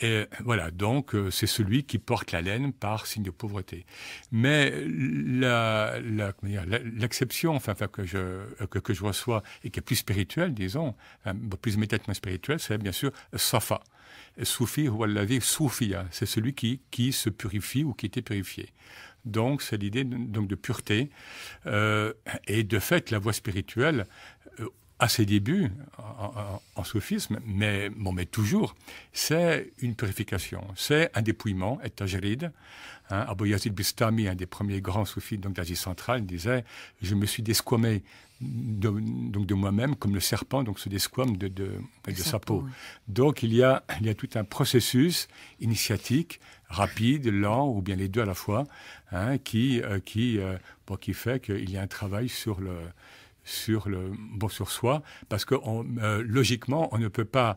Et 0.00 0.24
voilà, 0.40 0.70
donc 0.70 1.14
euh, 1.14 1.30
c'est 1.30 1.46
celui 1.46 1.84
qui 1.84 1.98
porte 1.98 2.32
la 2.32 2.42
laine 2.42 2.72
par 2.72 3.06
signe 3.06 3.22
de 3.22 3.30
pauvreté. 3.30 3.86
Mais 4.32 4.72
l'exception, 6.92 7.52
la, 7.52 7.56
enfin, 7.56 7.74
que 7.86 8.04
je 8.04 8.44
que, 8.66 8.92
je 8.94 9.04
reçois 9.04 9.42
et 9.64 9.70
qui 9.70 9.78
est 9.78 9.82
plus 9.82 9.96
spirituelle, 9.96 10.52
disons, 10.54 10.94
plus 11.60 11.74
immédiatement 11.74 12.14
spirituelle, 12.14 12.60
c'est 12.60 12.78
bien 12.78 12.92
sûr 12.92 13.12
Safa. 13.34 13.80
Soufi 14.42 14.88
ou 14.88 15.04
vie 15.04 15.40
Soufia, 15.40 16.06
c'est 16.10 16.26
celui 16.26 16.52
qui 16.54 16.82
qui 16.90 17.12
se 17.12 17.30
purifie 17.30 17.84
ou 17.84 17.94
qui 17.94 18.06
était 18.06 18.22
purifié. 18.22 18.68
Donc 19.26 19.60
c'est 19.60 19.76
l'idée 19.76 20.04
de 20.04 20.54
pureté 20.54 21.10
euh, 21.66 22.12
et 22.46 22.62
de 22.62 22.78
fait 22.78 23.10
la 23.10 23.18
voie 23.18 23.32
spirituelle 23.32 24.06
euh, 24.60 24.68
à 24.98 25.08
ses 25.08 25.26
débuts 25.26 25.70
en, 25.98 26.60
en, 26.74 26.84
soufisme, 26.84 27.38
mais, 27.44 27.90
bon, 27.90 28.12
mais 28.12 28.24
toujours, 28.24 28.74
c'est 29.12 29.72
une 29.80 29.94
purification, 29.94 30.64
c'est 30.74 31.10
un 31.14 31.22
dépouillement, 31.22 31.78
et 31.84 31.90
tajrid. 31.90 32.50
Hein, 33.10 33.24
Abu 33.28 33.50
Yazid 33.50 33.72
Bistami, 33.72 34.26
un 34.26 34.34
des 34.34 34.46
premiers 34.46 34.80
grands 34.80 35.04
soufis 35.04 35.38
d'Asie 35.38 35.76
centrale, 35.76 36.24
disait 36.24 36.64
Je 37.02 37.14
me 37.14 37.26
suis 37.26 37.42
desquamé 37.42 38.02
de, 38.40 38.90
donc 38.90 39.46
de 39.46 39.54
moi-même 39.54 39.96
comme 39.96 40.14
le 40.14 40.20
serpent 40.20 40.62
donc 40.62 40.78
se 40.78 40.88
desquame 40.88 41.36
de, 41.36 41.48
de, 41.48 41.72
de 42.06 42.14
sa 42.14 42.38
peau. 42.38 42.62
Oui. 42.64 42.70
Donc 43.08 43.42
il 43.42 43.54
y, 43.54 43.62
a, 43.62 43.84
il 44.00 44.06
y 44.06 44.08
a 44.08 44.14
tout 44.14 44.28
un 44.34 44.44
processus 44.44 45.28
initiatique, 45.60 46.40
rapide, 46.68 47.28
lent, 47.28 47.68
ou 47.68 47.80
bien 47.80 47.96
les 47.96 48.08
deux 48.08 48.22
à 48.22 48.26
la 48.26 48.34
fois, 48.34 48.64
hein, 49.12 49.38
qui, 49.38 49.80
euh, 49.82 50.00
qui, 50.00 50.38
euh, 50.38 50.56
bon, 50.86 50.96
qui 50.96 51.14
fait 51.14 51.40
qu'il 51.40 51.70
y 51.70 51.76
a 51.76 51.82
un 51.82 51.86
travail 51.86 52.28
sur 52.28 52.60
le 52.60 52.76
sur 53.46 53.88
le 53.88 54.10
bon 54.34 54.48
sur 54.50 54.70
soi 54.70 55.02
parce 55.30 55.46
que 55.46 55.54
on, 55.62 55.86
euh, 56.02 56.22
logiquement 56.26 56.88
on 56.92 56.98
ne 56.98 57.08
peut 57.08 57.24
pas 57.24 57.56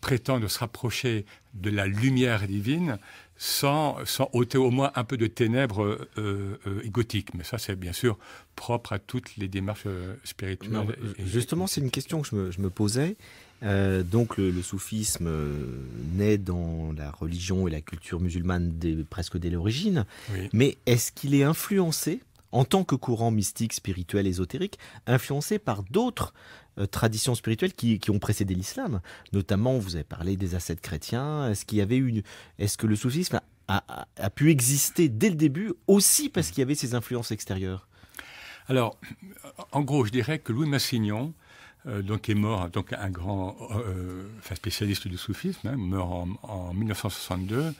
prétendre 0.00 0.48
se 0.48 0.58
rapprocher 0.60 1.26
de 1.54 1.68
la 1.70 1.86
lumière 1.86 2.46
divine 2.46 2.98
sans, 3.36 3.98
sans 4.06 4.30
ôter 4.32 4.56
au 4.56 4.70
moins 4.70 4.90
un 4.94 5.04
peu 5.04 5.16
de 5.18 5.26
ténèbres 5.26 5.82
euh, 6.16 6.58
euh, 6.66 6.80
égotiques. 6.84 7.34
Mais 7.34 7.44
ça, 7.44 7.58
c'est 7.58 7.76
bien 7.76 7.92
sûr 7.92 8.16
propre 8.56 8.92
à 8.94 8.98
toutes 8.98 9.36
les 9.36 9.46
démarches 9.48 9.82
euh, 9.86 10.14
spirituelles. 10.24 10.96
Et- 11.18 11.26
justement, 11.26 11.66
c'est 11.66 11.80
une 11.82 11.90
question 11.90 12.22
que 12.22 12.28
je 12.28 12.34
me, 12.36 12.50
je 12.50 12.60
me 12.60 12.70
posais. 12.70 13.16
Euh, 13.62 14.02
donc, 14.02 14.36
le, 14.38 14.50
le 14.50 14.62
soufisme 14.62 15.28
naît 16.14 16.38
dans 16.38 16.92
la 16.96 17.10
religion 17.10 17.68
et 17.68 17.70
la 17.70 17.80
culture 17.82 18.20
musulmane 18.20 18.70
dès- 18.78 18.96
presque 19.04 19.36
dès 19.36 19.50
l'origine. 19.50 20.06
oui. 20.32 20.48
Mais 20.54 20.78
est-ce 20.86 21.12
qu'il 21.12 21.34
est 21.34 21.44
influencé, 21.44 22.20
en 22.54 22.64
tant 22.64 22.84
que 22.84 22.94
courant 22.94 23.32
mystique, 23.32 23.72
spirituel, 23.72 24.28
ésotérique, 24.28 24.78
influencé 25.08 25.58
par 25.58 25.82
d'autres 25.82 26.32
euh, 26.78 26.86
traditions 26.86 27.34
spirituelles 27.34 27.74
qui, 27.74 28.00
ont 28.10 28.20
précédé 28.20 28.54
l'islam 28.54 29.00
Notamment, 29.32 29.76
vous 29.76 29.96
avez 29.96 30.04
parlé 30.04 30.36
des 30.36 30.54
ascètes 30.54 30.80
chrétiens. 30.80 31.50
Est-ce 31.50 31.64
qu'il 31.64 31.78
y 31.78 31.80
avait 31.80 31.96
une, 31.96 32.22
est-ce 32.60 32.78
que 32.78 32.86
le 32.86 32.94
soufisme 32.94 33.40
a, 33.66 34.06
pu 34.30 34.50
exister 34.50 35.08
dès 35.08 35.30
le 35.30 35.34
début 35.34 35.72
aussi 35.88 36.28
parce 36.28 36.50
qu'il 36.50 36.60
y 36.60 36.62
avait 36.62 36.76
ces 36.76 36.94
influences 36.94 37.32
extérieures? 37.32 37.88
Alors, 38.68 38.98
en 39.72 39.82
gros, 39.82 40.04
je 40.04 40.12
dirais 40.12 40.38
que 40.38 40.52
Louis 40.52 40.68
Massignon, 40.68 41.34
euh, 41.86 42.02
donc 42.02 42.28
est 42.28 42.34
mort, 42.34 42.68
donc 42.70 42.92
un 42.92 43.10
grand 43.10 43.56
euh, 43.72 44.28
spécialiste 44.54 45.08
du 45.08 45.18
soufisme, 45.18 45.66
hein, 45.66 45.76
mort 45.76 46.12
en, 46.12 46.28
en 46.42 46.72
1962, 46.72 47.74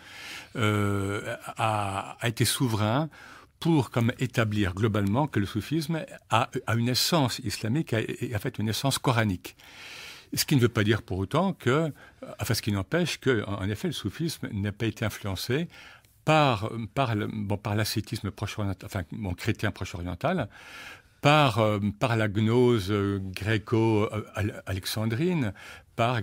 euh, 0.56 1.36
a 1.58 2.16
été 2.24 2.44
souverain 2.44 3.08
pour 3.64 3.90
comme 3.90 4.12
établir 4.18 4.74
globalement 4.74 5.26
que 5.26 5.40
le 5.40 5.46
soufisme 5.46 6.04
a, 6.28 6.50
a 6.66 6.74
une 6.74 6.90
essence 6.90 7.38
islamique 7.38 7.94
et 7.94 8.36
en 8.36 8.38
fait 8.38 8.58
une 8.58 8.68
essence 8.68 8.98
coranique. 8.98 9.56
Ce 10.34 10.44
qui 10.44 10.54
ne 10.54 10.60
veut 10.60 10.68
pas 10.68 10.84
dire 10.84 11.00
pour 11.00 11.16
autant 11.16 11.54
que, 11.54 11.90
enfin, 12.38 12.52
ce 12.52 12.60
qui 12.60 12.72
n'empêche 12.72 13.18
que, 13.20 13.42
en 13.46 13.66
effet, 13.70 13.88
le 13.88 13.94
soufisme 13.94 14.50
n'a 14.52 14.70
pas 14.70 14.84
été 14.84 15.06
influencé 15.06 15.68
par, 16.26 16.70
par, 16.92 17.16
bon, 17.16 17.58
l'ascétisme 17.74 18.30
proche-oriental, 18.30 18.84
enfin, 18.84 19.04
bon, 19.12 19.32
chrétien 19.32 19.70
proche-oriental, 19.70 20.50
par, 21.22 21.60
euh, 21.60 21.80
par 21.98 22.18
la 22.18 22.28
gnose 22.28 22.90
euh, 22.90 23.18
gréco-alexandrine, 23.18 25.54
par, 25.96 26.20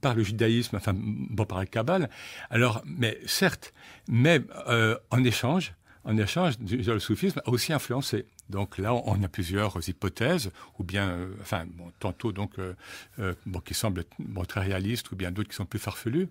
par 0.00 0.14
le 0.14 0.22
judaïsme, 0.22 0.76
enfin, 0.76 0.92
bon, 0.94 1.46
par 1.46 1.58
la 1.58 1.66
Kabbale. 1.66 2.08
Alors, 2.48 2.80
mais 2.84 3.18
certes, 3.26 3.74
mais 4.06 4.40
euh, 4.68 4.96
en 5.10 5.24
échange, 5.24 5.74
en 6.04 6.16
échange, 6.16 6.54
le 6.60 6.98
soufisme 6.98 7.40
a 7.44 7.48
aussi 7.50 7.72
influencé. 7.72 8.26
Donc 8.50 8.78
là, 8.78 8.94
on 8.94 9.22
a 9.22 9.28
plusieurs 9.28 9.88
hypothèses, 9.88 10.50
ou 10.78 10.84
bien, 10.84 11.08
euh, 11.10 11.28
enfin, 11.40 11.66
tantôt 12.00 12.32
donc, 12.32 12.58
euh, 12.58 12.74
euh, 13.20 13.34
bon, 13.46 13.60
qui 13.60 13.74
semblent 13.74 14.04
bon, 14.18 14.44
très 14.44 14.60
réalistes, 14.60 15.12
ou 15.12 15.16
bien 15.16 15.30
d'autres 15.30 15.48
qui 15.48 15.54
sont 15.54 15.66
plus 15.66 15.78
farfelus. 15.78 16.28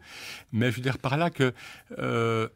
Mais 0.51 0.69
je 0.69 0.75
veux 0.77 0.82
dire 0.82 0.97
par 0.97 1.17
là 1.17 1.29
que 1.29 1.53
ce 1.97 2.49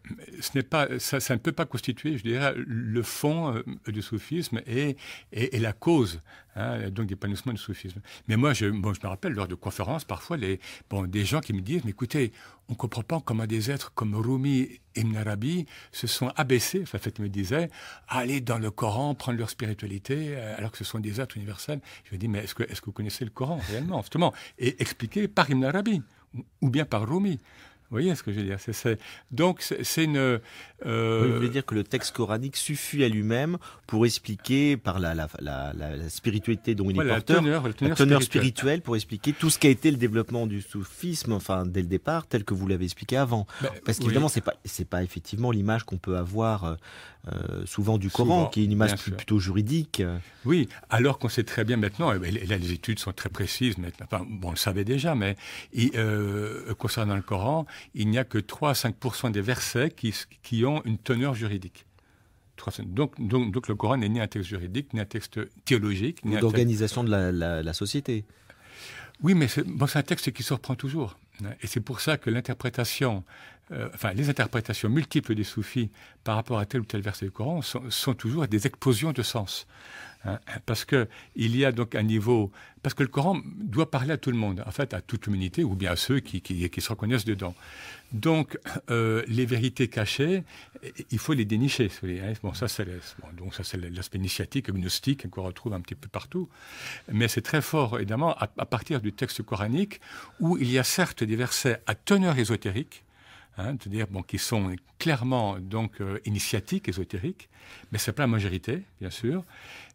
n'est 0.55 0.63
pas, 0.63 0.87
ça, 0.99 1.17
ne 1.33 1.39
peut 1.39 1.51
pas 1.51 1.65
constituer, 1.65 2.17
je 2.17 2.23
dirais, 2.23 2.53
le 2.57 3.01
fond 3.03 3.63
du 3.87 4.01
soufisme 4.01 4.61
et, 4.67 4.97
et, 5.31 5.55
et 5.55 5.59
la 5.59 5.73
cause 5.73 6.19
hein, 6.55 6.89
donc 6.89 7.07
d'épanouissement 7.07 7.53
du 7.53 7.59
soufisme. 7.59 8.01
Mais 8.27 8.35
moi, 8.35 8.53
je, 8.53 8.65
bon, 8.65 8.93
je 8.93 8.99
me 9.01 9.07
rappelle 9.07 9.33
lors 9.33 9.47
de 9.47 9.55
conférences, 9.55 10.03
parfois, 10.03 10.37
les, 10.37 10.59
bon, 10.89 11.05
des 11.05 11.25
gens 11.25 11.39
qui 11.39 11.53
me 11.53 11.61
disent, 11.61 11.83
mais 11.85 11.91
écoutez, 11.91 12.33
on 12.69 12.73
ne 12.73 12.77
comprend 12.77 13.03
pas 13.03 13.21
comment 13.23 13.45
des 13.45 13.71
êtres 13.71 13.91
comme 13.93 14.15
Rumi 14.15 14.79
et 14.95 15.01
Ibn 15.01 15.17
Arabi 15.17 15.65
se 15.91 16.07
sont 16.07 16.31
abaissés, 16.35 16.83
ils 16.93 17.21
me 17.21 17.29
disaient, 17.29 17.69
à 18.07 18.19
aller 18.19 18.41
dans 18.41 18.57
le 18.57 18.71
Coran, 18.71 19.15
prendre 19.15 19.37
leur 19.37 19.49
spiritualité, 19.49 20.35
euh, 20.35 20.57
alors 20.57 20.71
que 20.71 20.77
ce 20.77 20.83
sont 20.83 20.99
des 20.99 21.19
êtres 21.19 21.37
universels. 21.37 21.81
Je 22.05 22.11
lui 22.11 22.17
dis, 22.17 22.27
mais 22.27 22.39
est-ce 22.39 22.55
que, 22.55 22.63
vous 22.85 22.91
connaissez 22.91 23.25
le 23.25 23.31
Coran 23.31 23.59
réellement, 23.69 24.03
Et 24.57 24.81
expliqué 24.81 25.27
par 25.27 25.49
Ibn 25.49 25.65
Arabi, 25.65 26.01
ou 26.61 26.69
bien 26.69 26.85
par 26.85 27.07
Rumi. 27.07 27.39
Vous 27.89 27.97
voyez 27.99 28.15
ce 28.15 28.23
que 28.23 28.31
je 28.31 28.39
veux 28.39 28.45
dire 28.45 28.57
Donc, 29.31 29.61
c'est, 29.61 30.03
une... 30.03 30.17
euh, 30.17 30.39
Oui, 30.85 31.27
Vous 31.29 31.35
voulez 31.35 31.49
dire 31.49 31.65
que 31.65 31.75
le 31.75 31.83
texte 31.83 32.15
coranique 32.15 32.57
suffit 32.57 33.03
à 33.03 33.09
lui-même 33.09 33.57
pour 33.85 34.05
expliquer, 34.05 34.77
par 34.77 34.99
la, 34.99 35.13
la, 35.13 35.27
la, 35.39 36.09
spiritualité 36.09 36.73
dont 36.75 36.89
il 36.89 36.99
est 36.99 37.07
porteur, 37.07 37.41
teneur, 37.41 37.67
la 37.67 37.73
teneur 37.73 37.95
spirituelle. 37.97 38.23
spirituelle 38.23 38.81
pour 38.81 38.95
expliquer 38.95 39.33
tout 39.33 39.49
ce 39.49 39.59
qu'a 39.59 39.69
été 39.69 39.91
le 39.91 39.97
développement 39.97 40.47
du 40.47 40.61
soufisme, 40.61 41.33
enfin 41.33 41.65
dès 41.65 41.81
le 41.81 41.87
départ, 41.87 42.25
tel 42.25 42.43
que 42.43 42.53
vous 42.55 42.67
l'avez 42.67 42.85
expliqué 42.85 43.15
avant. 43.17 43.45
Ben, 43.61 43.69
Parce 43.85 43.97
oui. 43.99 44.05
qu'évidemment, 44.05 44.29
c'est 44.29 44.41
pas 44.41 44.55
c'est 44.65 44.87
pas 44.87 45.03
effectivement 45.03 45.51
l'image 45.51 45.83
qu'on 45.83 45.97
peut 45.97 46.17
avoir 46.17 46.63
euh, 46.63 46.75
euh, 47.31 47.65
souvent 47.65 47.97
du 47.97 48.09
Coran, 48.09 48.47
qui 48.47 48.61
est 48.61 48.65
une 48.65 48.71
image 48.71 48.95
plus- 48.95 49.11
plutôt 49.11 49.39
juridique. 49.39 50.01
Oui, 50.45 50.67
alors 50.89 51.19
qu'on 51.19 51.29
sait 51.29 51.43
très 51.45 51.63
bien 51.63 51.77
maintenant, 51.77 52.11
et 52.13 52.31
là 52.47 52.57
les 52.57 52.71
études 52.73 52.99
sont 52.99 53.13
très 53.13 53.29
précises 53.29 53.75
enfin, 54.03 54.25
bon, 54.27 54.49
on 54.49 54.51
le 54.51 54.57
savait 54.57 54.83
déjà, 54.83 55.15
mais 55.15 55.37
euh, 55.95 56.73
concernant 56.75 57.15
le 57.15 57.21
Coran, 57.21 57.65
il 57.93 58.09
n'y 58.09 58.17
a 58.17 58.23
que 58.23 58.37
3 58.37 58.69
à 58.71 58.73
5% 58.73 59.31
des 59.31 59.41
versets 59.41 59.89
qui, 59.91 60.13
qui 60.41 60.65
ont 60.65 60.81
une 60.85 60.97
teneur 60.97 61.33
juridique. 61.35 61.85
3 62.57 62.71
à 62.73 62.75
5. 62.77 62.93
Donc, 62.93 63.19
donc, 63.19 63.51
donc 63.51 63.67
le 63.67 63.75
Coran 63.75 63.97
n'est 63.97 64.09
ni 64.09 64.19
un 64.19 64.27
texte 64.27 64.49
juridique, 64.49 64.93
ni 64.93 64.99
un 64.99 65.05
texte 65.05 65.39
théologique, 65.65 66.23
ni 66.25 66.35
d'organisation 66.37 67.03
de 67.03 67.09
la, 67.11 67.31
la- 67.31 67.63
la 67.63 67.73
société. 67.73 68.25
Oui, 69.21 69.33
mais 69.35 69.47
c'est 69.47 69.63
bon, 69.65 69.85
un 69.93 70.01
texte 70.03 70.31
qui 70.31 70.43
surprend 70.43 70.75
toujours. 70.75 71.17
Et 71.61 71.67
c'est 71.67 71.79
pour 71.81 71.99
ça 71.99 72.17
que 72.17 72.29
l'interprétation, 72.29 73.23
euh, 73.71 73.89
enfin 73.93 74.13
les 74.13 74.29
interprétations 74.29 74.89
multiples 74.89 75.35
des 75.35 75.45
soufis 75.45 75.89
par 76.23 76.35
rapport 76.35 76.59
à 76.59 76.65
tel 76.65 76.81
ou 76.81 76.85
tel 76.85 77.01
verset 77.01 77.25
du 77.25 77.31
Coran 77.31 77.61
sont, 77.61 78.13
toujours 78.13 78.47
des 78.47 78.67
explosions 78.67 79.13
de 79.13 79.21
sens. 79.23 79.67
hein. 80.25 80.37
parce 80.65 80.83
que 80.83 81.07
il 81.35 81.55
y 81.55 81.63
a 81.63 81.71
donc 81.71 81.95
un 81.95 82.03
niveau, 82.03 82.51
parce 82.81 82.93
que 82.93 83.03
le 83.03 83.09
Coran 83.09 83.39
doit 83.55 83.89
parler 83.89 84.11
à 84.11 84.17
tout 84.17 84.31
le 84.31 84.37
monde, 84.37 84.61
en 84.65 84.71
fait 84.71 84.93
à 84.93 84.99
toute 85.01 85.27
l'humanité 85.27 85.63
ou 85.63 85.75
bien 85.75 85.91
à 85.91 85.95
ceux 85.95 86.19
qui, 86.19 86.41
se 86.81 86.89
reconnaissent 86.89 87.25
dedans. 87.25 87.55
Donc 88.11 88.59
euh, 88.91 89.23
les 89.27 89.45
vérités 89.45 89.87
cachées, 89.87 90.43
il 91.09 91.17
faut 91.17 91.33
les 91.33 91.45
dénicher. 91.45 91.89
hein. 92.03 92.33
Bon, 92.43 92.53
ça 92.53 92.67
c'est 92.67 92.85
l'aspect 92.85 94.17
initiatique, 94.17 94.69
gnostique 94.71 95.29
qu'on 95.29 95.43
retrouve 95.43 95.73
un 95.73 95.81
petit 95.81 95.95
peu 95.95 96.09
partout. 96.09 96.49
Mais 97.11 97.29
c'est 97.29 97.41
très 97.41 97.61
fort, 97.61 97.95
évidemment, 97.95 98.33
à, 98.33 98.49
à 98.57 98.65
partir 98.65 98.99
du 98.99 99.13
texte 99.13 99.41
coranique, 99.41 100.01
où 100.41 100.57
il 100.57 100.69
y 100.69 100.77
a 100.77 100.83
certes 100.83 101.23
des 101.23 101.37
versets 101.37 101.81
à 101.87 101.95
teneur 101.95 102.37
ésotérique, 102.37 103.03
hein, 103.57 103.75
c'est-à-dire 103.79 104.07
bon, 104.09 104.21
qui 104.23 104.37
sont 104.37 104.75
clairement 104.99 105.57
donc 105.59 106.01
euh, 106.01 106.19
initiatiques, 106.25 106.87
ésotériques, 106.89 107.49
mais 107.91 107.97
c'est 107.97 108.13
pas 108.13 108.23
la 108.23 108.27
majorité, 108.27 108.83
bien 109.01 109.09
sûr. 109.09 109.43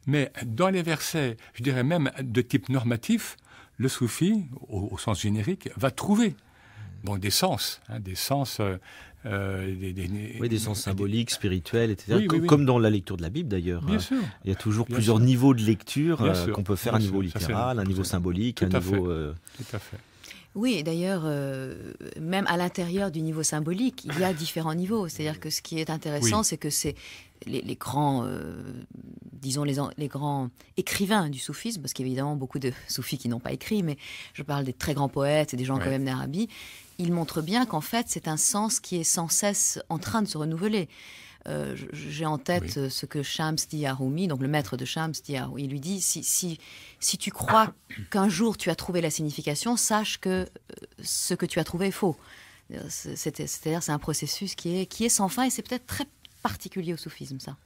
Mais 0.06 0.32
dans 0.46 0.68
les 0.68 0.82
versets, 0.82 1.36
je 1.54 1.62
dirais 1.62 1.84
même 1.84 2.10
de 2.20 2.40
type 2.42 2.68
normatif, 2.68 3.36
le 3.76 3.88
soufi, 3.88 4.44
au, 4.68 4.88
au 4.92 4.98
sens 4.98 5.20
générique, 5.22 5.68
va 5.76 5.90
trouver 5.90 6.34
bon, 7.04 7.16
des 7.16 7.30
sens, 7.30 7.80
hein, 7.88 8.00
des 8.00 8.14
sens, 8.16 8.58
euh, 8.60 8.76
euh, 9.26 9.74
des, 9.76 9.92
des- 9.92 10.36
Oui, 10.40 10.48
des 10.48 10.58
sens 10.58 10.80
symboliques, 10.80 11.30
spirituels, 11.30 11.90
etc. 11.90 12.12
Oui, 12.14 12.18
oui, 12.22 12.26
comme, 12.28 12.40
oui. 12.40 12.46
comme 12.46 12.64
dans 12.64 12.78
la 12.78 12.90
lecture 12.90 13.16
de 13.16 13.22
la 13.22 13.30
Bible 13.30 13.48
d'ailleurs. 13.48 13.82
Bien 13.82 13.96
hein. 13.96 14.00
sûr. 14.00 14.16
Il 14.44 14.48
y 14.50 14.52
a 14.52 14.56
toujours 14.56 14.86
Bien 14.86 14.94
plusieurs 14.96 15.16
sûr. 15.16 15.24
niveaux 15.26 15.54
de 15.54 15.62
lecture 15.62 16.22
euh, 16.22 16.52
qu'on 16.52 16.62
peut 16.62 16.76
faire 16.76 16.94
un 16.94 16.98
niveau 17.00 17.20
littéral, 17.20 17.78
un 17.78 17.84
niveau 17.84 18.04
symbolique, 18.04 18.62
un 18.62 18.68
niveau. 18.68 19.08
Tout 19.56 19.76
à 19.76 19.78
fait. 19.78 19.96
Oui, 20.54 20.82
d'ailleurs, 20.82 21.22
euh, 21.24 21.92
même 22.20 22.44
à 22.48 22.56
l'intérieur 22.56 23.10
du 23.10 23.20
niveau 23.22 23.42
symbolique, 23.42 24.04
il 24.04 24.18
y 24.18 24.24
a 24.24 24.32
différents 24.32 24.74
niveaux. 24.74 25.06
C'est-à-dire 25.08 25.38
que 25.40 25.50
ce 25.50 25.62
qui 25.62 25.78
est 25.78 25.90
intéressant, 25.90 26.38
Oui. 26.40 26.44
c'est 26.44 26.56
que 26.56 26.70
c'est 26.70 26.94
les, 27.46 27.60
les 27.62 27.76
grands, 27.76 28.24
euh, 28.24 28.62
disons 29.32 29.62
les, 29.62 30.08
grands 30.08 30.50
écrivains 30.76 31.28
du 31.28 31.38
soufisme, 31.38 31.80
parce 31.80 31.92
qu'il 31.92 32.06
y 32.06 32.08
a 32.08 32.10
évidemment 32.10 32.34
beaucoup 32.34 32.58
de 32.58 32.72
soufis 32.88 33.18
qui 33.18 33.28
n'ont 33.28 33.40
pas 33.40 33.52
écrit, 33.52 33.82
mais 33.82 33.96
je 34.34 34.42
parle 34.42 34.64
des 34.64 34.72
très 34.72 34.94
grands 34.94 35.08
poètes 35.08 35.54
et 35.54 35.56
des 35.56 35.64
gens 35.64 35.76
Ouais. 35.76 35.84
quand 35.84 35.90
même 35.90 36.04
d'Arabie, 36.04 36.48
ils 36.98 37.12
montrent 37.12 37.42
bien 37.42 37.64
qu'en 37.64 37.80
fait, 37.80 38.06
c'est 38.08 38.26
un 38.26 38.36
sens 38.36 38.80
qui 38.80 38.96
est 38.96 39.04
sans 39.04 39.28
cesse 39.28 39.78
en 39.88 39.98
train 39.98 40.22
de 40.22 40.26
se 40.28 40.36
renouveler. 40.38 40.88
Euh, 41.46 41.76
J'ai 41.92 42.26
en 42.26 42.36
tête 42.36 42.74
Oui. 42.76 42.90
ce 42.90 43.06
que 43.06 43.22
Shams 43.22 43.56
dit 43.70 43.86
à 43.86 43.94
Rumi, 43.94 44.26
donc 44.28 44.42
le 44.42 44.48
maître 44.48 44.76
de 44.76 44.84
Shams 44.84 45.12
dit 45.12 45.36
à 45.36 45.48
il 45.56 45.70
lui 45.70 45.80
dit 45.80 46.00
si, 46.00 46.22
si, 46.24 46.58
si 47.00 47.16
tu 47.16 47.30
crois 47.30 47.72
qu'un 48.10 48.28
jour 48.28 48.56
tu 48.58 48.70
as 48.70 48.74
trouvé 48.74 49.00
la 49.00 49.10
signification, 49.10 49.76
sache 49.76 50.18
que 50.18 50.28
euh, 50.30 50.44
ce 51.02 51.34
que 51.34 51.46
tu 51.46 51.58
as 51.60 51.64
trouvé 51.64 51.86
est 51.88 51.92
faux. 51.92 52.16
C'est-à-dire 52.90 53.82
c'est 53.82 53.92
un 53.92 53.98
processus 53.98 54.54
qui 54.54 54.80
est, 54.80 54.86
qui 54.86 55.06
est 55.06 55.08
sans 55.08 55.28
fin 55.28 55.44
et 55.44 55.50
c'est 55.50 55.66
peut-être 55.66 55.86
très 55.86 56.04
particulier 56.42 56.92
au 56.92 56.98
soufisme 56.98 57.40
ça. 57.40 57.56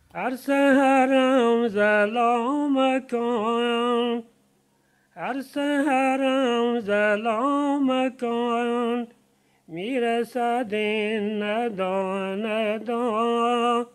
می‌رسد 9.73 10.69
این 10.73 11.43
ندا 11.43 12.35
ندا 12.35 13.87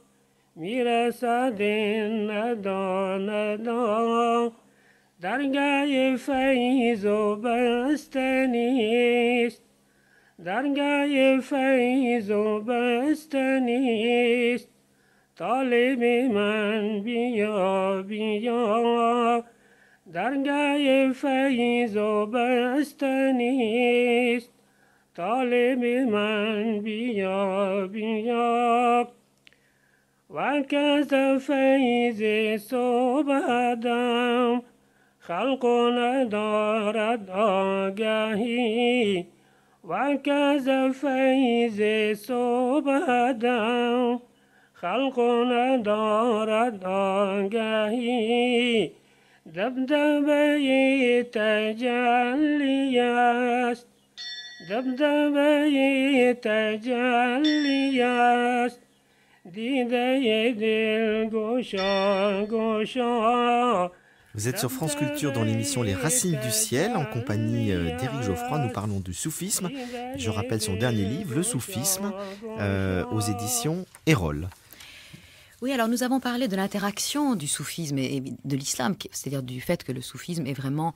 می‌رسد 0.56 1.56
این 1.60 2.32
ندا 2.32 3.18
ندا 3.18 4.52
درگاه 5.22 6.16
فیض 6.16 7.06
و 7.06 7.36
بستنیست 7.36 8.84
درگاه 10.46 11.40
فیض 11.40 12.32
و 12.32 12.60
بستنیست 12.60 13.50
طالب 15.36 16.04
من 16.32 17.02
بیا 17.02 18.02
بیا 18.02 19.44
درگاه 20.14 21.12
فیض 21.12 21.98
و 21.98 22.26
بستنیست 22.26 23.38
طالب 25.18 25.86
من 25.86 26.80
بیا 26.80 27.88
بیا 27.88 29.08
و 30.30 30.64
کس 30.70 31.14
فیض 31.48 32.22
صبحدم 32.62 34.62
خلق 35.20 35.66
ندارد 35.98 37.30
آگهی 37.30 39.26
و 39.90 40.18
کس 40.24 40.70
فیض 41.02 41.82
صبحدم 42.20 44.22
خلق 44.74 45.20
ندارد 45.52 46.86
آگهی 46.86 48.92
دبدبه 49.56 51.24
تجلی 51.34 53.00
است 53.00 53.97
Vous 54.70 54.76
êtes 64.48 64.60
sur 64.60 64.70
France 64.70 64.96
Culture 64.96 65.32
dans 65.32 65.44
l'émission 65.44 65.84
Les 65.84 65.94
Racines 65.94 66.38
du 66.44 66.52
Ciel. 66.52 66.98
En 66.98 67.06
compagnie 67.06 67.72
euh, 67.72 67.98
d'Éric 67.98 68.24
Geoffroy, 68.24 68.60
nous 68.60 68.74
parlons 68.74 69.00
du 69.00 69.14
soufisme. 69.14 69.70
Je 70.18 70.30
rappelle 70.30 70.60
son 70.60 70.76
dernier 70.76 71.06
livre, 71.06 71.34
Le 71.36 71.44
soufisme, 71.44 72.12
euh, 72.60 73.06
aux 73.06 73.22
éditions 73.22 73.86
Erol. 74.06 74.50
Oui, 75.62 75.72
alors 75.72 75.88
nous 75.88 76.04
avons 76.04 76.20
parlé 76.20 76.50
de 76.50 76.58
l'interaction 76.58 77.36
du 77.36 77.48
soufisme 77.48 77.98
et 78.00 78.22
de 78.44 78.56
l'islam, 78.58 78.96
c'est-à-dire 79.12 79.44
du 79.44 79.62
fait 79.62 79.86
que 79.86 79.94
le 79.94 80.02
soufisme 80.02 80.46
est 80.46 80.54
vraiment 80.54 80.94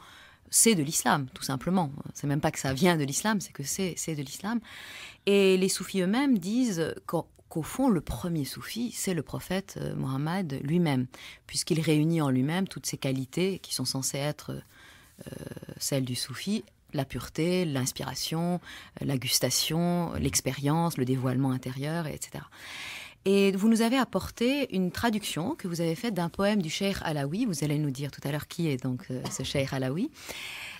c'est 0.51 0.75
de 0.75 0.83
l'islam, 0.83 1.27
tout 1.33 1.43
simplement. 1.43 1.91
C'est 2.13 2.27
même 2.27 2.41
pas 2.41 2.51
que 2.51 2.59
ça 2.59 2.73
vient 2.73 2.97
de 2.97 3.03
l'islam, 3.03 3.39
c'est 3.41 3.53
que 3.53 3.63
c'est 3.63 4.15
de 4.15 4.21
l'islam. 4.21 4.59
Et 5.25 5.57
les 5.57 5.69
soufis 5.69 6.01
eux-mêmes 6.01 6.37
disent 6.37 6.93
qu'au 7.07 7.63
fond, 7.63 7.89
le 7.89 8.01
premier 8.01 8.45
soufi, 8.45 8.91
c'est 8.91 9.13
le 9.13 9.23
prophète 9.23 9.79
euh, 9.81 9.95
Mohammed 9.95 10.59
lui-même, 10.61 11.07
puisqu'il 11.47 11.79
réunit 11.79 12.21
en 12.21 12.29
lui-même 12.29 12.67
toutes 12.67 12.85
ces 12.85 12.97
qualités 12.97 13.59
qui 13.59 13.73
sont 13.73 13.85
censées 13.85 14.17
être 14.17 14.51
euh, 14.51 15.31
celles 15.77 16.05
du 16.05 16.15
soufi 16.15 16.63
la 16.93 17.05
pureté, 17.05 17.65
l'inspiration, 17.65 18.59
la 18.99 19.17
gustation, 19.17 20.13
l'expérience, 20.15 20.97
le 20.97 21.05
dévoilement 21.05 21.51
intérieur, 21.51 22.07
etc. 22.07 22.43
Et 23.25 23.51
vous 23.51 23.69
nous 23.69 23.81
avez 23.81 23.97
apporté 23.97 24.75
une 24.75 24.91
traduction 24.91 25.53
que 25.55 25.67
vous 25.67 25.81
avez 25.81 25.95
faite 25.95 26.15
d'un 26.15 26.29
poème 26.29 26.61
du 26.61 26.69
Cheikh 26.69 26.97
Alaoui. 27.03 27.45
Vous 27.45 27.63
allez 27.63 27.77
nous 27.77 27.91
dire 27.91 28.09
tout 28.09 28.21
à 28.23 28.31
l'heure 28.31 28.47
qui 28.47 28.67
est 28.67 28.81
donc 28.81 29.05
euh, 29.11 29.21
ce 29.29 29.43
Cheikh 29.43 29.71
Alaoui. 29.73 30.09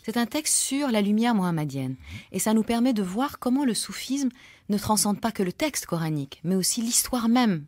C'est 0.03 0.17
un 0.17 0.25
texte 0.25 0.55
sur 0.55 0.89
la 0.89 1.01
lumière 1.01 1.35
mohammedienne. 1.35 1.95
Et 2.31 2.39
ça 2.39 2.53
nous 2.53 2.63
permet 2.63 2.93
de 2.93 3.03
voir 3.03 3.37
comment 3.37 3.63
le 3.63 3.75
soufisme 3.75 4.29
ne 4.69 4.77
transcende 4.79 5.21
pas 5.21 5.31
que 5.31 5.43
le 5.43 5.53
texte 5.53 5.85
coranique, 5.85 6.39
mais 6.43 6.55
aussi 6.55 6.81
l'histoire 6.81 7.29
même 7.29 7.65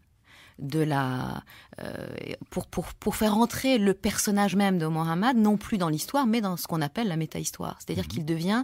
de 0.60 0.80
la 0.80 1.44
euh, 1.82 2.08
pour, 2.50 2.68
pour, 2.68 2.94
pour 2.94 3.16
faire 3.16 3.38
entrer 3.38 3.78
le 3.78 3.94
personnage 3.94 4.56
même 4.56 4.78
de 4.78 4.86
Mohammed 4.86 5.36
non 5.36 5.58
plus 5.58 5.80
dans 5.80 5.90
l'histoire 5.90 6.28
mais 6.28 6.42
dans 6.42 6.58
ce 6.58 6.68
qu'on 6.68 6.82
appelle 6.82 7.08
la 7.08 7.18
métahistoire 7.18 7.78
c'est-à-dire 7.80 8.04
mhm. 8.04 8.10
qu'il 8.10 8.26
devient 8.26 8.64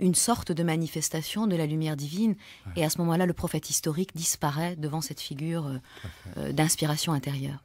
une 0.00 0.14
sorte 0.14 0.50
de 0.50 0.62
manifestation 0.62 1.46
de 1.46 1.56
la 1.56 1.66
lumière 1.66 1.96
divine. 1.96 2.34
Et 2.76 2.84
à 2.84 2.90
ce 2.90 2.98
moment-là, 2.98 3.26
le 3.26 3.32
prophète 3.32 3.70
historique 3.70 4.16
disparaît 4.16 4.76
devant 4.76 5.00
cette 5.00 5.20
figure 5.20 5.66
euh, 5.66 5.78
euh, 6.36 6.52
d'inspiration 6.52 7.12
intérieure. 7.12 7.62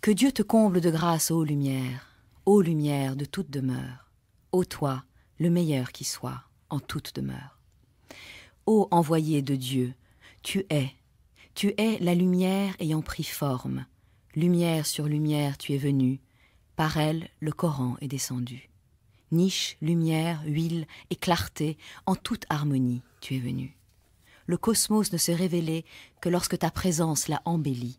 Que 0.00 0.10
Dieu 0.10 0.32
te 0.32 0.42
comble 0.42 0.80
de 0.80 0.90
grâce, 0.90 1.30
ô 1.30 1.44
lumière, 1.44 2.14
ô 2.44 2.60
lumière 2.60 3.16
de 3.16 3.24
toute 3.24 3.50
demeure, 3.50 4.10
ô 4.52 4.64
toi, 4.64 5.04
le 5.38 5.48
meilleur 5.48 5.92
qui 5.92 6.04
soit, 6.04 6.42
en 6.68 6.78
toute 6.78 7.14
demeure. 7.14 7.58
Ô 8.66 8.88
envoyé 8.90 9.40
de 9.40 9.56
Dieu, 9.56 9.94
tu 10.42 10.66
es, 10.68 10.90
tu 11.54 11.72
es 11.78 11.98
la 12.00 12.14
lumière 12.14 12.74
ayant 12.80 13.00
pris 13.00 13.24
forme, 13.24 13.86
lumière 14.34 14.84
sur 14.84 15.06
lumière 15.06 15.56
tu 15.56 15.72
es 15.72 15.78
venu, 15.78 16.20
par 16.76 16.98
elle 16.98 17.30
le 17.40 17.52
Coran 17.52 17.96
est 18.00 18.08
descendu. 18.08 18.68
Niche, 19.34 19.76
lumière, 19.82 20.42
huile 20.46 20.86
et 21.10 21.16
clarté, 21.16 21.76
en 22.06 22.14
toute 22.14 22.46
harmonie, 22.48 23.02
tu 23.20 23.34
es 23.34 23.40
venu. 23.40 23.76
Le 24.46 24.56
cosmos 24.56 25.12
ne 25.12 25.18
s'est 25.18 25.34
révélé 25.34 25.84
que 26.20 26.28
lorsque 26.28 26.58
ta 26.58 26.70
présence 26.70 27.28
l'a 27.28 27.42
embelli. 27.44 27.98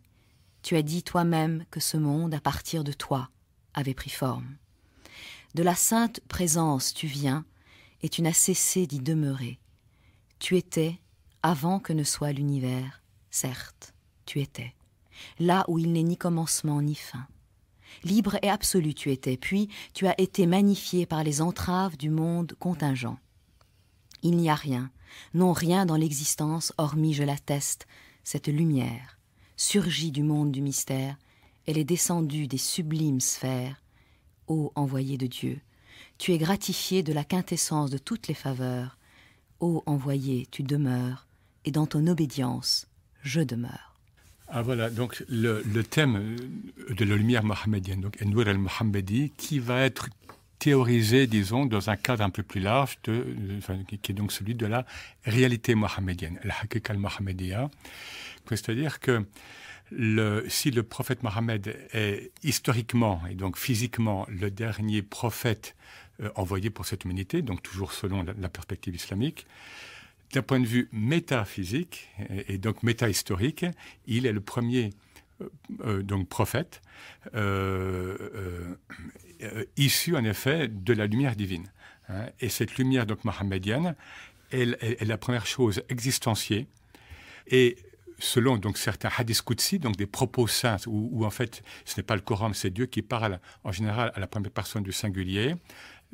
Tu 0.62 0.76
as 0.76 0.82
dit 0.82 1.02
toi-même 1.02 1.64
que 1.70 1.78
ce 1.78 1.96
monde, 1.96 2.34
à 2.34 2.40
partir 2.40 2.84
de 2.84 2.92
toi, 2.92 3.30
avait 3.74 3.94
pris 3.94 4.10
forme. 4.10 4.56
De 5.54 5.62
la 5.62 5.74
sainte 5.74 6.20
présence 6.28 6.94
tu 6.94 7.06
viens, 7.06 7.44
et 8.02 8.08
tu 8.08 8.22
n'as 8.22 8.32
cessé 8.32 8.86
d'y 8.86 9.00
demeurer. 9.00 9.60
Tu 10.38 10.56
étais, 10.56 10.98
avant 11.42 11.80
que 11.80 11.92
ne 11.92 12.04
soit 12.04 12.32
l'univers, 12.32 13.02
certes, 13.30 13.94
tu 14.24 14.40
étais, 14.40 14.74
là 15.38 15.64
où 15.68 15.78
il 15.78 15.92
n'est 15.92 16.02
ni 16.02 16.16
commencement 16.16 16.80
ni 16.80 16.94
fin. 16.94 17.26
Libre 18.04 18.36
et 18.42 18.50
absolu 18.50 18.94
tu 18.94 19.10
étais, 19.10 19.36
puis 19.36 19.68
tu 19.94 20.06
as 20.06 20.20
été 20.20 20.46
magnifié 20.46 21.06
par 21.06 21.24
les 21.24 21.40
entraves 21.40 21.96
du 21.96 22.10
monde 22.10 22.54
contingent. 22.58 23.18
Il 24.22 24.36
n'y 24.36 24.50
a 24.50 24.54
rien, 24.54 24.90
non 25.34 25.52
rien 25.52 25.86
dans 25.86 25.96
l'existence, 25.96 26.72
hormis, 26.78 27.14
je 27.14 27.22
l'atteste, 27.22 27.86
cette 28.24 28.48
lumière, 28.48 29.18
surgie 29.56 30.10
du 30.10 30.22
monde 30.22 30.52
du 30.52 30.62
mystère, 30.62 31.16
elle 31.66 31.78
est 31.78 31.84
descendue 31.84 32.46
des 32.46 32.58
sublimes 32.58 33.20
sphères. 33.20 33.82
Ô 34.46 34.72
envoyé 34.74 35.18
de 35.18 35.26
Dieu, 35.26 35.60
tu 36.18 36.32
es 36.32 36.38
gratifié 36.38 37.02
de 37.02 37.12
la 37.12 37.24
quintessence 37.24 37.90
de 37.90 37.98
toutes 37.98 38.28
les 38.28 38.34
faveurs. 38.34 38.98
Ô 39.60 39.82
envoyé, 39.86 40.46
tu 40.50 40.62
demeures, 40.62 41.26
et 41.64 41.70
dans 41.70 41.86
ton 41.86 42.06
obédience, 42.06 42.86
je 43.22 43.40
demeure. 43.40 43.85
Ah 44.48 44.62
voilà, 44.62 44.90
donc 44.90 45.24
le, 45.28 45.62
thème 45.82 46.36
de 46.88 47.04
la 47.04 47.16
lumière 47.16 47.42
mohammedienne, 47.42 48.00
donc 48.00 48.22
Enwar 48.24 48.48
al-Mohammedi, 48.48 49.32
qui 49.36 49.58
va 49.58 49.80
être 49.80 50.08
théorisé, 50.58 51.26
disons, 51.26 51.66
dans 51.66 51.90
un 51.90 51.96
cadre 51.96 52.22
un 52.22 52.30
peu 52.30 52.42
plus 52.42 52.60
large, 52.60 52.98
qui 53.02 54.12
est 54.12 54.14
donc 54.14 54.32
celui 54.32 54.54
de 54.54 54.66
la 54.66 54.86
réalité 55.24 55.74
mohammedienne, 55.74 56.38
la 56.44 56.54
al-Mohammedia. 56.88 57.70
C'est-à-dire 58.48 59.00
que 59.00 59.24
si 60.48 60.70
le 60.70 60.82
prophète 60.82 61.22
Mohammed 61.22 61.76
est 61.92 62.30
historiquement 62.42 63.22
et 63.30 63.34
donc 63.34 63.56
physiquement 63.56 64.26
le 64.28 64.50
dernier 64.50 65.02
prophète 65.02 65.76
euh, 66.20 66.30
envoyé 66.34 66.70
pour 66.70 66.86
cette 66.86 67.04
humanité, 67.04 67.42
donc 67.42 67.62
toujours 67.62 67.92
selon 67.92 68.24
la 68.24 68.48
perspective 68.48 68.94
islamique, 68.94 69.46
d'un 70.32 70.42
point 70.42 70.60
de 70.60 70.66
vue 70.66 70.88
métaphysique 70.92 72.08
et, 72.48 72.58
donc 72.58 72.82
métahistorique, 72.82 73.64
il 74.06 74.26
est 74.26 74.32
le 74.32 74.40
premier 74.40 74.90
euh, 75.40 75.48
euh, 75.84 76.02
donc 76.02 76.28
prophète 76.28 76.82
euh, 77.34 78.76
issu 79.76 80.16
en 80.16 80.24
effet 80.24 80.68
de 80.68 80.92
la 80.92 81.06
lumière 81.06 81.36
divine. 81.36 81.70
Hein. 82.08 82.26
et 82.40 82.48
cette 82.48 82.76
lumière 82.78 83.04
donc 83.04 83.24
mohammedienne 83.24 83.96
est 84.52 85.04
la 85.04 85.18
première 85.18 85.44
chose 85.44 85.82
existenciée 85.88 86.68
et 87.48 87.76
selon 88.18 88.56
donc 88.56 88.78
certains 88.78 89.10
hadiths 89.16 89.42
Qudsi, 89.42 89.78
donc 89.78 89.96
des 89.96 90.06
propos 90.06 90.46
saints, 90.46 90.76
où, 90.86 91.24
en 91.24 91.30
fait 91.30 91.62
ce 91.84 91.96
n'est 91.96 92.02
pas 92.02 92.14
le 92.14 92.22
Coran, 92.22 92.52
c'est 92.52 92.70
Dieu 92.70 92.86
qui 92.86 93.02
parle 93.02 93.40
en 93.64 93.72
général 93.72 94.12
à 94.14 94.20
la 94.20 94.26
première 94.26 94.50
personne 94.50 94.82
du 94.82 94.92
singulier, 94.92 95.54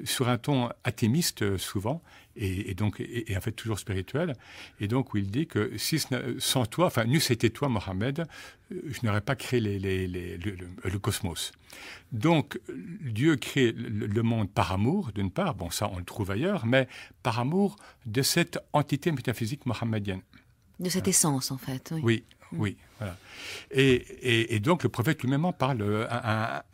sur 0.05 0.29
un 0.29 0.39
ton 0.39 0.71
athémiste 0.85 1.43
euh, 1.43 1.59
souvent, 1.59 2.03
et, 2.35 2.75
donc 2.75 2.99
et, 3.01 3.37
en 3.37 3.41
fait 3.41 3.53
toujours 3.53 3.79
spirituel, 3.79 4.35
et 4.81 4.89
donc 4.89 5.13
où 5.13 5.19
il 5.19 5.31
dit 5.31 5.47
que 5.47 5.77
si 5.77 6.03
sans 6.39 6.67
toi, 6.67 6.87
enfin 6.87 7.05
n'eût 7.05 7.19
été 7.19 7.51
toi 7.51 7.69
Mohammed, 7.69 8.21
euh, 8.21 8.81
je 8.87 9.05
n'aurais 9.05 9.21
pas 9.21 9.37
créé 9.37 9.61
les, 9.61 9.79
les, 9.79 10.07
le, 10.39 10.99
cosmos. 10.99 11.53
Donc 12.11 12.59
Dieu 13.03 13.37
crée 13.37 13.73
le, 13.73 14.23
monde 14.23 14.51
par 14.51 14.73
amour 14.73 15.13
d'une 15.13 15.31
part, 15.31 15.55
bon 15.55 15.71
ça 15.71 15.91
on 15.93 15.99
le 15.99 16.05
trouve 16.05 16.31
ailleurs, 16.31 16.65
mais 16.65 16.89
par 17.23 17.39
amour 17.39 17.77
de 18.07 18.23
cette 18.23 18.59
entité 18.73 19.13
métaphysique 19.13 19.67
mohammedienne. 19.67 20.23
De 20.81 20.89
cette 20.89 21.09
essence 21.09 21.51
en 21.51 21.59
fait. 21.59 21.93
oui 21.93 22.01
oui, 22.03 22.25
voilà. 22.53 23.17
Et, 23.71 24.61
donc 24.61 24.83
le 24.83 24.89
prophète 24.89 25.23
lui-même 25.23 25.45
en 25.45 25.53
parle. 25.53 25.83
Euh, 25.83 26.07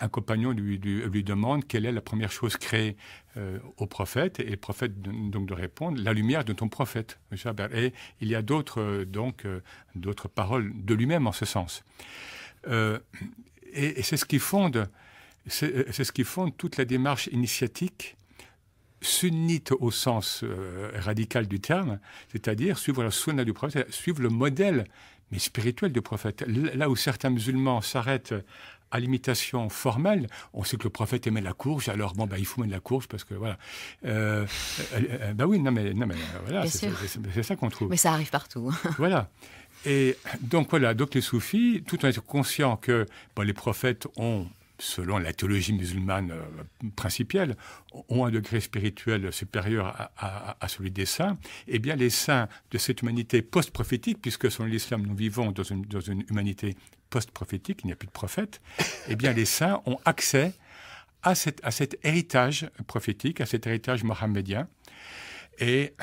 un, 0.01 0.09
compagnon 0.09 0.53
lui, 0.53 0.79
demande 0.79 1.67
quelle 1.67 1.87
est 1.87 1.93
la 1.93 2.01
première 2.01 2.33
chose 2.33 2.57
créée 2.57 2.97
euh, 3.37 3.59
au 3.77 3.87
prophète, 3.87 4.41
et 4.41 4.51
le 4.51 4.57
prophète 4.57 5.01
donc 5.01 5.47
de 5.47 5.55
répondre 5.55 6.01
la 6.03 6.13
lumière 6.13 6.45
de 6.45 6.53
ton 6.53 6.69
prophète. 6.69 7.19
Et 7.73 7.93
il 8.21 8.29
y 8.29 8.35
a 8.35 8.43
d'autres 8.43 8.81
euh, 8.81 9.05
donc 9.05 9.47
d'autres 9.95 10.29
paroles 10.29 10.73
de 10.75 10.95
lui-même 10.95 11.27
en 11.27 11.33
ce 11.33 11.45
sens. 11.45 11.85
et, 12.67 14.03
c'est 14.03 14.17
ce 14.17 14.25
qui 14.25 14.39
fonde 14.39 14.89
c'est 15.47 16.05
ce 16.05 16.13
qui 16.13 16.25
fonde 16.25 16.57
toute 16.57 16.77
la 16.77 16.85
démarche 16.85 17.29
initiatique 17.29 18.17
sunnite 19.01 19.73
au 19.79 19.91
sens 19.91 20.45
radical 20.95 21.47
du 21.47 21.61
terme, 21.61 22.01
c'est-à-dire 22.33 22.77
suivre 22.77 23.05
la 23.05 23.45
du 23.45 23.53
prophète, 23.53 23.91
suivre 23.93 24.21
le 24.21 24.29
modèle 24.29 24.85
mais 25.31 25.39
spirituel 25.39 25.93
du 25.93 26.03
prophète. 26.03 26.45
Là 26.47 26.89
où 26.91 26.97
certains 26.97 27.31
musulmans 27.31 27.81
s'arrêtent 27.81 28.35
à 28.91 29.01
l'imitation 29.01 29.69
formelle, 29.69 30.29
on 30.53 30.65
sait 30.65 30.77
que 30.77 30.85
le 30.85 30.91
prophète 30.91 31.27
aimait 31.27 31.41
la 31.41 31.53
courge, 31.53 31.89
alors 31.89 32.15
bon, 32.15 32.27
bah, 32.27 32.39
il 32.39 32.47
faut 32.47 32.61
mettre 32.61 32.73
la 32.73 32.81
courge 32.81 33.07
parce 33.07 33.25
que 33.25 33.35
voilà. 33.35 33.59
Euh, 34.05 34.47
euh, 34.95 35.01
euh, 35.21 35.33
bah 35.35 35.47
oui, 35.47 35.59
non 35.59 35.71
mais, 35.71 35.93
non, 35.93 36.07
mais 36.07 36.15
voilà, 36.45 36.63
Bien 36.63 36.71
c'est 36.71 37.43
ça 37.43 37.57
qu'on 37.57 37.69
trouve. 37.69 37.91
Mais 37.91 37.97
ça 37.97 38.13
arrive 38.13 38.31
partout. 38.31 38.73
Voilà. 38.99 39.29
Et 39.87 40.17
donc 40.41 40.71
voilà, 40.71 40.93
donc 40.93 41.15
les 41.15 41.21
soufis, 41.21 41.85
tout 41.87 42.05
en 42.05 42.09
étant 42.09 42.21
conscients 42.23 42.77
que 42.77 43.07
bon, 43.37 43.43
les 43.43 43.53
prophètes 43.53 44.09
ont, 44.17 44.47
selon 44.79 45.19
la 45.19 45.33
théologie 45.33 45.73
musulmane 45.73 46.31
euh, 46.31 46.65
principielle, 46.97 47.57
ont 48.09 48.25
un 48.25 48.31
degré 48.31 48.61
spirituel 48.61 49.33
supérieur 49.33 50.11
à, 50.17 50.69
celui 50.69 50.91
des 50.91 51.07
saints, 51.07 51.37
eh 51.67 51.79
bien 51.79 51.97
les 51.97 52.11
saints 52.11 52.49
de 52.71 52.79
cette 52.79 53.03
humanité 53.03 53.43
post-prophétique, 53.43 54.19
puisque 54.23 54.51
selon 54.51 54.69
l'islam 54.69 55.05
nous 55.07 55.17
vivons 55.17 55.51
dans 55.53 55.65
une, 55.65 55.83
dans 55.83 56.01
une 56.01 56.23
humanité 56.31 56.77
post-prophétique, 57.11 57.81
il 57.83 57.87
n'y 57.89 57.93
a 57.93 57.97
plus 57.97 58.07
de 58.07 58.13
prophètes, 58.13 58.61
eh 59.09 59.17
bien 59.17 59.33
les 59.33 59.47
saints 59.47 59.83
ont 59.87 59.99
accès 60.05 60.53
à, 61.23 61.35
cet- 61.35 61.61
à 61.65 61.71
cet 61.73 61.99
héritage 62.05 62.71
prophétique, 62.87 63.41
à 63.41 63.47
cet 63.47 63.67
héritage 63.67 64.05
mohammedien. 64.05 64.69
Et, 65.59 65.95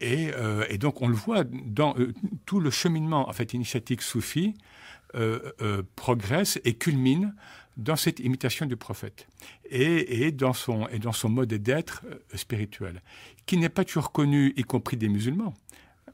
et, 0.00 0.32
euh, 0.34 0.64
et 0.68 0.78
donc, 0.78 1.00
on 1.02 1.06
le 1.08 1.14
voit 1.14 1.44
dans 1.44 1.94
euh, 1.98 2.12
tout 2.46 2.58
le 2.58 2.70
cheminement 2.70 3.28
en 3.28 3.32
fait, 3.32 3.54
initiatique 3.54 4.02
soufi 4.02 4.54
progresse 5.94 6.60
et 6.64 6.74
culmine 6.74 7.36
dans 7.76 7.96
cette 7.96 8.20
imitation 8.20 8.66
du 8.66 8.76
prophète 8.76 9.26
et, 9.70 10.30
dans, 10.32 10.52
son, 10.52 10.88
mode 11.28 11.54
d'être 11.54 12.02
euh, 12.06 12.36
spirituel, 12.36 13.02
qui 13.46 13.56
n'est 13.56 13.68
pas 13.68 13.84
toujours 13.84 14.12
connu, 14.12 14.52
y 14.56 14.62
compris 14.62 14.96
des 14.96 15.08
musulmans, 15.08 15.54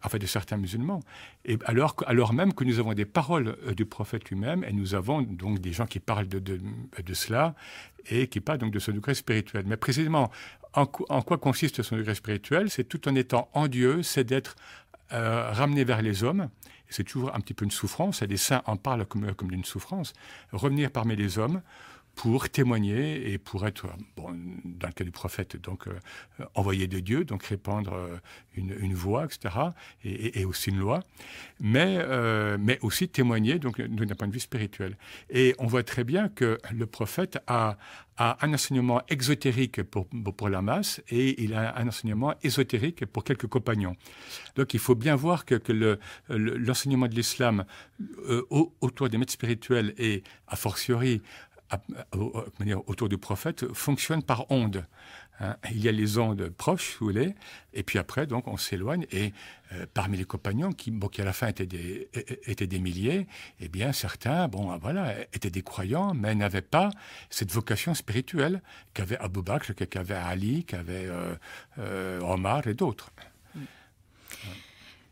enfin 0.02 0.18
de 0.18 0.26
certains 0.26 0.56
musulmans, 0.56 1.00
et 1.44 1.58
alors, 1.66 2.32
même 2.32 2.54
que 2.54 2.64
nous 2.64 2.78
avons 2.78 2.94
des 2.94 3.04
paroles 3.04 3.56
euh, 3.66 3.74
du 3.74 3.84
prophète 3.84 4.30
lui-même, 4.30 4.64
et 4.64 4.72
nous 4.72 4.94
avons 4.94 5.22
donc 5.22 5.58
des 5.58 5.72
gens 5.72 5.86
qui 5.86 6.00
parlent 6.00 6.28
de, 6.28 6.60
cela, 7.12 7.54
et 8.08 8.26
qui 8.28 8.40
parlent 8.40 8.58
donc 8.58 8.72
de 8.72 8.78
ce 8.78 8.90
degré 8.90 9.14
spirituel. 9.14 9.64
Mais 9.66 9.76
précisément, 9.76 10.30
en, 10.72 10.82
en 11.08 11.22
quoi 11.22 11.36
consiste 11.36 11.82
son 11.82 11.96
degré 11.96 12.14
spirituel? 12.14 12.70
C'est 12.70 12.84
tout 12.84 13.06
en 13.08 13.14
étant 13.14 13.50
en 13.52 13.68
Dieu, 13.68 14.02
c'est 14.02 14.24
d'être 14.24 14.56
euh, 15.12 15.50
ramené 15.52 15.84
vers 15.84 16.02
les 16.02 16.24
hommes. 16.24 16.48
C'est 16.88 17.04
toujours 17.04 17.34
un 17.34 17.40
petit 17.40 17.54
peu 17.54 17.64
une 17.64 17.70
souffrance, 17.70 18.22
et 18.22 18.26
les 18.26 18.36
saints 18.36 18.62
en 18.66 18.76
parlent 18.76 19.06
comme, 19.06 19.32
comme 19.34 19.50
d'une 19.50 19.64
souffrance. 19.64 20.12
Revenir 20.52 20.90
parmi 20.90 21.14
les 21.14 21.38
hommes 21.38 21.62
pour 22.20 22.50
témoigner 22.50 23.32
et 23.32 23.38
pour 23.38 23.66
être, 23.66 23.86
bon, 24.14 24.36
dans 24.64 24.88
le 24.88 24.92
cas 24.92 25.04
du 25.04 25.10
prophète, 25.10 25.56
donc 25.56 25.88
euh, 25.88 25.92
envoyé 26.54 26.86
de 26.86 27.00
Dieu, 27.00 27.24
donc 27.24 27.42
répandre 27.44 27.94
euh, 27.94 28.18
une, 28.54 28.74
une 28.78 28.92
voix, 28.92 29.24
etc., 29.24 29.38
et, 30.04 30.44
aussi 30.44 30.68
une 30.68 30.80
loi, 30.80 31.00
mais, 31.60 31.96
euh, 31.98 32.58
mais 32.60 32.78
aussi 32.82 33.08
témoigner 33.08 33.58
donc 33.58 33.80
d'un 33.80 34.14
point 34.14 34.28
de 34.28 34.34
vue 34.34 34.40
spirituel. 34.40 34.98
Et 35.30 35.54
on 35.58 35.66
voit 35.66 35.82
très 35.82 36.04
bien 36.04 36.28
que 36.28 36.58
le 36.74 36.84
prophète 36.86 37.38
a, 37.46 37.78
a 38.18 38.36
un 38.44 38.52
enseignement 38.52 39.00
exotérique 39.08 39.82
pour, 39.82 40.06
pour 40.36 40.50
la 40.50 40.60
masse 40.60 41.00
et 41.08 41.42
il 41.42 41.54
a 41.54 41.74
un 41.78 41.88
enseignement 41.88 42.34
ésotérique 42.42 43.06
pour 43.06 43.24
quelques 43.24 43.46
compagnons. 43.46 43.96
Donc 44.56 44.74
il 44.74 44.80
faut 44.80 44.94
bien 44.94 45.16
voir 45.16 45.46
que, 45.46 45.54
que 45.54 45.72
le- 45.72 45.98
le- 46.28 46.58
l'enseignement 46.58 47.08
de 47.08 47.14
l'islam 47.14 47.64
au- 48.50 48.74
autour 48.82 49.08
des 49.08 49.16
maîtres 49.16 49.32
spirituels 49.32 49.94
et 49.96 50.22
a 50.48 50.56
fortiori 50.56 51.22
autour 52.86 53.08
du 53.08 53.18
prophète 53.18 53.72
fonctionne 53.72 54.22
par 54.22 54.50
ondes. 54.50 54.84
hein. 55.40 55.56
Il 55.70 55.80
y 55.80 55.88
a 55.88 55.92
les 55.92 56.18
ondes 56.18 56.48
proches, 56.50 56.92
si 56.92 56.96
vous 56.98 57.06
voulez, 57.06 57.34
et 57.72 57.82
puis 57.82 57.98
après, 57.98 58.26
donc, 58.26 58.46
on 58.48 58.56
s'éloigne. 58.56 59.06
Et 59.12 59.32
euh, 59.72 59.86
parmi 59.94 60.16
les 60.16 60.24
compagnons, 60.24 60.72
qui, 60.72 60.90
bon, 60.90 61.08
qui 61.08 61.22
à 61.22 61.24
la 61.24 61.32
fin 61.32 61.48
étaient 61.48 61.66
des, 61.66 62.08
étaient 62.46 62.66
des 62.66 62.80
milliers, 62.80 63.26
eh 63.60 63.68
bien, 63.68 63.92
certains, 63.92 64.48
bon, 64.48 64.76
voilà, 64.78 65.14
étaient 65.32 65.50
des 65.50 65.62
croyants, 65.62 66.12
mais 66.14 66.34
n'avaient 66.34 66.60
pas 66.60 66.90
cette 67.30 67.52
vocation 67.52 67.94
spirituelle 67.94 68.62
qu'avait 68.94 69.18
Abu 69.18 69.42
Bakr, 69.42 69.74
qu'avait 69.74 70.14
Ali, 70.14 70.64
qu'avait 70.64 71.06
euh, 71.06 71.34
euh, 71.78 72.20
Omar 72.20 72.66
et 72.66 72.74
d'autres. 72.74 73.10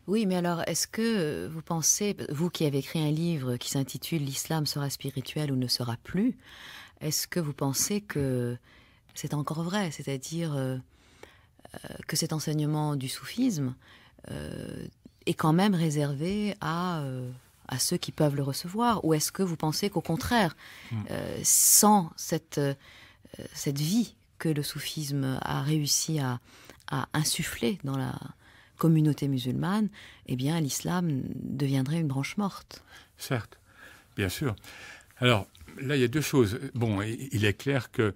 Oui, 0.09 0.25
mais 0.25 0.37
alors, 0.37 0.63
est-ce 0.65 0.87
que 0.87 1.45
vous 1.53 1.61
pensez, 1.61 2.17
vous 2.29 2.49
qui 2.49 2.65
avez 2.65 2.79
écrit 2.79 2.99
un 2.99 3.11
livre 3.11 3.57
qui 3.57 3.69
s'intitule 3.69 4.23
L'islam 4.23 4.65
sera 4.65 4.89
spirituel 4.89 5.51
ou 5.51 5.55
ne 5.55 5.67
sera 5.67 5.97
plus, 5.97 6.35
est-ce 6.99 7.27
que 7.27 7.39
vous 7.39 7.53
pensez 7.53 8.01
que 8.01 8.57
c'est 9.13 9.35
encore 9.35 9.61
vrai? 9.61 9.91
C'est-à-dire 9.91 10.55
euh, 10.55 10.77
euh, 11.75 11.89
que 12.07 12.15
cet 12.15 12.33
enseignement 12.33 12.95
du 12.95 13.07
soufisme 13.07 13.75
euh, 14.31 14.87
est 15.27 15.35
quand 15.35 15.53
même 15.53 15.75
réservé 15.75 16.55
à, 16.59 17.01
euh, 17.01 17.29
à 17.67 17.77
ceux 17.77 17.97
qui 17.97 18.11
peuvent 18.11 18.35
le 18.35 18.41
recevoir? 18.41 19.05
Ou 19.05 19.13
est-ce 19.13 19.31
que 19.31 19.43
vous 19.43 19.57
pensez 19.57 19.91
qu'au 19.91 20.01
contraire, 20.01 20.57
euh, 21.11 21.39
sans 21.43 22.09
cette, 22.15 22.57
euh, 22.57 22.73
cette 23.53 23.77
vie 23.77 24.15
que 24.39 24.49
le 24.49 24.63
soufisme 24.63 25.37
a 25.43 25.61
réussi 25.61 26.17
à, 26.17 26.39
à 26.89 27.07
insuffler 27.13 27.77
dans 27.83 27.95
la 27.95 28.15
communauté 28.79 29.27
musulmane, 29.27 29.89
eh 30.25 30.35
bien 30.35 30.59
l'islam 30.59 31.21
deviendrait 31.35 31.99
une 31.99 32.07
branche 32.07 32.37
morte. 32.37 32.83
Certes, 33.17 33.59
bien 34.17 34.29
sûr. 34.29 34.55
Alors, 35.17 35.47
là, 35.79 35.95
il 35.95 36.01
y 36.01 36.05
a 36.05 36.07
deux 36.07 36.21
choses. 36.21 36.59
Bon, 36.73 37.01
il 37.01 37.45
est 37.45 37.53
clair 37.53 37.91
que, 37.91 38.15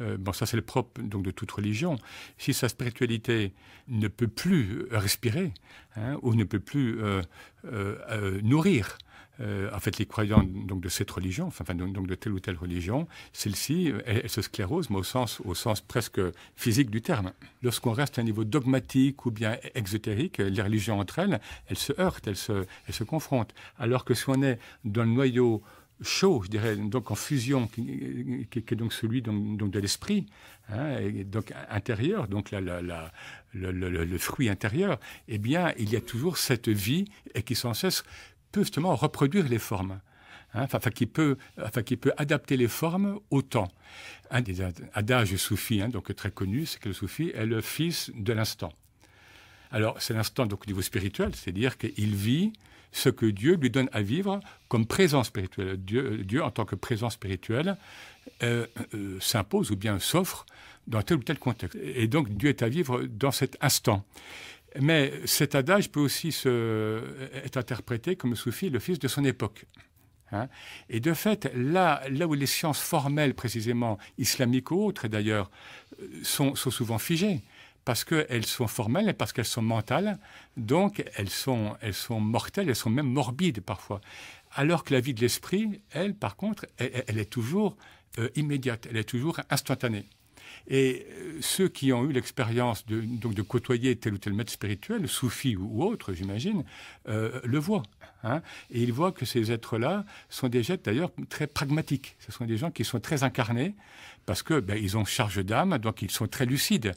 euh, 0.00 0.16
bon, 0.18 0.32
ça 0.32 0.46
c'est 0.46 0.56
le 0.56 0.62
propre 0.62 1.00
donc, 1.00 1.22
de 1.22 1.30
toute 1.30 1.50
religion. 1.50 1.98
Si 2.38 2.54
sa 2.54 2.68
spiritualité 2.68 3.52
ne 3.88 4.08
peut 4.08 4.28
plus 4.28 4.86
respirer, 4.90 5.52
hein, 5.96 6.18
ou 6.22 6.34
ne 6.34 6.44
peut 6.44 6.60
plus 6.60 7.00
euh, 7.00 7.22
euh, 7.66 7.96
euh, 8.10 8.40
nourrir, 8.42 8.98
euh, 9.40 9.68
en 9.72 9.80
fait, 9.80 9.98
les 9.98 10.06
croyants 10.06 10.44
donc, 10.44 10.80
de 10.80 10.88
cette 10.88 11.10
religion, 11.10 11.46
enfin, 11.46 11.74
donc, 11.74 12.06
de 12.06 12.14
telle 12.14 12.32
ou 12.32 12.40
telle 12.40 12.56
religion, 12.56 13.08
celle-ci, 13.32 13.90
euh, 13.90 14.00
elle, 14.06 14.28
se 14.28 14.42
sclérose, 14.42 14.90
mais 14.90 14.98
au 14.98 15.54
sens, 15.54 15.80
presque 15.80 16.20
physique 16.56 16.90
du 16.90 17.02
terme. 17.02 17.32
Lorsqu'on 17.62 17.92
reste 17.92 18.18
à 18.18 18.22
un 18.22 18.24
niveau 18.24 18.44
dogmatique 18.44 19.26
ou 19.26 19.30
bien 19.30 19.56
exotérique, 19.74 20.38
les 20.38 20.62
religions 20.62 21.00
entre 21.00 21.18
elles, 21.18 21.40
elles 21.66 21.78
se 21.78 21.92
heurtent, 22.00 22.28
elles 22.28 22.36
se 22.36 23.04
confrontent. 23.04 23.54
Alors 23.78 24.04
que 24.04 24.14
si 24.14 24.24
on 24.28 24.40
est 24.42 24.58
dans 24.84 25.02
le 25.02 25.10
noyau 25.10 25.62
chaud, 26.04 26.42
je 26.44 26.50
dirais, 26.50 26.76
donc 26.76 27.10
en 27.10 27.14
fusion, 27.14 27.66
qui, 27.66 28.46
est 28.54 28.74
donc 28.74 28.92
celui 28.92 29.22
donc, 29.22 29.56
donc 29.56 29.70
de 29.70 29.80
l'esprit, 29.80 30.26
hein, 30.68 30.96
donc 31.24 31.52
intérieur, 31.68 32.28
donc 32.28 32.50
la, 32.50 32.60
le, 33.52 34.18
fruit 34.18 34.48
intérieur, 34.48 34.98
eh 35.28 35.38
bien, 35.38 35.72
il 35.78 35.90
y 35.90 35.96
a 35.96 36.00
toujours 36.00 36.38
cette 36.38 36.68
vie 36.68 37.06
et 37.34 37.42
qui 37.42 37.54
sans 37.54 37.74
cesse 37.74 38.04
peut 38.52 38.62
justement 38.62 38.94
reproduire 38.94 39.48
les 39.48 39.58
formes. 39.58 40.00
hein, 40.54 40.66
enfin, 40.72 40.90
qui 40.90 41.06
peut, 41.06 41.36
qui 41.84 41.96
peut 41.96 42.12
adapter 42.16 42.56
les 42.56 42.68
formes 42.68 43.18
au 43.30 43.42
temps. 43.42 43.70
Un 44.30 44.42
des 44.42 44.60
ad- 44.60 44.88
adages 44.94 45.36
soufis, 45.36 45.80
hein, 45.82 45.88
donc 45.88 46.14
très 46.14 46.30
connu, 46.30 46.66
c'est 46.66 46.80
que 46.80 46.88
le 46.88 46.94
soufi 46.94 47.32
est 47.34 47.46
le 47.46 47.60
fils 47.60 48.10
de 48.14 48.32
l'instant. 48.32 48.72
Alors, 49.70 50.00
c'est 50.00 50.14
l'instant 50.14 50.46
donc 50.46 50.62
au 50.62 50.66
niveau 50.66 50.82
spirituel, 50.82 51.34
c'est-à-dire 51.34 51.76
qu'il 51.76 52.14
vit 52.14 52.52
ce 52.94 53.08
que 53.08 53.26
Dieu 53.26 53.56
lui 53.56 53.70
donne 53.70 53.90
à 53.92 54.02
vivre 54.02 54.40
comme 54.68 54.86
présence 54.86 55.26
spirituelle. 55.26 55.76
Dieu, 55.76 56.18
Dieu 56.24 56.42
en 56.42 56.50
tant 56.50 56.64
que 56.64 56.76
présence 56.76 57.14
spirituelle, 57.14 57.76
euh, 58.42 58.66
euh, 58.94 59.18
s'impose 59.20 59.72
ou 59.72 59.76
bien 59.76 59.98
s'offre 59.98 60.46
dans 60.86 61.02
tel 61.02 61.18
ou 61.18 61.22
tel 61.22 61.38
contexte. 61.38 61.76
Et 61.82 62.06
donc, 62.06 62.30
Dieu 62.30 62.48
est 62.48 62.62
à 62.62 62.68
vivre 62.68 63.02
dans 63.02 63.32
cet 63.32 63.58
instant. 63.60 64.04
Mais 64.80 65.12
cet 65.24 65.54
adage 65.54 65.90
peut 65.90 66.00
aussi 66.00 66.28
être 66.28 67.56
interprété 67.56 68.16
comme 68.16 68.36
soufi, 68.36 68.70
le 68.70 68.78
fils 68.78 68.98
de 68.98 69.08
son 69.08 69.24
époque. 69.24 69.66
Hein. 70.32 70.48
et 70.88 71.00
de 71.00 71.12
fait, 71.12 71.52
là, 71.54 72.02
là 72.10 72.26
où 72.26 72.34
les 72.34 72.46
sciences 72.46 72.80
formelles, 72.80 73.34
précisément 73.34 73.98
islamiques 74.18 74.70
ou 74.72 74.84
autres, 74.84 75.06
d'ailleurs, 75.06 75.50
euh, 76.00 76.08
sont 76.24 76.56
souvent 76.56 76.98
figées, 76.98 77.42
parce 77.84 78.04
qu'elles 78.04 78.46
sont 78.46 78.66
formelles 78.66 79.08
et 79.08 79.12
parce 79.12 79.32
qu'elles 79.32 79.44
sont 79.44 79.62
mentales, 79.62 80.18
donc 80.56 81.04
elles 81.16 81.30
sont, 81.30 81.76
elles 81.80 81.94
sont 81.94 82.20
mortelles, 82.20 82.68
elles 82.68 82.76
sont 82.76 82.90
même 82.90 83.08
morbides 83.08 83.60
parfois. 83.60 84.00
Alors 84.52 84.84
que 84.84 84.94
la 84.94 85.00
vie 85.00 85.14
de 85.14 85.20
l'esprit, 85.20 85.80
elle, 85.90 86.14
par 86.14 86.36
contre, 86.36 86.66
elle, 86.78 87.18
est 87.18 87.30
toujours 87.30 87.76
euh, 88.18 88.28
immédiate, 88.36 88.86
elle 88.88 88.96
est 88.96 89.04
toujours 89.04 89.40
instantanée. 89.50 90.06
Et 90.68 91.06
euh, 91.10 91.38
ceux 91.40 91.68
qui 91.68 91.92
ont 91.92 92.04
eu 92.04 92.12
l'expérience 92.12 92.86
de, 92.86 93.00
donc 93.00 93.34
de 93.34 93.42
côtoyer 93.42 93.96
tel 93.96 94.14
ou 94.14 94.18
tel 94.18 94.32
maître 94.32 94.52
spirituel, 94.52 95.08
soufi 95.08 95.56
ou, 95.56 95.68
ou 95.72 95.84
autre, 95.84 96.12
j'imagine, 96.14 96.64
euh, 97.08 97.40
le 97.44 97.58
voient. 97.58 97.82
Hein, 98.22 98.40
et 98.70 98.82
ils 98.82 98.92
voient 98.92 99.12
que 99.12 99.26
ces 99.26 99.52
êtres-là 99.52 100.06
sont 100.30 100.48
des 100.48 100.72
êtres 100.72 100.84
d'ailleurs 100.84 101.10
très 101.28 101.46
pragmatiques. 101.46 102.16
Ce 102.20 102.32
sont 102.32 102.46
des 102.46 102.56
gens 102.56 102.70
qui 102.70 102.84
sont 102.84 103.00
très 103.00 103.22
incarnés 103.22 103.74
parce 104.24 104.42
que 104.42 104.60
ben, 104.60 104.78
ils 104.80 104.96
ont 104.96 105.04
charge 105.04 105.44
d'âme, 105.44 105.76
donc 105.78 106.00
ils 106.00 106.10
sont 106.10 106.26
très 106.26 106.46
lucides. 106.46 106.94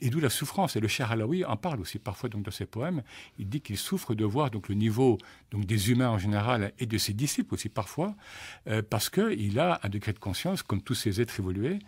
Et 0.00 0.10
d'où 0.10 0.20
la 0.20 0.30
souffrance. 0.30 0.76
Et 0.76 0.80
le 0.80 0.88
cher 0.88 1.10
Alaoui 1.12 1.44
en 1.44 1.56
parle 1.56 1.80
aussi 1.80 1.98
parfois 1.98 2.28
donc, 2.28 2.42
dans 2.42 2.50
ses 2.50 2.66
poèmes. 2.66 3.02
Il 3.38 3.48
dit 3.48 3.60
qu'il 3.60 3.76
souffre 3.76 4.14
de 4.14 4.24
voir 4.24 4.50
donc, 4.50 4.68
le 4.68 4.74
niveau 4.74 5.18
donc, 5.50 5.64
des 5.64 5.90
humains 5.90 6.10
en 6.10 6.18
général 6.18 6.72
et 6.78 6.86
de 6.86 6.98
ses 6.98 7.12
disciples 7.12 7.54
aussi 7.54 7.68
parfois, 7.68 8.14
euh, 8.68 8.82
parce 8.88 9.10
qu'il 9.10 9.58
a 9.58 9.80
un 9.82 9.88
degré 9.88 10.12
de 10.12 10.18
conscience, 10.18 10.62
comme 10.62 10.82
tous 10.82 10.94
ces 10.94 11.20
êtres 11.20 11.40
évolués, 11.40 11.78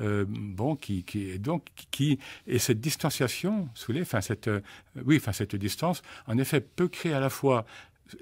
euh, 0.00 0.24
bon, 0.28 0.76
qui, 0.76 1.04
qui, 1.04 1.38
donc, 1.38 1.66
qui, 1.90 2.18
et 2.46 2.58
cette 2.58 2.80
distanciation, 2.80 3.68
les, 3.88 4.02
enfin, 4.02 4.20
cette, 4.20 4.48
euh, 4.48 4.60
oui, 5.04 5.16
enfin, 5.16 5.32
cette 5.32 5.56
distance, 5.56 6.02
en 6.26 6.38
effet, 6.38 6.60
peut 6.60 6.88
créer 6.88 7.12
à 7.12 7.20
la 7.20 7.30
fois 7.30 7.66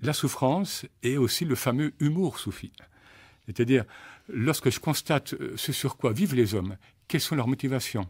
la 0.03 0.13
souffrance 0.13 0.87
et 1.03 1.19
aussi 1.19 1.45
le 1.45 1.55
fameux 1.55 1.93
humour 2.01 2.39
soufi. 2.39 2.73
C'est-à-dire, 3.47 3.85
lorsque 4.29 4.71
je 4.71 4.81
constate 4.81 5.35
euh, 5.35 5.55
ce 5.57 5.73
sur 5.73 5.97
quoi 5.97 6.13
vivent 6.13 6.35
les 6.35 6.55
hommes, 6.55 6.77
quelles 7.09 7.21
sont 7.21 7.37
leurs 7.37 7.49
motivations, 7.49 8.07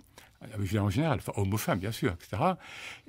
euh, 0.59 0.79
en 0.81 0.91
général, 0.91 1.21
homme 1.37 1.51
bien 1.77 1.93
sûr, 1.93 2.13
etc., 2.13 2.43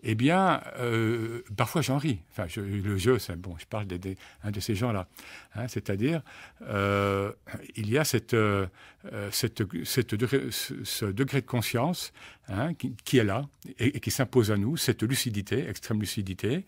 eh 0.08 0.14
bien, 0.14 0.62
euh, 0.78 1.42
parfois 1.58 1.82
j'en 1.82 1.98
ris. 1.98 2.20
Enfin, 2.32 2.46
le 2.56 2.98
jeu, 2.98 3.18
c'est 3.18 3.36
bon, 3.36 3.56
je 3.58 3.66
parle 3.66 3.88
de, 3.88 3.98
de 3.98 4.60
ces 4.60 4.76
gens-là. 4.76 5.08
Hein, 5.56 5.68
c'est-à-dire, 5.68 6.22
euh, 6.68 7.32
il 7.76 7.90
y 7.90 7.98
a 7.98 8.04
cette, 8.04 8.36
cette 9.32 9.62
degré, 10.14 10.42
ce, 10.52 11.06
degré 11.06 11.42
de 11.42 11.46
conscience 11.48 12.14
hein, 12.50 12.74
qui, 12.76 13.18
est 13.18 13.24
là 13.24 13.46
et, 13.80 14.00
qui 14.00 14.12
s'impose 14.12 14.52
à 14.52 14.58
nous, 14.58 14.78
cette 14.78 15.02
lucidité, 15.02 15.68
extrême 15.68 16.00
lucidité. 16.00 16.66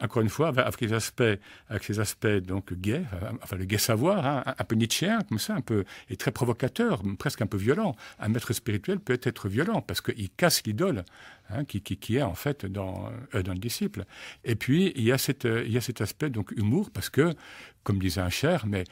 Encore 0.00 0.22
une 0.22 0.28
fois, 0.28 0.48
avec 0.48 0.78
ces 0.78 0.92
aspects, 0.92 1.22
avec 1.68 1.82
ces 1.82 1.98
aspects 1.98 2.26
donc 2.26 2.72
gays, 2.72 3.04
enfin 3.42 3.56
le 3.56 3.64
gai 3.64 3.78
savoir, 3.78 4.24
hein, 4.24 4.44
un 4.46 4.64
peu 4.64 4.76
nietzschéen 4.76 5.22
comme 5.28 5.38
ça, 5.38 5.54
un 5.54 5.60
peu 5.60 5.84
et 6.08 6.16
très 6.16 6.30
provocateur, 6.30 7.02
presque 7.18 7.42
un 7.42 7.46
peu 7.46 7.56
violent. 7.56 7.96
Un 8.20 8.28
maître 8.28 8.52
spirituel 8.52 9.00
peut 9.00 9.20
être 9.22 9.48
violent 9.48 9.80
parce 9.80 10.00
qu'il 10.00 10.30
casse 10.30 10.62
l'idole 10.64 11.04
hein, 11.50 11.64
qui, 11.64 12.16
est 12.16 12.22
en 12.22 12.34
fait 12.34 12.66
dans, 12.66 13.10
euh, 13.34 13.42
le 13.42 13.54
disciple. 13.54 14.04
Et 14.44 14.54
puis 14.54 14.92
il 14.96 15.04
y 15.04 15.12
a 15.12 15.18
cette, 15.18 15.44
il 15.44 15.72
y 15.72 15.76
a 15.76 15.80
cet 15.80 16.00
aspect 16.00 16.30
donc 16.30 16.52
humour 16.52 16.90
parce 16.90 17.10
que, 17.10 17.34
comme 17.82 17.98
disait 17.98 18.20
un 18.20 18.30
cher, 18.30 18.66
mais 18.66 18.84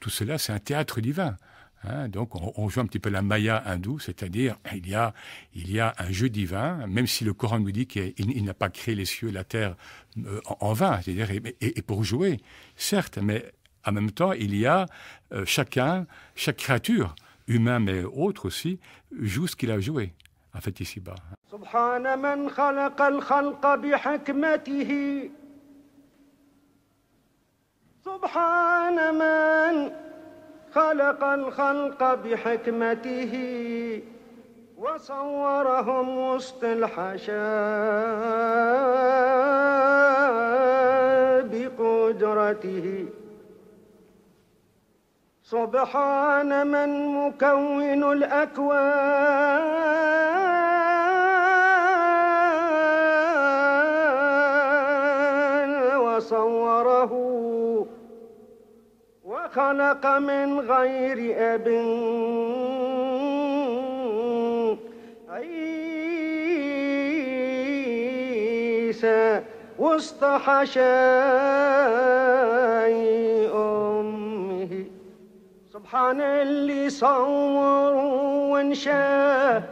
tout 0.00 0.10
cela 0.10 0.38
c'est 0.38 0.52
un 0.52 0.58
théâtre 0.58 1.00
divin. 1.00 1.36
Hein, 1.84 2.08
donc 2.08 2.36
on, 2.36 2.68
joue 2.68 2.80
un 2.80 2.86
petit 2.86 3.00
peu 3.00 3.10
la 3.10 3.22
maya 3.22 3.60
hindoue, 3.66 3.98
c'est-à-dire 3.98 4.56
il 4.72 4.88
y 4.88 5.80
a 5.80 5.94
un 5.98 6.12
jeu 6.12 6.28
divin, 6.28 6.86
même 6.86 7.08
si 7.08 7.24
le 7.24 7.34
Coran 7.34 7.58
nous 7.58 7.72
dit 7.72 7.86
qu'il 7.86 8.44
n'a 8.44 8.54
pas 8.54 8.70
créé 8.70 8.94
les 8.94 9.04
cieux, 9.04 9.30
la 9.30 9.42
terre 9.42 9.74
euh, 10.18 10.40
en, 10.44 10.72
vain, 10.74 11.00
c'est-à-dire 11.02 11.28
et, 11.60 11.82
pour 11.82 12.04
jouer, 12.04 12.40
certes, 12.76 13.18
mais 13.18 13.52
en 13.84 13.90
même 13.90 14.12
temps 14.12 14.32
il 14.32 14.54
y 14.54 14.64
a 14.64 14.86
euh, 15.32 15.44
chacun, 15.44 16.06
chaque 16.36 16.58
créature, 16.58 17.16
humain 17.48 17.80
mais 17.80 18.04
autre 18.04 18.46
aussi, 18.46 18.78
joue 19.20 19.48
ce 19.48 19.56
qu'il 19.56 19.72
a 19.72 19.80
joué, 19.80 20.12
en 20.54 20.60
fait 20.60 20.78
ici-bas. 20.78 21.16
سبحان 21.52 22.18
من 22.18 22.50
خلق 22.50 23.02
الخلق 23.02 23.74
بحكمته. 23.74 24.90
سبحان 28.04 29.14
من 29.14 29.90
خلق 30.74 31.24
الخلق 31.24 32.14
بحكمته. 32.14 33.32
وصورهم 34.78 36.18
وسط 36.18 36.64
الحشا 36.64 37.52
بقدرته. 41.42 43.08
سبحان 45.42 46.66
من 46.66 47.14
مكون 47.14 48.12
الأكوان. 48.12 50.31
خلق 59.54 60.06
من 60.06 60.60
غير 60.60 61.18
أب. 61.54 61.68
عيسى 68.12 69.42
وسط 69.78 70.24
حشاي 70.24 70.82
أمه؟ 73.48 74.84
سبحان 75.72 76.20
اللي 76.20 76.90
صور 76.90 77.94
وانشاه 78.52 79.62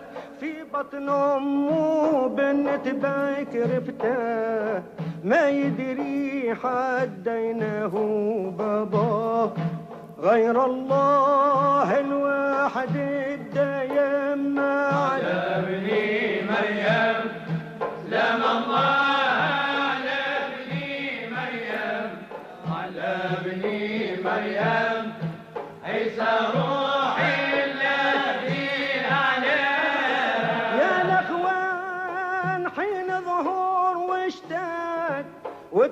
في 0.40 0.52
بطن 0.74 1.08
أمه 1.08 2.26
بنت 2.28 2.88
باكر 2.88 3.80
فتاه 3.80 4.82
ما 5.24 5.48
يدري 5.48 6.54
حديناه 6.54 7.88
باباه 8.58 9.52
غير 10.22 10.64
الله 10.64 12.00
الواحد 12.00 12.96
الدايم 12.96 14.58
على 14.58 15.32
ابني 15.58 16.40
مريم 16.50 17.20
سلام 18.10 18.40
الله 18.56 19.19
Vous 35.72 35.84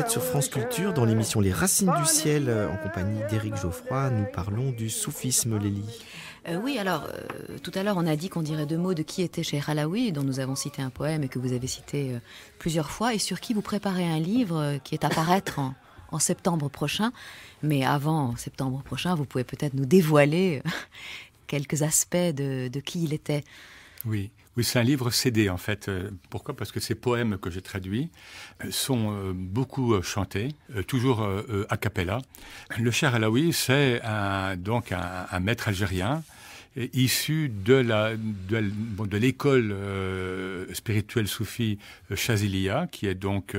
êtes 0.00 0.10
sur 0.10 0.22
France 0.22 0.48
Culture 0.48 0.92
dans 0.92 1.04
l'émission 1.04 1.40
Les 1.40 1.52
Racines 1.52 1.92
du 1.98 2.06
Ciel 2.06 2.50
en 2.50 2.76
compagnie 2.76 3.20
d'Éric 3.30 3.56
Geoffroy. 3.56 4.10
Nous 4.10 4.26
parlons 4.32 4.72
du 4.72 4.90
soufisme, 4.90 5.58
Lélie. 5.58 6.04
Euh, 6.48 6.56
oui, 6.56 6.78
alors, 6.78 7.04
euh, 7.04 7.58
tout 7.62 7.70
à 7.74 7.82
l'heure, 7.82 7.96
on 7.96 8.06
a 8.06 8.16
dit 8.16 8.28
qu'on 8.28 8.42
dirait 8.42 8.66
deux 8.66 8.78
mots 8.78 8.94
de 8.94 9.02
qui 9.02 9.22
était 9.22 9.44
chez 9.44 9.62
Halawi, 9.64 10.10
dont 10.10 10.24
nous 10.24 10.40
avons 10.40 10.56
cité 10.56 10.82
un 10.82 10.90
poème 10.90 11.22
et 11.22 11.28
que 11.28 11.38
vous 11.38 11.52
avez 11.52 11.68
cité 11.68 12.14
euh, 12.14 12.18
plusieurs 12.58 12.90
fois, 12.90 13.14
et 13.14 13.18
sur 13.18 13.40
qui 13.40 13.54
vous 13.54 13.62
préparez 13.62 14.04
un 14.04 14.18
livre 14.18 14.78
qui 14.82 14.94
est 14.94 15.04
à 15.04 15.08
paraître 15.08 15.60
en, 16.10 16.18
septembre 16.18 16.68
prochain. 16.68 17.12
Mais 17.62 17.84
avant 17.84 18.36
septembre 18.36 18.82
prochain, 18.82 19.14
vous 19.14 19.24
pouvez 19.24 19.44
peut-être 19.44 19.74
nous 19.74 19.86
dévoiler 19.86 20.62
quelques 21.46 21.82
aspects 21.82 22.16
de, 22.16 22.68
de 22.68 22.80
qui 22.80 23.04
il 23.04 23.14
était. 23.14 23.44
Oui. 24.04 24.30
Oui, 24.56 24.64
c'est 24.64 24.78
un 24.78 24.82
livre 24.82 25.10
CD 25.10 25.48
en 25.48 25.56
fait. 25.56 25.88
Euh, 25.88 26.10
pourquoi? 26.28 26.54
Parce 26.54 26.72
que 26.72 26.80
ces 26.80 26.94
poèmes 26.94 27.38
que 27.38 27.50
j'ai 27.50 27.62
traduits 27.62 28.10
euh, 28.62 28.70
sont 28.70 29.12
euh, 29.12 29.32
beaucoup 29.34 30.00
chantés, 30.02 30.48
toujours 30.86 31.26
a 31.68 31.76
cappella. 31.76 32.18
Le 32.78 32.90
cher 32.90 33.14
Alaoui, 33.14 33.52
c'est 33.52 34.02
donc 34.58 34.92
un, 34.92 35.40
maître 35.40 35.68
algérien 35.68 36.22
issu 36.94 37.50
de 37.50 37.74
la 37.74 38.12
l'école 39.12 39.76
spirituelle 40.72 41.28
soufie 41.28 41.78
Chazilia, 42.14 42.86
qui 42.90 43.06
est 43.06 43.14
donc 43.14 43.56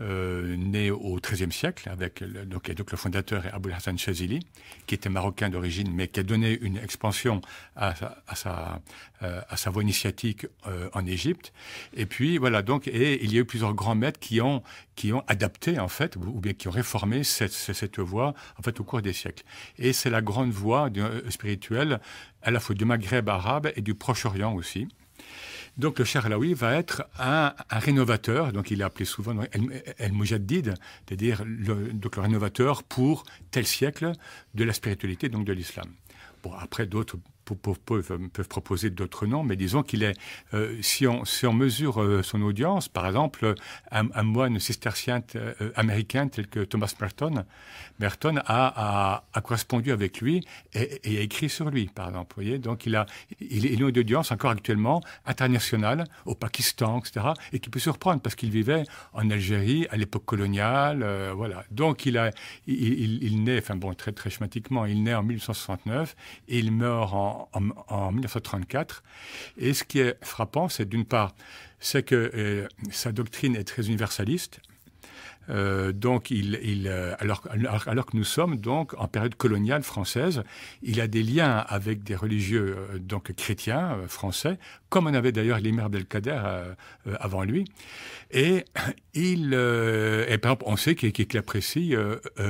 né 0.00 0.90
au 0.90 1.18
XIIIe 1.20 1.52
siècle, 1.52 1.88
avec 1.88 2.22
donc, 2.46 2.68
le 2.68 2.96
fondateur 2.96 3.46
est 3.46 3.50
Abou 3.50 3.70
Hassan 3.70 3.98
Chazili, 3.98 4.40
qui 4.86 4.94
était 4.94 5.08
marocain 5.08 5.48
d'origine, 5.48 5.92
mais 5.92 6.08
qui 6.08 6.20
a 6.20 6.22
donné 6.22 6.58
une 6.60 6.76
expansion 6.76 7.40
à, 7.76 7.94
sa, 8.34 8.80
euh, 9.22 9.40
voie 9.66 9.82
initiatique 9.82 10.46
euh, 10.66 10.88
en 10.92 11.06
Égypte. 11.06 11.52
Et 11.94 12.06
puis 12.06 12.38
voilà, 12.38 12.62
donc, 12.62 12.88
et 12.88 13.22
il 13.22 13.32
y 13.32 13.36
a 13.36 13.40
eu 13.40 13.44
plusieurs 13.44 13.74
grands 13.74 13.94
maîtres 13.94 14.18
qui 14.18 14.40
ont, 14.40 14.62
qui 14.96 15.12
ont 15.12 15.22
adapté, 15.26 15.78
en 15.78 15.88
fait, 15.88 16.16
ou 16.16 16.40
bien 16.40 16.52
qui 16.52 16.68
ont 16.68 16.72
réformé 16.72 17.22
cette, 17.24 17.52
cette 17.52 17.98
voie, 17.98 18.34
en 18.58 18.62
fait, 18.62 18.80
au 18.80 18.84
cours 18.84 19.02
des 19.02 19.12
siècles. 19.12 19.44
Et 19.78 19.92
c'est 19.92 20.10
la 20.10 20.22
grande 20.22 20.50
voie 20.50 20.90
spirituelle, 21.28 22.00
à 22.42 22.50
la 22.50 22.60
fois 22.60 22.74
du 22.74 22.84
Maghreb 22.84 23.28
arabe 23.28 23.70
et 23.76 23.82
du 23.82 23.94
Proche-Orient 23.94 24.54
aussi. 24.54 24.88
Donc 25.78 25.98
le 25.98 26.04
Alaoui 26.24 26.52
va 26.52 26.74
être 26.74 27.04
un, 27.18 27.54
rénovateur, 27.70 28.52
donc 28.52 28.70
il 28.70 28.82
est 28.82 28.84
appelé 28.84 29.04
souvent 29.06 29.34
El, 29.98 30.12
Mujaddid, 30.12 30.74
c'est-à-dire 31.06 31.42
le, 31.46 31.92
le 31.92 32.20
rénovateur 32.20 32.82
pour 32.82 33.24
tel 33.50 33.66
siècle 33.66 34.12
de 34.54 34.64
la 34.64 34.74
spiritualité, 34.74 35.28
donc 35.30 35.46
de 35.46 35.52
l'islam. 35.52 35.86
Bon, 36.42 36.52
après, 36.52 36.86
d'autres 36.86 37.16
peuvent, 37.54 37.80
peuvent 37.80 38.48
proposer 38.48 38.90
d'autres 38.90 39.26
noms, 39.26 39.42
mais 39.42 39.56
disons 39.56 39.82
qu'il 39.82 40.02
est, 40.02 40.14
euh, 40.54 40.76
si, 40.80 41.06
on, 41.06 41.52
mesure 41.52 42.02
euh, 42.02 42.22
son 42.22 42.42
audience, 42.42 42.88
par 42.88 43.06
exemple, 43.06 43.54
un, 43.90 44.22
moine 44.22 44.58
cistercien 44.58 45.22
euh, 45.36 45.52
américain 45.74 46.28
tel 46.28 46.46
que 46.46 46.60
Thomas 46.60 46.94
Merton, 47.00 47.44
Merton 47.98 48.36
a, 48.46 49.24
correspondu 49.42 49.92
avec 49.92 50.20
lui 50.20 50.46
et, 50.74 51.18
a 51.18 51.20
écrit 51.20 51.48
sur 51.48 51.70
lui, 51.70 51.86
par 51.86 52.08
exemple. 52.08 52.34
Voyez 52.34 52.58
Donc 52.58 52.86
il 52.86 52.96
a, 52.96 53.06
une 53.40 53.84
audience 53.84 54.32
encore 54.32 54.50
actuellement 54.50 55.00
internationale, 55.26 56.04
au 56.26 56.34
Pakistan, 56.34 57.00
etc., 57.00 57.26
et 57.52 57.58
qui 57.58 57.70
peut 57.70 57.78
surprendre 57.78 58.20
parce 58.20 58.34
qu'il 58.34 58.50
vivait 58.50 58.84
en 59.12 59.30
Algérie 59.30 59.86
à 59.90 59.96
l'époque 59.96 60.24
coloniale, 60.24 61.04
voilà. 61.34 61.64
Donc 61.70 62.06
il 62.06 63.44
naît, 63.44 63.58
enfin 63.58 63.76
bon, 63.76 63.94
très 63.94 64.12
très 64.12 64.30
schématiquement, 64.30 64.86
il 64.86 65.02
naît 65.02 65.14
en 65.14 65.22
1869 65.22 66.16
et 66.48 66.58
il 66.58 66.72
meurt 66.72 67.12
en 67.12 67.41
en, 67.52 68.12
1934. 68.12 69.02
Et 69.58 69.74
ce 69.74 69.84
qui 69.84 70.00
est 70.00 70.16
frappant, 70.24 70.68
c'est 70.68 70.88
d'une 70.88 71.04
part, 71.04 71.34
c'est 71.80 72.02
que 72.02 72.30
euh, 72.34 72.68
sa 72.90 73.12
doctrine 73.12 73.56
est 73.56 73.64
très 73.64 73.86
universaliste. 73.86 74.60
Euh, 75.50 75.92
donc, 75.92 76.30
il, 76.30 76.58
il, 76.62 76.88
euh, 76.88 77.14
alors, 77.18 77.42
alors, 77.50 77.88
alors 77.88 78.06
que 78.06 78.16
nous 78.16 78.24
sommes 78.24 78.56
donc 78.56 78.94
en 78.98 79.08
période 79.08 79.34
coloniale 79.34 79.82
française, 79.82 80.42
il 80.82 81.00
a 81.00 81.06
des 81.06 81.22
liens 81.22 81.64
avec 81.68 82.02
des 82.02 82.14
religieux 82.14 82.76
euh, 82.78 82.98
donc 82.98 83.32
chrétiens 83.34 83.92
euh, 83.92 84.08
français, 84.08 84.58
comme 84.88 85.06
on 85.06 85.14
avait 85.14 85.32
d'ailleurs 85.32 85.58
l'émir 85.58 85.86
Abdelkader 85.86 86.40
avant 87.18 87.44
lui. 87.44 87.64
Et 88.30 88.64
il, 89.14 89.54
et 89.54 90.38
par 90.38 90.52
exemple, 90.52 90.64
on 90.66 90.76
sait 90.76 90.94
qu'il 90.94 91.12
qu'il 91.12 91.38
apprécie 91.38 91.94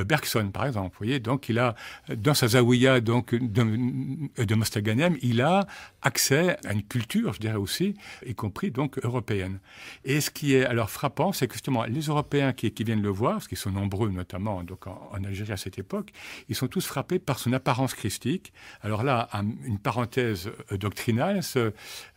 Bergson, 0.06 0.50
par 0.52 0.66
exemple. 0.66 0.90
Vous 0.94 1.04
voyez, 1.06 1.20
donc 1.20 1.48
il 1.48 1.58
a 1.60 1.76
dans 2.08 2.34
sa 2.34 2.48
zawiya 2.48 3.00
donc 3.00 3.34
de, 3.34 4.42
de 4.42 4.54
Mostaganem, 4.56 5.16
il 5.22 5.40
a 5.40 5.66
accès 6.02 6.56
à 6.66 6.72
une 6.72 6.82
culture, 6.82 7.32
je 7.32 7.40
dirais 7.40 7.56
aussi, 7.56 7.94
y 8.26 8.34
compris 8.34 8.70
donc 8.70 8.98
européenne. 9.04 9.60
Et 10.04 10.20
ce 10.20 10.30
qui 10.30 10.54
est 10.54 10.64
alors 10.64 10.90
frappant, 10.90 11.32
c'est 11.32 11.46
que 11.46 11.54
justement 11.54 11.84
les 11.84 12.02
Européens 12.02 12.52
qui, 12.52 12.72
viennent 12.82 13.02
le 13.02 13.08
voir, 13.08 13.34
parce 13.34 13.48
qu'ils 13.48 13.58
sont 13.58 13.70
nombreux 13.70 14.10
notamment 14.10 14.64
donc 14.64 14.86
en, 14.86 15.22
Algérie 15.24 15.52
à 15.52 15.56
cette 15.56 15.78
époque, 15.78 16.10
ils 16.48 16.56
sont 16.56 16.66
tous 16.66 16.84
frappés 16.84 17.20
par 17.20 17.38
son 17.38 17.52
apparence 17.52 17.94
christique. 17.94 18.52
Alors 18.80 19.04
là, 19.04 19.28
un, 19.32 19.46
une 19.64 19.78
parenthèse 19.78 20.50
euh, 20.72 20.76
doctrinale, 20.76 21.40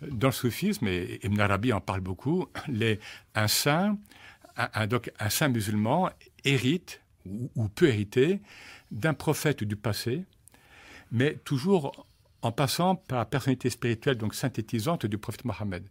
dans 0.01 0.27
le 0.27 0.33
soufisme, 0.33 0.87
et 0.87 1.19
Ibn 1.23 1.39
Arabi 1.39 1.71
en 1.71 1.81
parle 1.81 2.01
beaucoup, 2.01 2.47
un 3.35 3.47
saint, 3.47 3.97
un 4.57 5.29
saint 5.29 5.49
musulman 5.49 6.09
hérite 6.43 7.01
ou, 7.25 7.51
ou 7.55 7.67
peut 7.67 7.87
hériter 7.87 8.39
d'un 8.91 9.13
prophète 9.13 9.63
du 9.63 9.75
passé, 9.75 10.23
mais 11.11 11.35
toujours 11.43 12.07
en 12.41 12.51
passant 12.51 12.95
par 12.95 13.19
la 13.19 13.25
personnalité 13.25 13.69
spirituelle 13.69 14.17
donc 14.17 14.35
synthétisante 14.35 15.05
du 15.05 15.17
prophète 15.17 15.45
Mohammed 15.45 15.87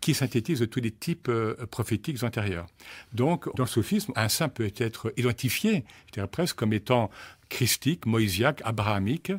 qui 0.00 0.14
synthétise 0.14 0.66
tous 0.70 0.80
les 0.80 0.90
types 0.90 1.28
euh, 1.28 1.54
prophétiques 1.70 2.22
antérieurs. 2.22 2.66
Donc, 3.12 3.54
dans 3.56 3.64
le 3.64 3.68
soufisme, 3.68 4.12
un 4.16 4.28
saint 4.28 4.48
peut 4.48 4.72
être 4.76 5.12
identifié, 5.16 5.84
je 6.08 6.12
dirais 6.14 6.26
presque, 6.26 6.56
comme 6.56 6.72
étant 6.72 7.10
christique, 7.48 8.06
moïsiaque, 8.06 8.60
abrahamique, 8.64 9.32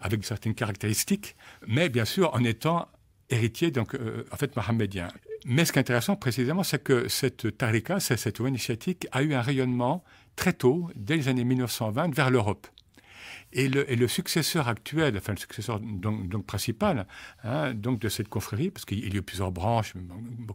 avec 0.00 0.24
certaines 0.24 0.54
caractéristiques, 0.54 1.36
mais 1.66 1.88
bien 1.88 2.04
sûr 2.04 2.34
en 2.34 2.42
étant 2.42 2.88
héritier, 3.30 3.70
donc 3.70 3.94
euh, 3.94 4.24
en 4.32 4.36
fait 4.36 4.56
mohammedien. 4.56 5.08
Mais 5.44 5.64
ce 5.64 5.72
qui 5.72 5.78
est 5.78 5.80
intéressant 5.80 6.16
précisément, 6.16 6.62
c'est 6.62 6.82
que 6.82 7.08
cette 7.08 7.56
tarika, 7.58 8.00
cette 8.00 8.38
voie 8.38 8.48
initiatique, 8.48 9.06
a 9.12 9.22
eu 9.22 9.34
un 9.34 9.42
rayonnement 9.42 10.04
très 10.36 10.52
tôt, 10.52 10.90
dès 10.94 11.16
les 11.16 11.28
années 11.28 11.44
1920, 11.44 12.14
vers 12.14 12.30
l'Europe. 12.30 12.66
Et 13.54 13.68
le, 13.68 13.90
et 13.90 13.96
le, 13.96 14.08
successeur 14.08 14.68
actuel, 14.68 15.16
enfin 15.16 15.32
le 15.32 15.38
successeur 15.38 15.78
donc, 15.80 16.28
donc 16.28 16.46
principal 16.46 17.06
hein, 17.44 17.74
donc 17.74 17.98
de 17.98 18.08
cette 18.08 18.28
confrérie, 18.28 18.70
parce 18.70 18.84
qu'il 18.84 19.14
y 19.14 19.18
a 19.18 19.22
plusieurs 19.22 19.52
branches, 19.52 19.92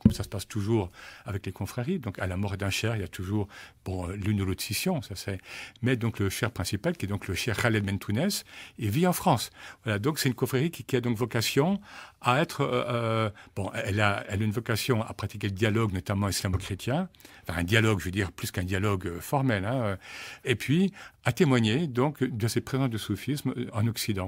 comme 0.01 0.11
ça 0.11 0.23
se 0.23 0.29
passe 0.29 0.47
toujours 0.47 0.89
avec 1.25 1.45
les 1.45 1.51
confréries, 1.51 1.99
donc 1.99 2.17
à 2.19 2.27
la 2.27 2.37
mort 2.37 2.57
d'un 2.57 2.69
cher, 2.69 2.95
il 2.95 3.01
y 3.01 3.05
a 3.05 3.07
toujours 3.07 3.47
bon, 3.85 4.07
l'une 4.07 4.41
ou 4.41 4.45
l'autre 4.45 4.63
scission, 4.63 5.01
ça 5.01 5.15
c'est. 5.15 5.39
Mais 5.81 5.95
donc 5.95 6.19
le 6.19 6.29
cher 6.29 6.51
principal, 6.51 6.97
qui 6.97 7.05
est 7.05 7.09
donc 7.09 7.27
le 7.27 7.35
cher 7.35 7.55
Khaled 7.57 7.85
Mentounès, 7.85 8.45
il 8.77 8.89
vit 8.89 9.05
en 9.05 9.13
France. 9.13 9.51
Voilà, 9.83 9.99
donc 9.99 10.17
c'est 10.19 10.29
une 10.29 10.35
confrérie 10.35 10.71
qui, 10.71 10.83
qui, 10.83 10.95
a 10.95 11.01
donc 11.01 11.17
vocation 11.17 11.79
à 12.21 12.41
être, 12.41 12.61
euh, 12.61 12.83
euh, 12.87 13.29
bon, 13.55 13.71
elle 13.73 14.01
a, 14.01 14.23
elle 14.27 14.41
a 14.41 14.45
une 14.45 14.51
vocation 14.51 15.03
à 15.03 15.13
pratiquer 15.13 15.47
le 15.47 15.53
dialogue, 15.53 15.93
notamment 15.93 16.29
islamo-chrétien, 16.29 17.09
enfin 17.47 17.59
un 17.59 17.63
dialogue, 17.63 17.99
je 17.99 18.05
veux 18.05 18.11
dire, 18.11 18.31
plus 18.31 18.51
qu'un 18.51 18.63
dialogue 18.63 19.19
formel, 19.19 19.65
hein, 19.65 19.97
et 20.43 20.55
puis 20.55 20.91
à 21.23 21.31
témoigner 21.31 21.87
donc 21.87 22.23
de 22.23 22.47
cette 22.47 22.65
présence 22.65 22.86
de 22.89 22.97
soufisme 22.97 23.53
en 23.73 23.87
Occident. 23.87 24.27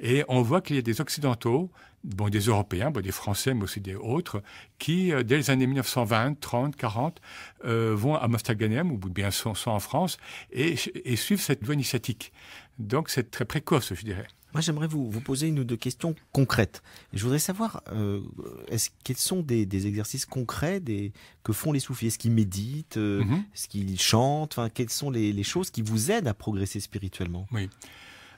Et 0.00 0.24
on 0.28 0.42
voit 0.42 0.60
qu'il 0.60 0.76
y 0.76 0.78
a 0.78 0.82
des 0.82 1.00
Occidentaux, 1.00 1.70
bon, 2.04 2.28
des 2.28 2.40
Européens, 2.40 2.90
bon, 2.90 3.02
des 3.02 3.12
Français, 3.12 3.54
mais 3.54 3.64
aussi 3.64 3.80
des 3.80 3.94
autres, 3.94 4.42
qui, 4.78 5.12
euh, 5.12 5.22
dès 5.22 5.36
les 5.36 5.50
années 5.50 5.66
1920, 5.66 6.40
30, 6.40 6.76
40, 6.76 7.20
euh, 7.64 7.94
vont 7.96 8.14
à 8.14 8.26
Mostaganem, 8.28 8.90
ou 8.92 8.98
bien 8.98 9.30
sont, 9.30 9.54
sont 9.54 9.70
en 9.70 9.80
France, 9.80 10.18
et, 10.52 10.76
et, 11.04 11.16
suivent 11.16 11.40
cette 11.40 11.64
voie 11.64 11.74
initiatique. 11.74 12.32
Donc 12.78 13.10
c'est 13.10 13.30
très 13.30 13.44
précoce, 13.44 13.94
je 13.94 14.04
dirais. 14.04 14.26
Moi, 14.56 14.62
j'aimerais 14.62 14.86
vous, 14.86 15.10
vous, 15.10 15.20
poser 15.20 15.48
une 15.48 15.58
ou 15.58 15.64
deux 15.64 15.76
questions 15.76 16.14
concrètes. 16.32 16.82
Et 17.12 17.18
je 17.18 17.22
voudrais 17.22 17.38
savoir, 17.38 17.82
euh, 17.92 18.22
est-ce, 18.68 18.88
quels 19.04 19.18
sont 19.18 19.42
des, 19.42 19.66
des 19.66 19.86
exercices 19.86 20.24
concrets 20.24 20.80
des, 20.80 21.12
que 21.44 21.52
font 21.52 21.72
les 21.72 21.78
soufis? 21.78 22.06
Est-ce 22.06 22.18
qu'ils 22.18 22.32
méditent 22.32 22.96
euh, 22.96 23.22
mm 23.22 23.28
-hmm. 23.30 23.42
Est-ce 23.52 23.68
qu'ils 23.68 24.00
chantent? 24.00 24.54
Enfin, 24.54 24.70
Quelles 24.70 24.88
sont 24.88 25.10
les, 25.10 25.30
les, 25.34 25.42
choses 25.42 25.70
qui 25.70 25.82
vous 25.82 26.10
aident 26.10 26.28
à 26.28 26.32
progresser 26.32 26.80
spirituellement? 26.80 27.46
Oui. 27.52 27.68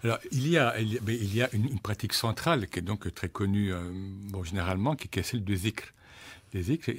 Alors, 0.03 0.19
il 0.33 0.49
y 0.49 0.59
a, 0.59 0.67
il 0.81 0.93
y 0.93 0.99
a, 0.99 1.03
il 1.07 1.35
y 1.37 1.41
a 1.41 1.49
une, 1.53 1.67
une, 1.75 1.83
pratique 1.89 2.15
centrale 2.15 2.67
qui 2.67 2.81
est 2.81 2.89
donc 2.93 3.15
très 3.15 3.29
connue, 3.29 3.73
euh, 3.73 3.79
bon, 4.33 4.43
généralement, 4.43 4.97
qui, 4.97 5.07
qui 5.09 5.21
est 5.21 5.29
celle 5.31 5.45
du 5.45 5.57
zikr 5.57 5.87
les 6.55 6.63
zikr 6.63 6.91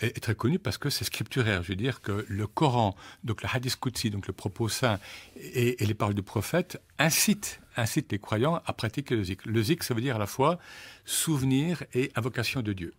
est 0.00 0.20
très 0.20 0.34
connu 0.34 0.58
parce 0.58 0.78
que 0.78 0.90
c'est 0.90 1.04
scripturaire. 1.04 1.62
Je 1.62 1.68
veux 1.68 1.76
dire 1.76 2.00
que 2.00 2.24
le 2.28 2.46
Coran, 2.46 2.96
donc 3.24 3.42
le 3.42 3.48
Hadith 3.52 3.76
Qudsi, 3.76 4.10
donc 4.10 4.26
le 4.26 4.32
propos 4.32 4.68
saint 4.68 4.98
et, 5.36 5.82
et, 5.82 5.86
les 5.86 5.94
paroles 5.94 6.14
du 6.14 6.22
prophète 6.22 6.80
incitent, 6.98 7.59
incitent 7.76 8.12
les 8.12 8.18
croyants 8.18 8.60
à 8.66 8.72
pratiquer 8.72 9.16
le 9.16 9.24
zikr. 9.24 9.48
Le 9.48 9.62
zikr, 9.62 9.84
ça 9.84 9.94
veut 9.94 10.00
dire 10.00 10.16
à 10.16 10.18
la 10.18 10.26
fois 10.26 10.58
souvenir 11.04 11.82
et 11.94 12.10
invocation 12.14 12.62
de 12.62 12.72
Dieu. 12.72 12.94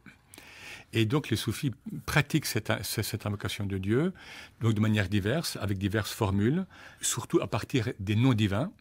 Et 0.94 1.06
donc 1.06 1.30
les 1.30 1.38
soufis 1.38 1.72
pratiquent 2.06 2.46
cette, 2.46 2.72
cette, 2.84 3.26
invocation 3.26 3.66
de 3.66 3.78
Dieu 3.78 4.14
donc 4.60 4.74
de 4.74 4.82
manière 4.82 5.08
diverse, 5.08 5.58
avec 5.62 5.78
diverses 5.78 6.12
formules, 6.12 6.66
surtout 7.02 7.40
à 7.42 7.48
partir 7.48 7.90
des 8.00 8.16
noms 8.16 8.34
divins. 8.34 8.72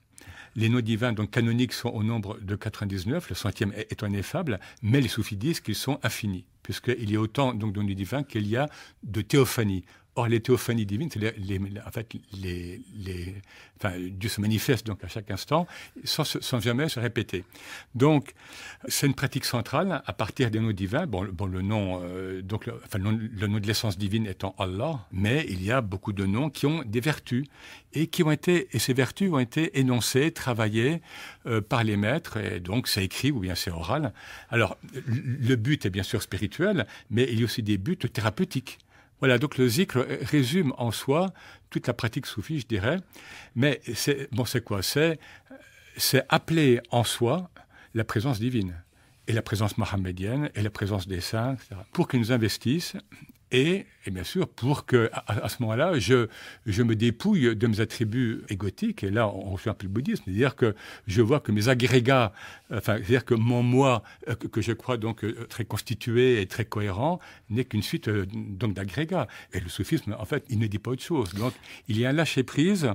Les 0.56 0.68
noms 0.68 0.80
divins 0.80 1.12
donc 1.12 1.30
canoniques 1.30 1.72
sont 1.72 1.90
au 1.90 2.02
nombre 2.02 2.38
de 2.40 2.56
99, 2.56 3.28
le 3.28 3.34
centième 3.36 3.72
étant 3.76 4.08
ineffable, 4.08 4.58
mais 4.82 5.00
les 5.00 5.08
soufis 5.08 5.36
disent 5.36 5.60
qu'ils 5.60 5.76
sont 5.76 6.00
infinis 6.02 6.44
puisqu'il 6.62 7.10
y 7.10 7.16
a 7.16 7.20
autant 7.20 7.54
donc 7.54 7.72
de 7.72 7.82
divins 7.94 8.22
qu'il 8.22 8.46
y 8.46 8.56
a 8.56 8.68
de 9.02 9.22
théophanies. 9.22 9.84
Or, 10.16 10.26
les 10.26 10.40
théophanies 10.40 10.86
divines, 10.86 11.08
c'est 11.12 11.20
en 11.24 11.90
fait, 11.92 12.16
Dieu 14.10 14.28
se 14.28 14.40
manifeste 14.40 14.84
donc 14.86 15.04
à 15.04 15.08
chaque 15.08 15.30
instant 15.30 15.68
sans, 16.04 16.60
jamais 16.60 16.88
se 16.88 16.98
répéter. 16.98 17.44
Donc, 17.94 18.34
c'est 18.88 19.06
une 19.06 19.14
pratique 19.14 19.44
centrale 19.44 20.02
à 20.04 20.12
partir 20.12 20.50
des 20.50 20.58
noms 20.58 20.72
divins. 20.72 21.06
Bon, 21.06 21.22
le 21.22 21.62
nom, 21.62 22.00
euh, 22.02 22.42
donc, 22.42 22.66
le 22.66 23.46
nom 23.46 23.58
de 23.58 23.66
l'essence 23.66 23.98
divine 23.98 24.26
étant 24.26 24.54
Allah, 24.58 25.06
mais 25.12 25.46
il 25.48 25.62
y 25.62 25.70
a 25.70 25.80
beaucoup 25.80 26.12
de 26.12 26.26
noms 26.26 26.50
qui 26.50 26.66
ont 26.66 26.82
des 26.84 27.00
vertus 27.00 27.46
et 27.92 28.08
qui 28.08 28.24
ont 28.24 28.32
été, 28.32 28.68
et 28.72 28.80
ces 28.80 28.92
vertus 28.92 29.30
ont 29.30 29.38
été 29.38 29.78
énoncées, 29.78 30.32
travaillées 30.32 31.02
euh, 31.46 31.60
par 31.60 31.84
les 31.84 31.96
maîtres, 31.96 32.36
et 32.36 32.58
donc 32.58 32.88
c'est 32.88 33.04
écrit 33.04 33.30
ou 33.30 33.38
bien 33.38 33.54
c'est 33.54 33.70
oral. 33.70 34.12
Alors, 34.48 34.76
le 35.06 35.54
but 35.54 35.86
est 35.86 35.90
bien 35.90 36.02
sûr 36.02 36.20
spirituel, 36.20 36.86
mais 37.10 37.28
il 37.30 37.38
y 37.38 37.42
a 37.42 37.44
aussi 37.44 37.62
des 37.62 37.78
buts 37.78 37.96
thérapeutiques. 37.96 38.78
Voilà, 39.20 39.38
donc 39.38 39.58
le 39.58 39.68
zikr 39.68 39.98
résume 40.22 40.72
en 40.78 40.90
soi 40.90 41.32
toute 41.68 41.86
la 41.86 41.94
pratique 41.94 42.26
soufie, 42.26 42.60
je 42.60 42.66
dirais. 42.66 42.98
Mais 43.54 43.80
c'est 43.94 44.28
bon, 44.32 44.44
quoi? 44.64 44.82
C'est 44.82 45.18
c'est 45.96 46.24
appeler 46.28 46.80
en 46.90 47.04
soi 47.04 47.50
la 47.94 48.04
présence 48.04 48.40
divine 48.40 48.74
et 49.26 49.32
la 49.32 49.42
présence 49.42 49.76
mohammedienne 49.78 50.50
et 50.54 50.62
la 50.62 50.70
présence 50.70 51.06
des 51.06 51.20
saints, 51.20 51.54
etc., 51.54 51.76
pour 51.92 52.08
qu'ils 52.08 52.20
nous 52.20 52.32
investissent 52.32 52.96
et, 53.52 53.86
et, 54.06 54.10
bien 54.10 54.24
sûr 54.24 54.48
pour 54.48 54.86
que 54.86 55.10
à, 55.12 55.44
à 55.44 55.48
ce 55.48 55.62
moment-là 55.62 55.98
je, 55.98 56.28
je 56.66 56.82
me 56.82 56.94
dépouille 56.94 57.56
de 57.56 57.66
mes 57.66 57.80
attributs 57.80 58.42
égotiques 58.48 59.04
et 59.04 59.10
là 59.10 59.28
on 59.28 59.50
rejoint 59.50 59.72
un 59.72 59.74
peu 59.74 59.86
le 59.86 59.92
bouddhisme 59.92 60.22
c'est-à-dire 60.24 60.56
que 60.56 60.74
je 61.06 61.22
vois 61.22 61.40
que 61.40 61.52
mes 61.52 61.68
agrégats 61.68 62.32
enfin 62.72 62.96
c'est-à-dire 62.96 63.24
que 63.24 63.34
mon 63.34 63.62
moi 63.62 64.02
que, 64.26 64.46
que, 64.46 64.60
je 64.60 64.72
crois 64.72 64.96
donc 64.96 65.24
très 65.48 65.64
constitué 65.64 66.40
et 66.40 66.46
très 66.46 66.64
cohérent 66.64 67.18
n'est 67.48 67.64
qu'une 67.64 67.82
suite 67.82 68.08
donc 68.08 68.74
d'agrégats. 68.74 69.26
Et 69.52 69.60
le 69.60 69.68
soufisme 69.68 70.14
en 70.18 70.24
fait 70.24 70.44
il 70.48 70.58
ne 70.58 70.66
dit 70.66 70.78
pas 70.78 70.90
autre 70.90 71.02
chose. 71.02 71.34
Donc 71.34 71.52
il 71.88 71.98
y 71.98 72.06
a 72.06 72.10
un 72.10 72.12
lâcher 72.12 72.42
prise 72.42 72.90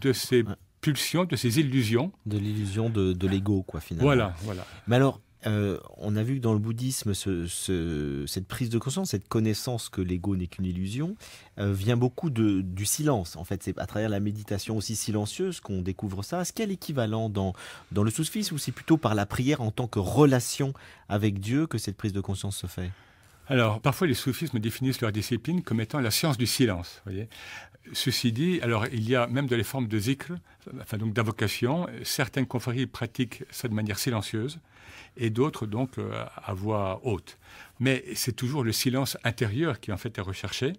de 0.00 0.12
ces 0.12 0.44
pulsions 0.80 1.24
de 1.24 1.36
ces 1.36 1.60
illusions. 1.60 2.12
De 2.26 2.38
l'illusion 2.38 2.88
de, 2.90 3.12
de 3.12 3.28
l'ego 3.28 3.62
quoi 3.62 3.80
finalement. 3.80 4.06
Voilà 4.06 4.34
voilà. 4.42 4.66
Mais 4.86 4.96
alors 4.96 5.20
euh, 5.46 5.78
on 5.96 6.16
a 6.16 6.22
vu 6.22 6.36
que 6.36 6.40
dans 6.40 6.52
le 6.52 6.58
bouddhisme, 6.58 7.14
ce, 7.14 7.46
ce, 7.46 8.24
cette 8.26 8.46
prise 8.46 8.70
de 8.70 8.78
conscience, 8.78 9.10
cette 9.10 9.28
connaissance 9.28 9.88
que 9.88 10.00
l'ego 10.00 10.36
n'est 10.36 10.48
qu'une 10.48 10.64
illusion, 10.64 11.16
euh, 11.58 11.72
vient 11.72 11.96
beaucoup 11.96 12.30
du 12.30 12.84
silence. 12.84 13.36
En 13.36 13.44
fait, 13.44 13.62
c'est 13.62 13.78
à 13.78 13.86
travers 13.86 14.08
la 14.08 14.20
méditation 14.20 14.76
aussi 14.76 14.96
silencieuse 14.96 15.60
qu'on 15.60 15.80
découvre 15.80 16.22
ça. 16.22 16.40
Est-ce 16.40 16.52
qu'il 16.52 16.64
y 16.64 16.68
a 16.68 16.70
l'équivalent 16.70 17.28
dans, 17.28 17.52
dans 17.92 18.02
le 18.02 18.10
soufisme 18.10 18.56
ou 18.56 18.58
c'est 18.58 18.72
plutôt 18.72 18.96
par 18.96 19.14
la 19.14 19.26
prière 19.26 19.60
en 19.60 19.70
tant 19.70 19.86
que 19.86 19.98
relation 19.98 20.72
avec 21.08 21.38
Dieu 21.38 21.66
que 21.66 21.78
cette 21.78 21.96
prise 21.96 22.12
de 22.12 22.20
conscience 22.20 22.56
se 22.56 22.66
fait? 22.66 22.90
Alors, 23.46 23.80
parfois, 23.80 24.06
les 24.06 24.14
soufismes 24.14 24.58
définissent 24.58 25.00
leur 25.00 25.12
discipline 25.12 25.62
comme 25.62 25.80
étant 25.80 26.00
la 26.00 26.10
science 26.10 26.36
du 26.36 26.46
silence. 26.46 27.00
Voyez 27.04 27.28
Ceci 27.94 28.32
dit, 28.32 28.60
alors 28.60 28.86
il 28.92 29.08
y 29.08 29.16
a 29.16 29.26
même 29.28 29.46
de 29.46 29.56
les 29.56 29.64
formes 29.64 29.88
de 29.88 29.98
zikr, 29.98 30.32
enfin 30.82 30.98
donc 30.98 31.14
d'invocation. 31.14 31.86
Certaines 32.02 32.46
confréries 32.46 32.86
pratiquent 32.86 33.44
ça 33.50 33.66
de 33.66 33.72
manière 33.72 33.98
silencieuse 33.98 34.58
et 35.18 35.30
d'autres 35.30 35.66
donc 35.66 35.98
euh, 35.98 36.24
à 36.36 36.54
voix 36.54 37.00
haute. 37.04 37.38
Mais 37.80 38.04
c'est 38.14 38.32
toujours 38.32 38.64
le 38.64 38.72
silence 38.72 39.18
intérieur 39.24 39.80
qui 39.80 39.92
en 39.92 39.96
fait 39.96 40.16
est 40.16 40.22
recherché. 40.22 40.72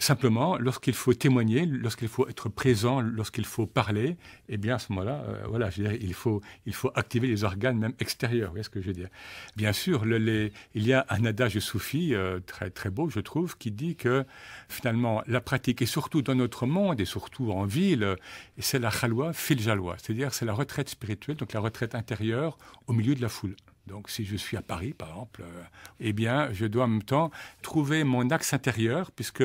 Simplement, 0.00 0.56
lorsqu'il 0.56 0.94
faut 0.94 1.12
témoigner, 1.12 1.66
lorsqu'il 1.66 2.08
faut 2.08 2.26
être 2.26 2.48
présent, 2.48 3.02
lorsqu'il 3.02 3.44
faut 3.44 3.66
parler, 3.66 4.16
eh 4.48 4.56
bien, 4.56 4.76
à 4.76 4.78
ce 4.78 4.90
moment-là, 4.94 5.22
euh, 5.28 5.44
voilà, 5.46 5.68
il 5.76 6.14
faut, 6.14 6.40
il 6.64 6.72
faut 6.72 6.90
activer 6.94 7.28
les 7.28 7.44
organes 7.44 7.76
même 7.76 7.92
extérieurs. 8.00 8.48
Vous 8.48 8.54
voyez 8.54 8.64
ce 8.64 8.70
que 8.70 8.80
je 8.80 8.86
veux 8.86 8.94
dire 8.94 9.10
Bien 9.56 9.74
sûr, 9.74 10.06
il 10.06 10.50
y 10.86 10.94
a 10.94 11.04
un 11.10 11.26
adage 11.26 11.58
soufi 11.58 12.14
euh, 12.14 12.40
très, 12.40 12.70
très 12.70 12.88
beau, 12.88 13.10
je 13.10 13.20
trouve, 13.20 13.58
qui 13.58 13.70
dit 13.72 13.94
que 13.94 14.24
finalement, 14.70 15.22
la 15.26 15.42
pratique, 15.42 15.82
et 15.82 15.86
surtout 15.86 16.22
dans 16.22 16.34
notre 16.34 16.64
monde, 16.64 16.98
et 16.98 17.04
surtout 17.04 17.52
en 17.52 17.66
ville, 17.66 18.16
c'est 18.58 18.78
la 18.78 18.90
khalwa 18.90 19.34
fil 19.34 19.60
c'est-à-dire 19.60 20.32
c'est 20.32 20.46
la 20.46 20.54
retraite 20.54 20.88
spirituelle, 20.88 21.36
donc 21.36 21.52
la 21.52 21.60
retraite 21.60 21.94
intérieure 21.94 22.56
au 22.86 22.94
milieu 22.94 23.14
de 23.14 23.20
la 23.20 23.28
foule. 23.28 23.54
Donc, 23.90 24.08
si 24.08 24.24
je 24.24 24.36
suis 24.36 24.56
à 24.56 24.62
Paris, 24.62 24.94
par 24.96 25.08
exemple, 25.08 25.42
euh, 25.42 25.62
eh 25.98 26.12
bien, 26.12 26.52
je 26.52 26.64
dois 26.66 26.84
en 26.84 26.88
même 26.88 27.02
temps 27.02 27.32
trouver 27.60 28.04
mon 28.04 28.30
axe 28.30 28.54
intérieur, 28.54 29.10
puisque, 29.10 29.42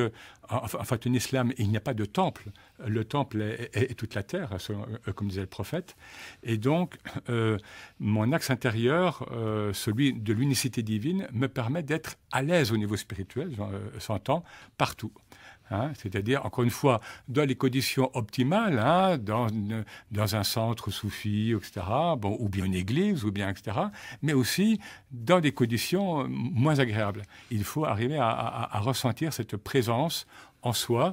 en, 0.48 0.68
fait, 0.68 1.04
en 1.08 1.12
islam, 1.12 1.52
il 1.58 1.68
n'y 1.68 1.76
a 1.76 1.80
pas 1.80 1.94
de 1.94 2.04
temple. 2.04 2.44
Le 2.86 3.04
temple 3.04 3.42
est, 3.42 3.98
toute 3.98 4.14
la 4.14 4.22
terre, 4.22 4.56
euh, 4.70 5.12
comme 5.14 5.28
disait 5.28 5.40
le 5.40 5.48
prophète. 5.48 5.96
Et 6.44 6.58
donc, 6.58 6.96
euh, 7.28 7.58
mon 7.98 8.32
axe 8.32 8.50
intérieur, 8.50 9.28
celui 9.72 10.12
de 10.12 10.32
l'unicité 10.32 10.84
divine, 10.84 11.26
me 11.32 11.48
permet 11.48 11.82
d'être 11.82 12.16
à 12.30 12.42
l'aise 12.42 12.70
au 12.70 12.76
niveau 12.76 12.96
spirituel, 12.96 13.50
s'entend, 13.98 14.44
partout. 14.78 15.12
Hein, 15.70 15.90
c'est-à-dire, 15.94 16.46
encore 16.46 16.62
une 16.62 16.70
fois, 16.70 17.00
dans 17.26 17.44
les 17.44 17.56
conditions 17.56 18.10
optimales, 18.14 18.78
hein, 18.78 19.18
dans, 19.18 19.48
dans, 20.12 20.36
un 20.36 20.44
centre 20.44 20.90
soufi, 20.90 21.52
etc., 21.52 21.84
bon, 22.18 22.36
ou 22.38 22.48
bien 22.48 22.64
une 22.64 22.74
église, 22.74 23.24
ou 23.24 23.32
bien, 23.32 23.48
etc., 23.48 23.76
mais 24.22 24.32
aussi 24.32 24.78
dans 25.10 25.40
des 25.40 25.50
conditions 25.50 26.28
moins 26.28 26.78
agréables. 26.78 27.22
Il 27.50 27.64
faut 27.64 27.84
arriver 27.84 28.16
à, 28.18 28.78
ressentir 28.80 29.32
cette 29.32 29.56
présence 29.56 30.26
en 30.62 30.72
soi. 30.72 31.12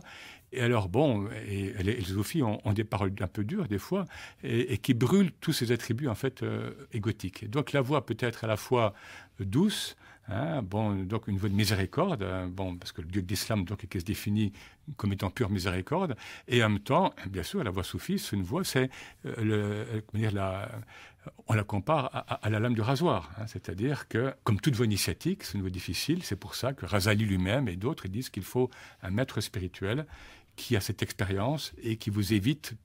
Et 0.52 0.62
alors, 0.62 0.88
bon, 0.88 1.28
et, 1.48 1.74
les, 1.82 2.02
soufis 2.02 2.44
ont, 2.44 2.74
des 2.74 2.84
paroles 2.84 3.14
un 3.22 3.28
peu 3.28 3.44
dures 3.44 3.68
des 3.68 3.80
fois, 3.80 4.06
et, 4.44 4.78
qui 4.78 4.94
brûlent 4.94 5.32
tous 5.42 5.54
ces 5.54 5.72
attributs, 5.72 6.08
en 6.08 6.16
fait, 6.16 6.44
euh, 6.44 6.74
égotiques. 6.92 7.50
Donc, 7.50 7.72
la 7.72 7.82
voix 7.82 8.06
peut 8.06 8.18
être 8.20 8.44
à 8.44 8.48
la 8.48 8.58
fois 8.58 8.94
douce, 9.40 9.96
Hein, 10.30 10.62
bon, 10.62 11.04
donc 11.04 11.28
une 11.28 11.38
voie 11.38 11.50
de 11.50 11.54
miséricorde, 11.54 12.24
hein, 12.24 12.48
bon, 12.48 12.78
parce 12.78 12.94
que 12.94 13.02
le 13.02 13.08
Dieu 13.08 13.22
d'islam 13.22 13.66
donc 13.66 13.86
qui 13.86 14.00
se 14.00 14.06
définit 14.06 14.54
comme 14.96 15.12
étant 15.12 15.30
pure 15.30 15.50
miséricorde, 15.50 16.16
et 16.48 16.64
en 16.64 16.70
même 16.70 16.80
temps, 16.80 17.14
bien 17.28 17.44
sûr, 17.44 17.62
la 17.62 17.72
voix 17.72 17.84
soufiste, 17.84 18.32
une 18.32 18.42
voix, 18.44 18.64
c'est 18.64 18.90
euh, 19.26 20.02
la, 20.14 20.70
on 21.48 21.54
la 21.54 21.64
compare 21.66 22.40
à, 22.42 22.50
la 22.50 22.60
lame 22.60 22.74
du 22.74 22.82
rasoir, 22.82 23.32
hein, 23.38 23.48
c'est-à-dire 23.48 24.08
que, 24.08 24.34
comme 24.46 24.62
toute 24.62 24.76
voie 24.76 24.86
initiatique, 24.86 25.44
c'est 25.44 25.56
une 25.56 25.62
voie 25.62 25.70
difficile, 25.70 26.24
c'est 26.24 26.38
pour 26.38 26.56
ça 26.56 26.72
que 26.72 26.86
Razali 26.86 27.26
lui-même 27.26 27.68
et 27.68 27.76
d'autres 27.76 28.08
disent 28.08 28.30
qu'il 28.30 28.44
faut 28.44 28.70
un 29.02 29.10
maître 29.10 29.42
spirituel 29.42 30.06
qui 30.56 30.78
a 30.78 30.82
cette 30.82 31.02
expérience 31.02 31.74
et 31.82 31.98
qui 31.98 32.10
vous 32.10 32.34
évite 32.34 32.76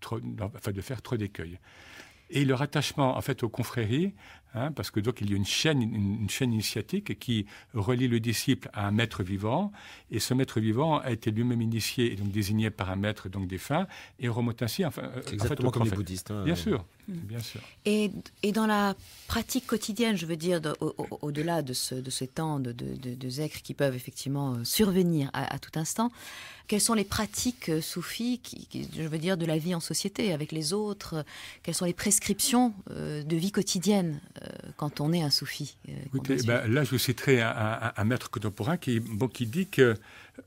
enfin, 0.41 0.72
de 0.72 0.80
faire 0.80 1.03
trop 1.03 1.16
d'écueils. 1.16 1.59
Et 2.30 2.45
le 2.45 2.55
rattachement 2.55 3.16
en 3.16 3.20
fait 3.20 3.43
aux 3.43 3.49
confréries, 3.49 4.12
Hein, 4.55 4.72
parce 4.72 4.90
que 4.90 4.99
donc 4.99 5.20
il 5.20 5.30
y 5.30 5.34
a 5.34 5.36
une 5.36 5.44
chaîne, 5.44 5.82
une, 5.82 6.30
chaîne 6.30 6.53
initiatique 6.55 7.18
qui 7.18 7.46
relie 7.74 8.09
le 8.09 8.18
disciple 8.18 8.70
à 8.72 8.86
un 8.86 8.90
maître 8.90 9.22
vivant, 9.22 9.72
et 10.11 10.20
ce 10.20 10.32
maître 10.32 10.59
vivant 10.59 10.99
a 10.99 11.11
été 11.11 11.30
lui-même 11.30 11.61
initié 11.61 12.12
et 12.12 12.16
donc 12.16 12.30
désigné 12.30 12.70
par 12.70 12.88
un 12.88 12.96
maître 12.96 13.28
donc 13.28 13.46
défunt, 13.46 13.86
et 14.18 14.28
remonte 14.28 14.62
ainsi 14.62 14.86
enfin, 14.86 15.03
euh, 15.03 15.22
exactement 15.32 15.70
comme 15.70 15.84
les 15.84 15.90
bouddhistes. 15.90 16.30
Hein, 16.30 16.44
bien 16.44 16.55
sûr. 16.55 16.86
Bien 17.09 17.40
sûr. 17.40 17.61
Et, 17.84 18.11
et, 18.42 18.52
dans 18.52 18.66
la 18.66 18.94
pratique 19.26 19.66
quotidienne, 19.66 20.16
je 20.16 20.26
veux 20.26 20.36
dire, 20.36 20.61
au-delà 21.22 21.62
de, 21.62 21.72
ce, 21.72 21.94
de 21.94 22.11
ces 22.11 22.26
temps 22.26 22.61
de, 22.61 22.72
de, 22.72 23.14
de, 23.14 23.46
qui 23.62 23.74
peuvent 23.74 23.94
effectivement 23.94 24.54
euh, 24.54 24.64
survenir 24.64 25.30
à, 25.32 25.59
tout 25.59 25.78
instant, 25.78 26.11
quelles 26.66 26.82
sont 26.82 26.94
les 26.94 27.04
pratiques 27.04 27.70
euh, 27.70 27.80
soufis, 27.80 28.40
qui, 28.40 28.88
je 28.94 29.02
veux 29.02 29.18
dire, 29.18 29.38
de 29.38 29.46
la 29.46 29.56
vie 29.56 29.74
en 29.74 29.80
société 29.80 30.32
avec 30.32 30.52
les 30.52 30.74
autres 30.74 31.24
Quelles 31.62 31.74
sont 31.74 31.86
les 31.86 31.94
prescriptions 31.94 32.74
de 32.88 33.36
vie 33.36 33.52
quotidienne 33.52 34.20
euh, 34.42 34.48
quand 34.76 35.00
on 35.00 35.12
est 35.12 35.22
un 35.22 35.30
soufi 35.30 35.76
euh, 35.88 35.92
ben, 36.46 36.66
Là, 36.70 36.84
je 36.84 36.96
citerai 36.96 37.40
un, 37.40 37.92
un, 37.96 38.04
maître 38.04 38.30
contemporain 38.30 38.76
qui, 38.76 39.00
bon, 39.00 39.28
qui 39.28 39.46
dit 39.46 39.66
que 39.66 39.96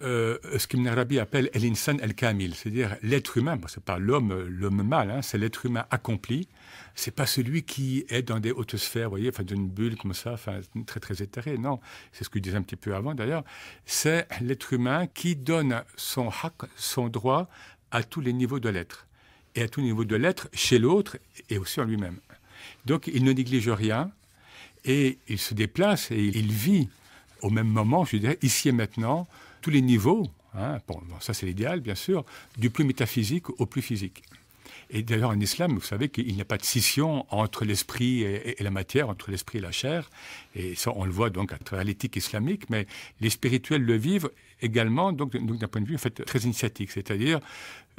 euh, 0.02 0.38
ce 0.58 0.68
qu'Ibn 0.68 0.88
Arabi 0.88 1.20
appelle 1.20 1.50
l'insan 1.54 1.98
el-kamil, 2.00 2.56
c'est-à-dire 2.56 2.96
l'être 3.02 3.38
humain, 3.38 3.58
bon, 3.58 3.68
c'est 3.68 3.84
pas 3.84 4.00
l'homme, 4.00 4.48
l'homme 4.48 4.84
mal, 4.84 5.12
hein, 5.12 5.22
c'est 5.22 5.38
l'être 5.38 5.66
humain 5.66 5.86
accompli. 5.90 6.48
C'est 6.96 7.16
pas 7.16 7.26
celui 7.26 7.64
qui 7.64 8.06
est 8.10 8.22
dans 8.22 8.40
des 8.40 8.52
hautes 8.52 8.76
sphères, 8.78 9.06
vous 9.06 9.12
voyez, 9.12 9.30
enfin 9.30 9.44
d'une 9.44 9.70
bulle 9.70 9.96
comme 9.98 10.14
ça, 10.14 10.34
enfin 10.34 10.60
très 10.86 11.00
très 11.00 11.22
éthérée. 11.22 11.58
Non, 11.58 11.80
c'est 12.12 12.24
ce 12.24 12.30
que 12.30 12.40
je 12.40 12.44
disais 12.44 12.58
un 12.58 12.62
petit 12.62 12.76
peu 12.76 12.96
avant 12.96 13.16
d'ailleurs. 13.16 13.44
C'est 13.86 14.28
l'être 14.42 14.74
humain 14.74 15.08
qui 15.08 15.36
donne 15.36 15.84
son 15.96 16.30
haq, 16.30 16.54
son 16.76 17.08
droit 17.08 17.50
à 17.92 18.04
tous 18.04 18.22
les 18.22 18.34
niveaux 18.34 18.60
de 18.60 18.70
l'être 18.70 19.08
et 19.56 19.64
à 19.64 19.68
tous 19.68 19.80
les 19.80 19.88
niveaux 19.88 20.06
de 20.06 20.16
l'être 20.16 20.50
chez 20.54 20.80
l'autre 20.80 21.18
et 21.50 21.58
aussi 21.58 21.80
en 21.80 21.86
lui-même. 21.86 22.20
Donc 22.86 23.08
il 23.08 23.24
ne 23.24 23.32
néglige 23.32 23.70
rien 23.70 24.12
et 24.86 25.20
il 25.28 25.40
se 25.40 25.54
déplace 25.54 26.12
et 26.12 26.24
il 26.24 26.52
vit 26.52 26.90
au 27.42 27.50
même 27.50 27.68
moment, 27.68 28.06
je 28.06 28.18
dirais, 28.18 28.38
ici 28.42 28.70
et 28.70 28.72
maintenant, 28.72 29.28
tous 29.62 29.70
les 29.70 29.82
niveaux, 29.82 30.28
hein, 30.56 30.80
ça 31.20 31.34
c'est 31.34 31.46
l'idéal 31.46 31.80
bien 31.80 31.96
sûr, 31.96 32.26
du 32.58 32.70
plus 32.70 32.84
métaphysique 32.84 33.50
au 33.60 33.66
plus 33.66 33.82
physique. 33.82 34.24
Et 34.94 35.04
d'ailleurs, 35.04 35.30
en 35.30 35.40
islam, 35.40 35.74
vous 35.76 35.82
savez 35.82 36.10
qu'il 36.10 36.36
n'y 36.36 36.42
a 36.42 36.46
pas 36.46 36.58
de 36.58 36.64
scission 36.64 37.26
entre 37.34 37.64
l'esprit 37.64 38.24
et, 38.24 38.58
la 38.60 38.72
matière, 38.72 39.08
entre 39.08 39.32
l'esprit 39.32 39.60
et 39.60 39.62
la 39.62 39.72
chair. 39.72 40.10
Et 40.54 40.76
ça, 40.76 40.92
on 40.94 41.06
le 41.06 41.12
voit 41.12 41.30
donc 41.30 41.54
à 41.54 41.58
travers 41.58 41.86
l'éthique 41.86 42.18
islamique, 42.18 42.70
mais 42.70 42.88
les 43.22 43.30
spirituels 43.30 43.84
le 43.84 43.96
vivent 43.96 44.30
également, 44.62 45.14
donc, 45.14 45.32
d'un 45.32 45.68
point 45.70 45.80
de 45.80 45.88
vue 45.88 45.96
en 45.96 46.00
fait, 46.00 46.26
très 46.26 46.40
initiatique. 46.40 46.92
C'est-à-dire, 46.92 47.40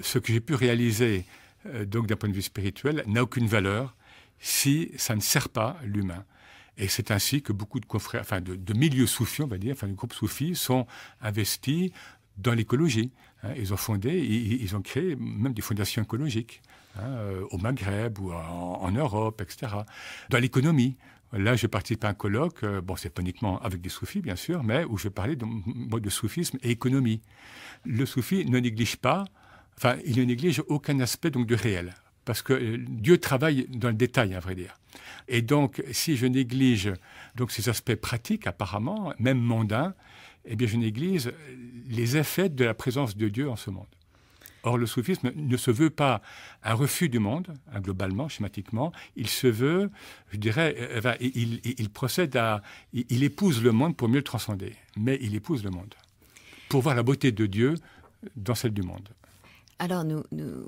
ce 0.00 0.18
que 0.18 0.34
j'ai 0.34 0.40
pu 0.40 0.54
réaliser 0.54 1.24
euh, 1.66 1.86
donc 1.86 2.08
d'un 2.08 2.16
point 2.16 2.28
de 2.28 2.34
vue 2.34 2.42
spirituel 2.42 3.04
n'a 3.06 3.22
aucune 3.22 3.46
valeur 3.46 3.94
si 4.38 4.90
ça 4.96 5.14
ne 5.14 5.20
sert 5.20 5.48
pas 5.48 5.78
l'humain. 5.84 6.24
Et 6.78 6.88
c'est 6.88 7.10
ainsi 7.10 7.42
que 7.42 7.52
beaucoup 7.52 7.80
de 7.80 7.86
confrères, 7.86 8.22
enfin 8.22 8.40
de, 8.40 8.74
milieux 8.74 9.06
soufis, 9.06 9.42
on 9.42 9.46
va 9.46 9.58
dire, 9.58 9.74
enfin 9.74 9.88
de 9.88 9.92
groupes 9.92 10.14
soufis, 10.14 10.54
sont 10.54 10.86
investis 11.20 11.90
dans 12.38 12.54
l'écologie. 12.54 13.12
Hein. 13.42 13.50
Ils 13.56 13.74
ont 13.74 13.76
fondé, 13.76 14.18
ils, 14.18 14.74
ont 14.74 14.80
créé 14.82 15.16
même 15.16 15.52
des 15.52 15.62
fondations 15.62 16.02
écologiques 16.02 16.62
hein, 16.96 17.02
euh, 17.02 17.44
au 17.50 17.58
Maghreb 17.58 18.18
ou 18.18 18.32
en, 18.32 18.90
Europe, 18.90 19.40
etc. 19.40 19.72
Dans 20.30 20.38
l'économie. 20.38 20.96
Là, 21.34 21.56
j'ai 21.56 21.68
participé 21.68 22.06
à 22.06 22.10
un 22.10 22.14
colloque, 22.14 22.62
euh, 22.62 22.82
bon, 22.82 22.94
c'est 22.94 23.08
pas 23.08 23.22
uniquement 23.22 23.58
avec 23.62 23.80
des 23.80 23.88
soufis, 23.88 24.20
bien 24.20 24.36
sûr, 24.36 24.62
mais 24.62 24.84
où 24.84 24.98
je 24.98 25.08
parlais 25.08 25.34
de, 25.34 25.46
de 25.98 26.10
soufisme 26.10 26.58
et 26.62 26.70
économie. 26.70 27.22
Le 27.86 28.04
soufi 28.04 28.44
ne 28.44 28.58
néglige 28.58 28.96
pas, 28.96 29.24
enfin, 29.78 29.96
il 30.04 30.18
ne 30.18 30.24
néglige 30.24 30.62
aucun 30.68 31.00
aspect 31.00 31.30
donc 31.30 31.46
du 31.46 31.54
réel 31.54 31.94
parce 32.24 32.42
que 32.42 32.52
euh, 32.52 32.78
Dieu 32.88 33.18
travaille 33.18 33.66
dans 33.68 33.88
le 33.88 33.94
détail, 33.94 34.34
à 34.34 34.40
vrai 34.40 34.54
dire. 34.54 34.78
Et 35.28 35.42
donc, 35.42 35.82
si 35.92 36.16
je 36.16 36.26
néglige 36.26 36.92
donc 37.36 37.50
ces 37.50 37.68
aspects 37.68 37.94
pratiques, 37.94 38.46
apparemment, 38.46 39.14
même 39.18 39.38
mondains, 39.38 39.94
eh 40.44 40.56
bien, 40.56 40.66
je 40.66 40.76
néglige 40.76 41.32
les 41.88 42.16
effets 42.16 42.48
de 42.48 42.64
la 42.64 42.74
présence 42.74 43.16
de 43.16 43.28
Dieu 43.28 43.48
en 43.48 43.56
ce 43.56 43.70
monde. 43.70 43.86
Or, 44.64 44.78
le 44.78 44.86
soufisme 44.86 45.32
ne 45.34 45.56
se 45.56 45.70
veut 45.70 45.90
pas 45.90 46.22
un 46.62 46.74
refus 46.74 47.08
du 47.08 47.18
monde, 47.18 47.48
hein, 47.72 47.80
globalement, 47.80 48.28
schématiquement. 48.28 48.92
Il 49.16 49.28
se 49.28 49.48
veut, 49.48 49.90
je 50.30 50.36
dirais, 50.36 50.76
euh, 50.78 51.14
il, 51.20 51.90
procède 51.90 52.36
à, 52.36 52.62
il, 52.92 53.24
épouse 53.24 53.62
le 53.62 53.72
monde 53.72 53.96
pour 53.96 54.08
mieux 54.08 54.18
le 54.18 54.22
transcender. 54.22 54.74
Mais 54.96 55.18
il 55.20 55.34
épouse 55.34 55.64
le 55.64 55.70
monde 55.70 55.94
pour 56.68 56.82
voir 56.82 56.94
la 56.94 57.02
beauté 57.02 57.32
de 57.32 57.46
Dieu 57.46 57.74
dans 58.36 58.54
celle 58.54 58.72
du 58.72 58.82
monde. 58.82 59.08
Alors, 59.80 60.04
nous, 60.04 60.22
nous, 60.30 60.64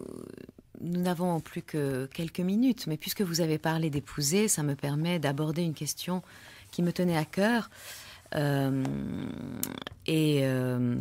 nous 0.81 1.01
n'avons 1.01 1.41
plus 1.41 1.63
que 1.63 2.07
quelques 2.07 2.41
minutes, 2.41 2.87
mais 2.87 2.97
puisque 2.97 3.23
vous 3.23 3.41
avez 3.41 3.59
parlé 3.59 3.91
d'épouser, 3.91 4.49
ça 4.49 4.63
me 4.63 4.75
permet 4.75 5.19
d'aborder 5.19 5.63
une 5.63 5.75
question 5.75 6.23
qui 6.71 6.83
me 6.83 6.93
tenait 6.93 7.17
à 7.17 7.25
cœur, 7.25 7.71
euh, 8.35 8.83
et 10.07 10.41
euh, 10.43 10.97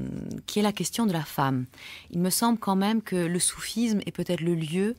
qui 0.45 0.59
est 0.59 0.61
la 0.61 0.71
question 0.71 1.05
de 1.05 1.13
la 1.13 1.23
femme. 1.23 1.65
Il 2.11 2.19
me 2.19 2.29
semble 2.29 2.59
quand 2.59 2.75
même 2.75 3.01
que 3.01 3.15
le 3.15 3.39
soufisme 3.39 3.99
est 4.05 4.11
peut-être 4.11 4.39
le 4.39 4.55
lieu 4.55 4.95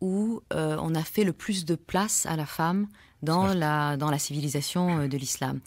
où 0.00 0.42
euh, 0.52 0.76
on 0.80 0.94
a 0.94 1.02
fait 1.02 1.24
le 1.24 1.32
plus 1.32 1.64
de 1.64 1.76
place 1.76 2.26
à 2.26 2.36
la 2.36 2.46
femme 2.46 2.88
dans 3.22 3.54
la, 3.54 3.96
dans 3.96 4.10
la 4.10 4.18
civilisation 4.18 5.08
de 5.08 5.16
l'islam. 5.16 5.60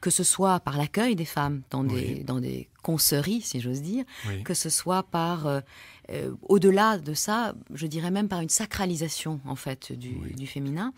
Que 0.00 0.10
ce 0.10 0.24
soit 0.24 0.58
par 0.60 0.76
l'accueil 0.78 1.14
des 1.14 1.24
femmes 1.24 1.62
dans, 1.70 1.84
des, 1.84 2.24
dans 2.24 2.40
des 2.40 2.68
conceries, 2.82 3.42
si 3.42 3.60
j'ose 3.60 3.82
dire, 3.82 4.04
que 4.44 4.54
ce 4.54 4.68
soit 4.68 5.04
par 5.04 5.62
euh, 6.10 6.34
au-delà 6.42 6.98
de 6.98 7.12
ça, 7.12 7.54
je 7.74 7.86
dirais 7.86 8.10
même 8.10 8.28
par 8.28 8.40
une 8.40 8.48
sacralisation 8.48 9.40
en 9.44 9.56
fait 9.56 9.92
du, 9.92 10.46
féminin. 10.46 10.92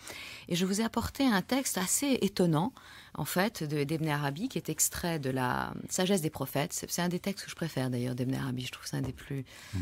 Et 0.48 0.54
je 0.54 0.64
vous 0.64 0.80
ai 0.80 0.84
apporté 0.84 1.24
un 1.24 1.42
texte 1.42 1.78
assez 1.78 2.18
étonnant 2.22 2.72
en 3.14 3.24
fait 3.24 3.64
d'Ebn 3.64 4.08
Arabi 4.08 4.48
qui 4.48 4.58
est 4.58 4.68
extrait 4.68 5.18
de 5.18 5.30
la 5.30 5.74
Sagesse 5.88 6.20
des 6.20 6.30
prophètes. 6.30 6.72
C'est 6.72 7.02
un 7.02 7.08
des 7.08 7.18
textes 7.18 7.44
que 7.44 7.50
je 7.50 7.56
préfère 7.56 7.90
d'ailleurs 7.90 8.14
d'Ebn 8.14 8.34
Arabi. 8.34 8.66
Je 8.66 8.72
trouve 8.72 8.86
c'est 8.86 8.96
un 8.96 9.02
des 9.02 9.12
plus 9.12 9.44
mhm. 9.74 9.80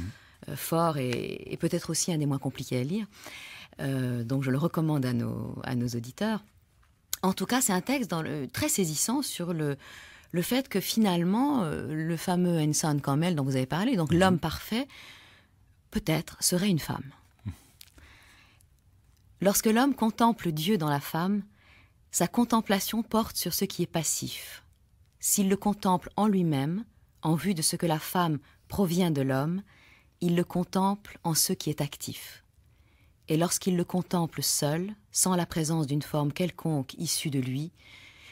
euh, 0.49 0.57
forts 0.57 0.97
et, 0.97 1.57
peut-être 1.61 1.91
aussi 1.91 2.13
un 2.13 2.19
des 2.19 2.27
moins 2.27 2.39
compliqués 2.39 2.81
à 2.81 2.85
lire. 2.85 3.07
Euh, 3.81 4.25
donc 4.25 4.43
je 4.43 4.51
le 4.51 4.59
recommande 4.59 5.05
à 5.05 5.13
nos, 5.13 5.59
à 5.63 5.75
nos 5.75 5.89
auditeurs. 5.89 6.43
En 7.23 7.33
tout 7.33 7.47
cas, 7.47 7.61
c'est 7.61 7.73
un 7.73 7.81
texte 7.81 8.11
dans 8.11 8.23
le, 8.23 8.47
très 8.47 8.69
saisissant 8.69 9.23
sur 9.23 9.53
le, 9.53 9.77
le 10.33 10.43
fait 10.43 10.69
que 10.69 10.81
finalement, 10.81 11.65
euh, 11.65 11.87
le 11.93 12.17
fameux 12.17 12.59
Ensan 12.59 13.01
Kamel 13.01 13.35
dont 13.35 13.45
vous 13.45 13.57
avez 13.57 13.67
parlé, 13.67 13.97
donc 13.97 14.13
l'homme 14.13 14.39
parfait, 14.39 14.87
peut-être 15.91 16.37
serait 16.43 16.69
une 16.69 16.79
femme. 16.79 17.11
Lorsque 19.41 19.67
l'homme 19.67 19.95
contemple 19.95 20.51
Dieu 20.51 20.79
dans 20.79 20.91
la 20.91 21.01
femme, 21.01 21.43
sa 22.11 22.27
contemplation 22.27 23.03
porte 23.03 23.37
sur 23.37 23.55
ce 23.55 23.65
qui 23.65 23.83
est 23.83 23.87
passif. 23.87 24.65
S'il 25.21 25.49
le 25.49 25.57
contemple 25.57 26.11
en 26.17 26.27
lui-même, 26.27 26.85
en 27.23 27.35
vue 27.35 27.55
de 27.55 27.63
ce 27.63 27.77
que 27.77 27.87
la 27.87 27.99
femme 27.99 28.39
provient 28.69 29.11
de 29.11 29.23
l'homme, 29.23 29.63
il 30.21 30.35
le 30.35 30.45
contemple 30.45 31.19
en 31.23 31.35
ce 31.35 31.53
qui 31.53 31.71
est 31.71 31.81
actif. 31.81 32.45
Et 33.29 33.37
lorsqu'il 33.37 33.77
le 33.77 33.85
contemple 33.85 34.43
seul, 34.43 34.95
sans 35.13 35.37
la 35.37 35.47
présence 35.47 35.87
d'une 35.87 36.03
forme 36.03 36.33
quelconque 36.33 36.95
issue 36.95 37.31
de 37.31 37.41
lui, 37.41 37.73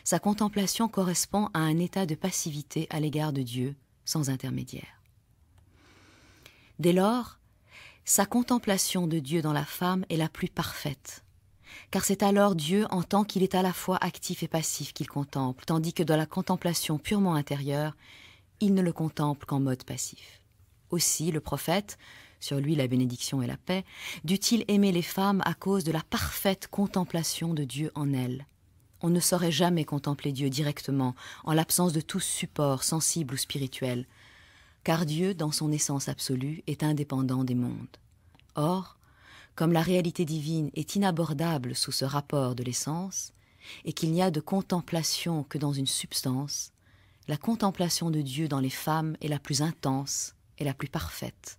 sa 0.05 0.19
contemplation 0.19 0.89
correspond 0.89 1.51
à 1.53 1.59
un 1.59 1.79
état 1.79 2.07
de 2.07 2.15
passivité 2.15 2.87
à 2.91 3.01
l'égard 3.01 3.33
de 3.33 3.43
Dieu, 3.43 3.77
sans 4.05 4.31
intermédiaire. 4.31 5.03
Dès 6.79 6.93
lors, 6.93 7.39
sa 8.09 8.25
contemplation 8.25 9.09
de 9.09 9.19
Dieu 9.19 9.43
dans 9.43 9.53
la 9.53 9.65
femme 9.65 10.07
est 10.09 10.17
la 10.17 10.29
plus 10.29 10.49
parfaite, 10.49 11.25
car 11.91 12.05
c'est 12.05 12.23
alors 12.23 12.55
Dieu 12.55 12.87
en 12.91 13.03
tant 13.03 13.25
qu'il 13.25 13.43
est 13.43 13.57
à 13.57 13.63
la 13.63 13.73
fois 13.73 13.99
actif 14.01 14.45
et 14.45 14.49
passif 14.49 14.93
qu'il 14.93 15.09
contemple, 15.09 15.65
tandis 15.67 15.93
que 15.93 16.05
dans 16.05 16.17
la 16.17 16.25
contemplation 16.25 16.99
purement 16.99 17.35
intérieure, 17.35 17.97
il 18.61 18.75
ne 18.75 18.81
le 18.81 18.93
contemple 18.93 19.45
qu'en 19.45 19.59
mode 19.59 19.83
passif. 19.83 20.41
Aussi, 20.91 21.33
le 21.33 21.41
prophète, 21.41 21.99
sur 22.39 22.61
lui 22.61 22.77
la 22.77 22.87
bénédiction 22.87 23.43
et 23.43 23.49
la 23.49 23.57
paix, 23.57 23.85
dut-il 24.23 24.65
aimer 24.69 24.93
les 24.93 25.03
femmes 25.03 25.43
à 25.45 25.55
cause 25.55 25.83
de 25.83 25.91
la 25.91 26.03
parfaite 26.09 26.69
contemplation 26.69 27.55
de 27.55 27.65
Dieu 27.65 27.91
en 27.97 28.13
elles. 28.13 28.47
On 29.03 29.11
ne 29.11 29.21
saurait 29.21 29.51
jamais 29.51 29.85
contempler 29.85 30.31
Dieu 30.31 30.49
directement, 30.49 31.17
en 31.43 31.55
l'absence 31.55 31.93
de 31.93 32.01
tout 32.01 32.21
support 32.21 32.85
sensible 32.85 33.35
ou 33.35 33.37
spirituel, 33.37 34.07
car 34.87 35.05
Dieu, 35.05 35.34
dans 35.34 35.51
son 35.51 35.72
essence 35.72 36.09
absolue, 36.09 36.62
est 36.68 36.84
indépendant 36.84 37.43
des 37.43 37.57
mondes. 37.57 37.97
Or, 38.55 38.97
comme 39.57 39.72
la 39.72 39.82
réalité 39.82 40.24
divine 40.24 40.70
est 40.74 40.95
inabordable 40.95 41.74
sous 41.74 41.91
ce 41.91 42.05
rapport 42.05 42.55
de 42.55 42.62
l'essence, 42.62 43.32
et 43.84 43.93
qu'il 43.93 44.12
n'y 44.12 44.22
a 44.22 44.30
de 44.30 44.39
contemplation 44.39 45.43
que 45.43 45.59
dans 45.59 45.72
une 45.72 45.89
substance, 45.89 46.70
la 47.26 47.37
contemplation 47.37 48.12
de 48.12 48.20
Dieu 48.20 48.47
dans 48.47 48.61
les 48.61 48.70
femmes 48.70 49.16
est 49.20 49.26
la 49.26 49.41
plus 49.41 49.61
intense 49.61 50.37
et 50.59 50.62
la 50.62 50.72
plus 50.72 50.89
parfaite. 50.89 51.59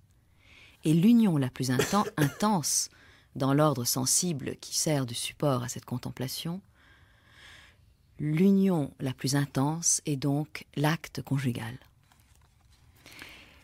Et 0.86 0.94
l'union 0.94 1.36
la 1.36 1.50
plus 1.50 1.70
intense 2.16 2.90
dans 3.36 3.54
l'ordre 3.54 3.84
sensible 3.84 4.56
qui 4.62 4.78
sert 4.78 5.06
de 5.06 5.14
support 5.14 5.64
à 5.64 5.68
cette 5.68 5.84
contemplation, 5.84 6.62
l'union 8.20 8.94
la 9.02 9.12
plus 9.12 9.36
intense 9.36 10.00
est 10.06 10.16
donc 10.16 10.66
l'acte 10.78 11.22
conjugal 11.22 11.78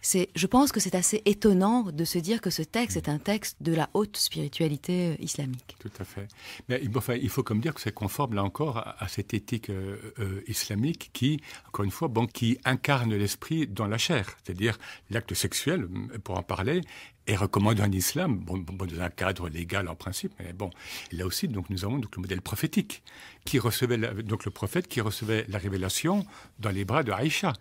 je 0.03 0.47
pense 0.47 0.71
que 0.71 0.79
c'est 0.79 0.95
assez 0.95 1.21
étonnant 1.25 1.83
de 1.83 2.03
se 2.03 2.17
dire 2.17 2.41
que 2.41 2.49
ce 2.49 2.61
texte 2.61 2.97
est 2.97 3.09
un 3.09 3.17
texte 3.17 3.57
de 3.61 3.73
la 3.73 3.89
haute 3.93 4.17
spiritualité 4.17 5.11
euh, 5.11 5.15
islamique. 5.23 5.75
Tout 5.79 5.91
à 5.99 6.03
fait. 6.03 6.27
Mais 6.67 6.81
enfin, 6.95 7.15
il 7.15 7.29
faut 7.29 7.43
comme 7.43 7.61
dire 7.61 7.73
que 7.73 7.81
c'est 7.81 7.93
conforme 7.93 8.33
là 8.33 8.43
encore 8.43 8.77
à, 8.77 9.07
cette 9.07 9.33
éthique 9.33 9.69
euh, 9.69 9.97
euh, 10.19 10.43
islamique 10.47 11.09
qui, 11.13 11.39
encore 11.67 11.85
une 11.85 11.91
fois, 11.91 12.07
bon, 12.07 12.27
qui 12.27 12.57
incarne 12.65 13.13
l'esprit 13.15 13.67
dans 13.67 13.87
la 13.87 13.97
chair, 13.97 14.35
c'est-à-dire 14.43 14.77
l'acte 15.09 15.33
sexuel, 15.33 15.87
pour 16.23 16.37
en 16.37 16.43
parler, 16.43 16.81
est 17.27 17.35
recommandé 17.35 17.81
en 17.81 17.91
islam, 17.91 18.43
dans 18.43 19.01
un 19.01 19.09
cadre 19.09 19.47
légal 19.47 19.87
en 19.87 19.95
principe, 19.95 20.33
mais 20.39 20.51
bon, 20.51 20.69
là 21.11 21.25
aussi, 21.25 21.47
donc 21.47 21.69
nous 21.69 21.85
avons 21.85 21.97
donc 21.97 22.15
le 22.15 22.21
modèle 22.21 22.41
prophétique 22.41 23.01
qui 23.45 23.59
recevait 23.59 23.97
donc 24.23 24.45
le 24.45 24.51
prophète 24.51 24.87
qui 24.87 24.99
recevait 24.99 25.45
la 25.47 25.57
révélation 25.57 26.25
dans 26.59 26.69
les 26.69 26.83
bras 26.83 27.03
de 27.03 27.11
Aïcha. 27.11 27.53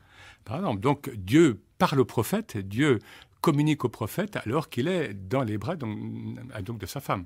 Par 0.44 0.56
exemple, 0.56 0.80
donc 0.80 1.10
Dieu 1.14 1.60
par 1.78 1.94
le 1.94 2.04
prophète, 2.04 2.56
Dieu 2.56 2.98
communique 3.40 3.84
au 3.84 3.88
prophète 3.88 4.36
alors 4.36 4.70
qu'il 4.70 4.88
est 4.88 5.12
dans 5.12 5.42
les 5.42 5.58
bras 5.58 5.76
donc, 5.76 5.98
donc 6.62 6.78
de 6.78 6.86
sa 6.86 7.00
femme. 7.00 7.24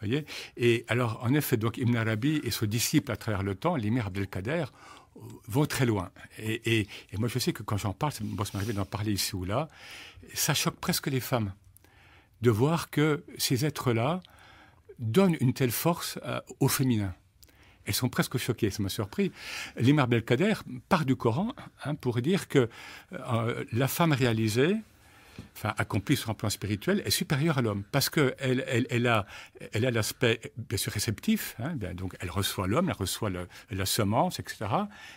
Voyez? 0.00 0.24
Et 0.56 0.84
alors, 0.88 1.20
en 1.22 1.34
effet, 1.34 1.56
donc 1.56 1.76
Ibn 1.76 1.96
Arabi 1.96 2.40
et 2.44 2.50
son 2.50 2.66
disciple 2.66 3.10
à 3.12 3.16
travers 3.16 3.42
le 3.42 3.54
temps, 3.54 3.76
l'émir 3.76 4.06
Abdelkader, 4.06 4.66
vont 5.48 5.66
très 5.66 5.86
loin. 5.86 6.10
Et, 6.38 6.86
moi, 7.18 7.28
je 7.28 7.38
sais 7.38 7.52
que 7.52 7.62
quand 7.62 7.76
j'en 7.76 7.92
parle, 7.92 8.12
ça 8.12 8.22
m'arrive 8.54 8.74
d'en 8.74 8.84
parler 8.84 9.12
ici 9.12 9.34
ou 9.34 9.44
là, 9.44 9.68
ça 10.34 10.54
choque 10.54 10.76
presque 10.76 11.08
les 11.08 11.20
femmes 11.20 11.52
de 12.42 12.50
voir 12.50 12.90
que 12.90 13.24
ces 13.38 13.64
êtres-là 13.64 14.20
donnent 14.98 15.36
une 15.40 15.52
telle 15.52 15.70
force 15.70 16.18
euh, 16.24 16.40
au 16.60 16.68
féminin. 16.68 17.14
Elles 17.86 17.94
sont 17.94 18.08
presque 18.08 18.36
choquées, 18.38 18.70
ça 18.70 18.82
m'a 18.82 18.88
surpris. 18.88 19.32
L'imam 19.76 20.08
Belkader 20.08 20.54
part 20.88 21.04
du 21.04 21.16
Coran 21.16 21.54
hein, 21.84 21.94
pour 21.94 22.20
dire 22.20 22.48
que 22.48 22.68
euh, 23.12 23.64
la 23.72 23.88
femme 23.88 24.12
réalisée, 24.12 24.76
enfin 25.54 25.74
accomplie 25.78 26.16
sur 26.16 26.30
un 26.30 26.34
plan 26.34 26.50
spirituel, 26.50 27.02
est 27.04 27.10
supérieure 27.10 27.58
à 27.58 27.62
l'homme 27.62 27.84
parce 27.92 28.10
qu'elle 28.10 28.64
elle, 28.68 29.06
a 29.06 29.26
l'aspect 29.90 30.40
bien 30.56 30.78
réceptif, 30.86 31.56
hein, 31.58 31.74
donc 31.94 32.16
elle 32.20 32.30
reçoit 32.30 32.66
l'homme, 32.66 32.88
elle 32.88 32.96
reçoit 32.96 33.30
la 33.70 33.86
semence, 33.86 34.40
etc. 34.40 34.66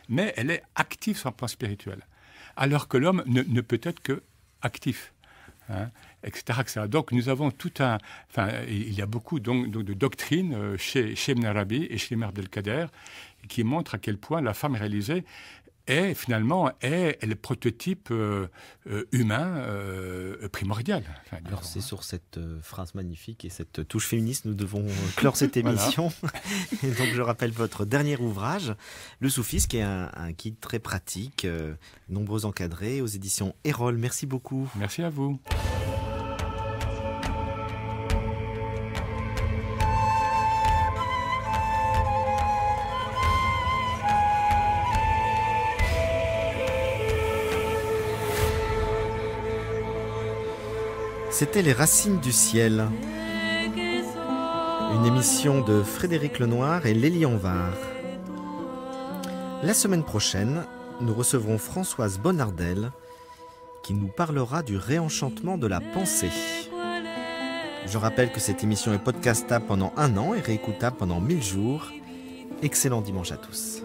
Mais 0.08 0.34
elle 0.38 0.52
est 0.52 0.64
active 0.76 1.18
sur 1.18 1.28
un 1.28 1.34
plan 1.34 1.48
spirituel, 1.48 2.06
alors 2.56 2.88
que 2.88 2.98
l'homme 2.98 3.24
ne, 3.26 3.42
ne 3.42 3.62
peut 3.62 3.82
être 3.84 4.02
que 4.02 4.24
actif. 4.62 5.14
Hein 5.70 5.90
etc., 6.24 6.88
Donc 6.88 7.12
nous 7.12 7.30
avons 7.30 7.52
tout 7.52 7.72
un... 7.80 7.98
Enfin, 8.30 8.50
il 8.68 8.94
y 8.94 9.02
a 9.02 9.06
beaucoup 9.06 9.40
de 9.40 9.94
doctrines 9.94 10.54
euh, 10.54 10.78
chez, 10.78 11.16
chez 11.16 11.34
et 11.34 11.98
chez 11.98 12.16
Ibn 12.16 12.48
Kader 12.50 12.88
qui 13.48 13.64
montrent 13.64 13.96
à 13.96 13.98
quel 13.98 14.18
point 14.18 14.42
la 14.42 14.54
femme 14.54 14.76
réalisée 14.76 15.24
est 15.90 16.14
finalement 16.14 16.72
est, 16.82 17.24
le 17.26 17.36
prototype 17.36 18.10
euh, 18.12 18.48
euh, 18.90 19.06
humain 19.12 19.64
primordial. 20.52 21.04
Alors 21.46 21.66
c'est 21.66 21.82
sur 21.82 22.04
cette 22.04 22.40
phrase 22.62 22.96
magnifique 22.96 23.46
et 23.46 23.50
cette 23.50 23.88
touche 23.88 24.08
féministe 24.08 24.46
nous 24.46 24.54
devons 24.54 24.86
clore 25.16 25.36
cette 25.36 25.58
émission. 25.64 26.12
et 26.84 26.92
donc 26.92 27.08
je 27.14 27.22
rappelle 27.22 27.52
votre 27.52 27.86
dernier 27.86 28.18
ouvrage, 28.18 28.74
Le 29.20 29.30
Soufisme, 29.30 29.68
qui 29.68 29.78
est 29.78 29.84
un, 29.84 30.10
un 30.14 30.32
guide 30.32 30.60
très 30.60 30.80
pratique, 30.80 31.48
nombreux 32.08 32.46
encadrés 32.46 33.02
aux 33.02 33.08
éditions 33.08 33.56
Erol. 33.64 33.98
Merci 33.98 34.26
beaucoup. 34.26 34.70
Merci 34.76 35.02
à 35.02 35.10
vous. 35.10 35.40
C'était 51.40 51.62
Les 51.62 51.72
Racines 51.72 52.20
du 52.20 52.34
Ciel, 52.34 52.86
une 54.94 55.06
émission 55.06 55.62
de 55.62 55.82
Frédéric 55.82 56.38
Lenoir 56.38 56.86
et 56.86 56.94
Lélie 56.94 57.26
Anvar. 57.26 57.72
La 59.64 59.74
semaine 59.74 60.04
prochaine, 60.04 60.66
nous 61.00 61.14
recevrons 61.14 61.58
Françoise 61.58 62.20
Bonnardel 62.20 62.92
qui 63.84 63.94
nous 63.94 64.10
parlera 64.10 64.64
du 64.64 64.76
réenchantement 64.76 65.58
de 65.58 65.68
la 65.68 65.80
pensée. 65.80 66.28
Je 67.86 67.98
rappelle 67.98 68.34
que 68.34 68.42
cette 68.42 68.62
émission 68.66 68.92
est 68.92 69.02
podcastable 69.02 69.66
pendant 69.66 69.94
un 69.96 70.18
an 70.18 70.34
et 70.34 70.42
réécoutable 70.42 70.98
pendant 70.98 71.22
mille 71.22 71.42
jours. 71.42 71.88
Excellent 72.62 73.00
dimanche 73.00 73.32
à 73.32 73.38
tous. 73.38 73.82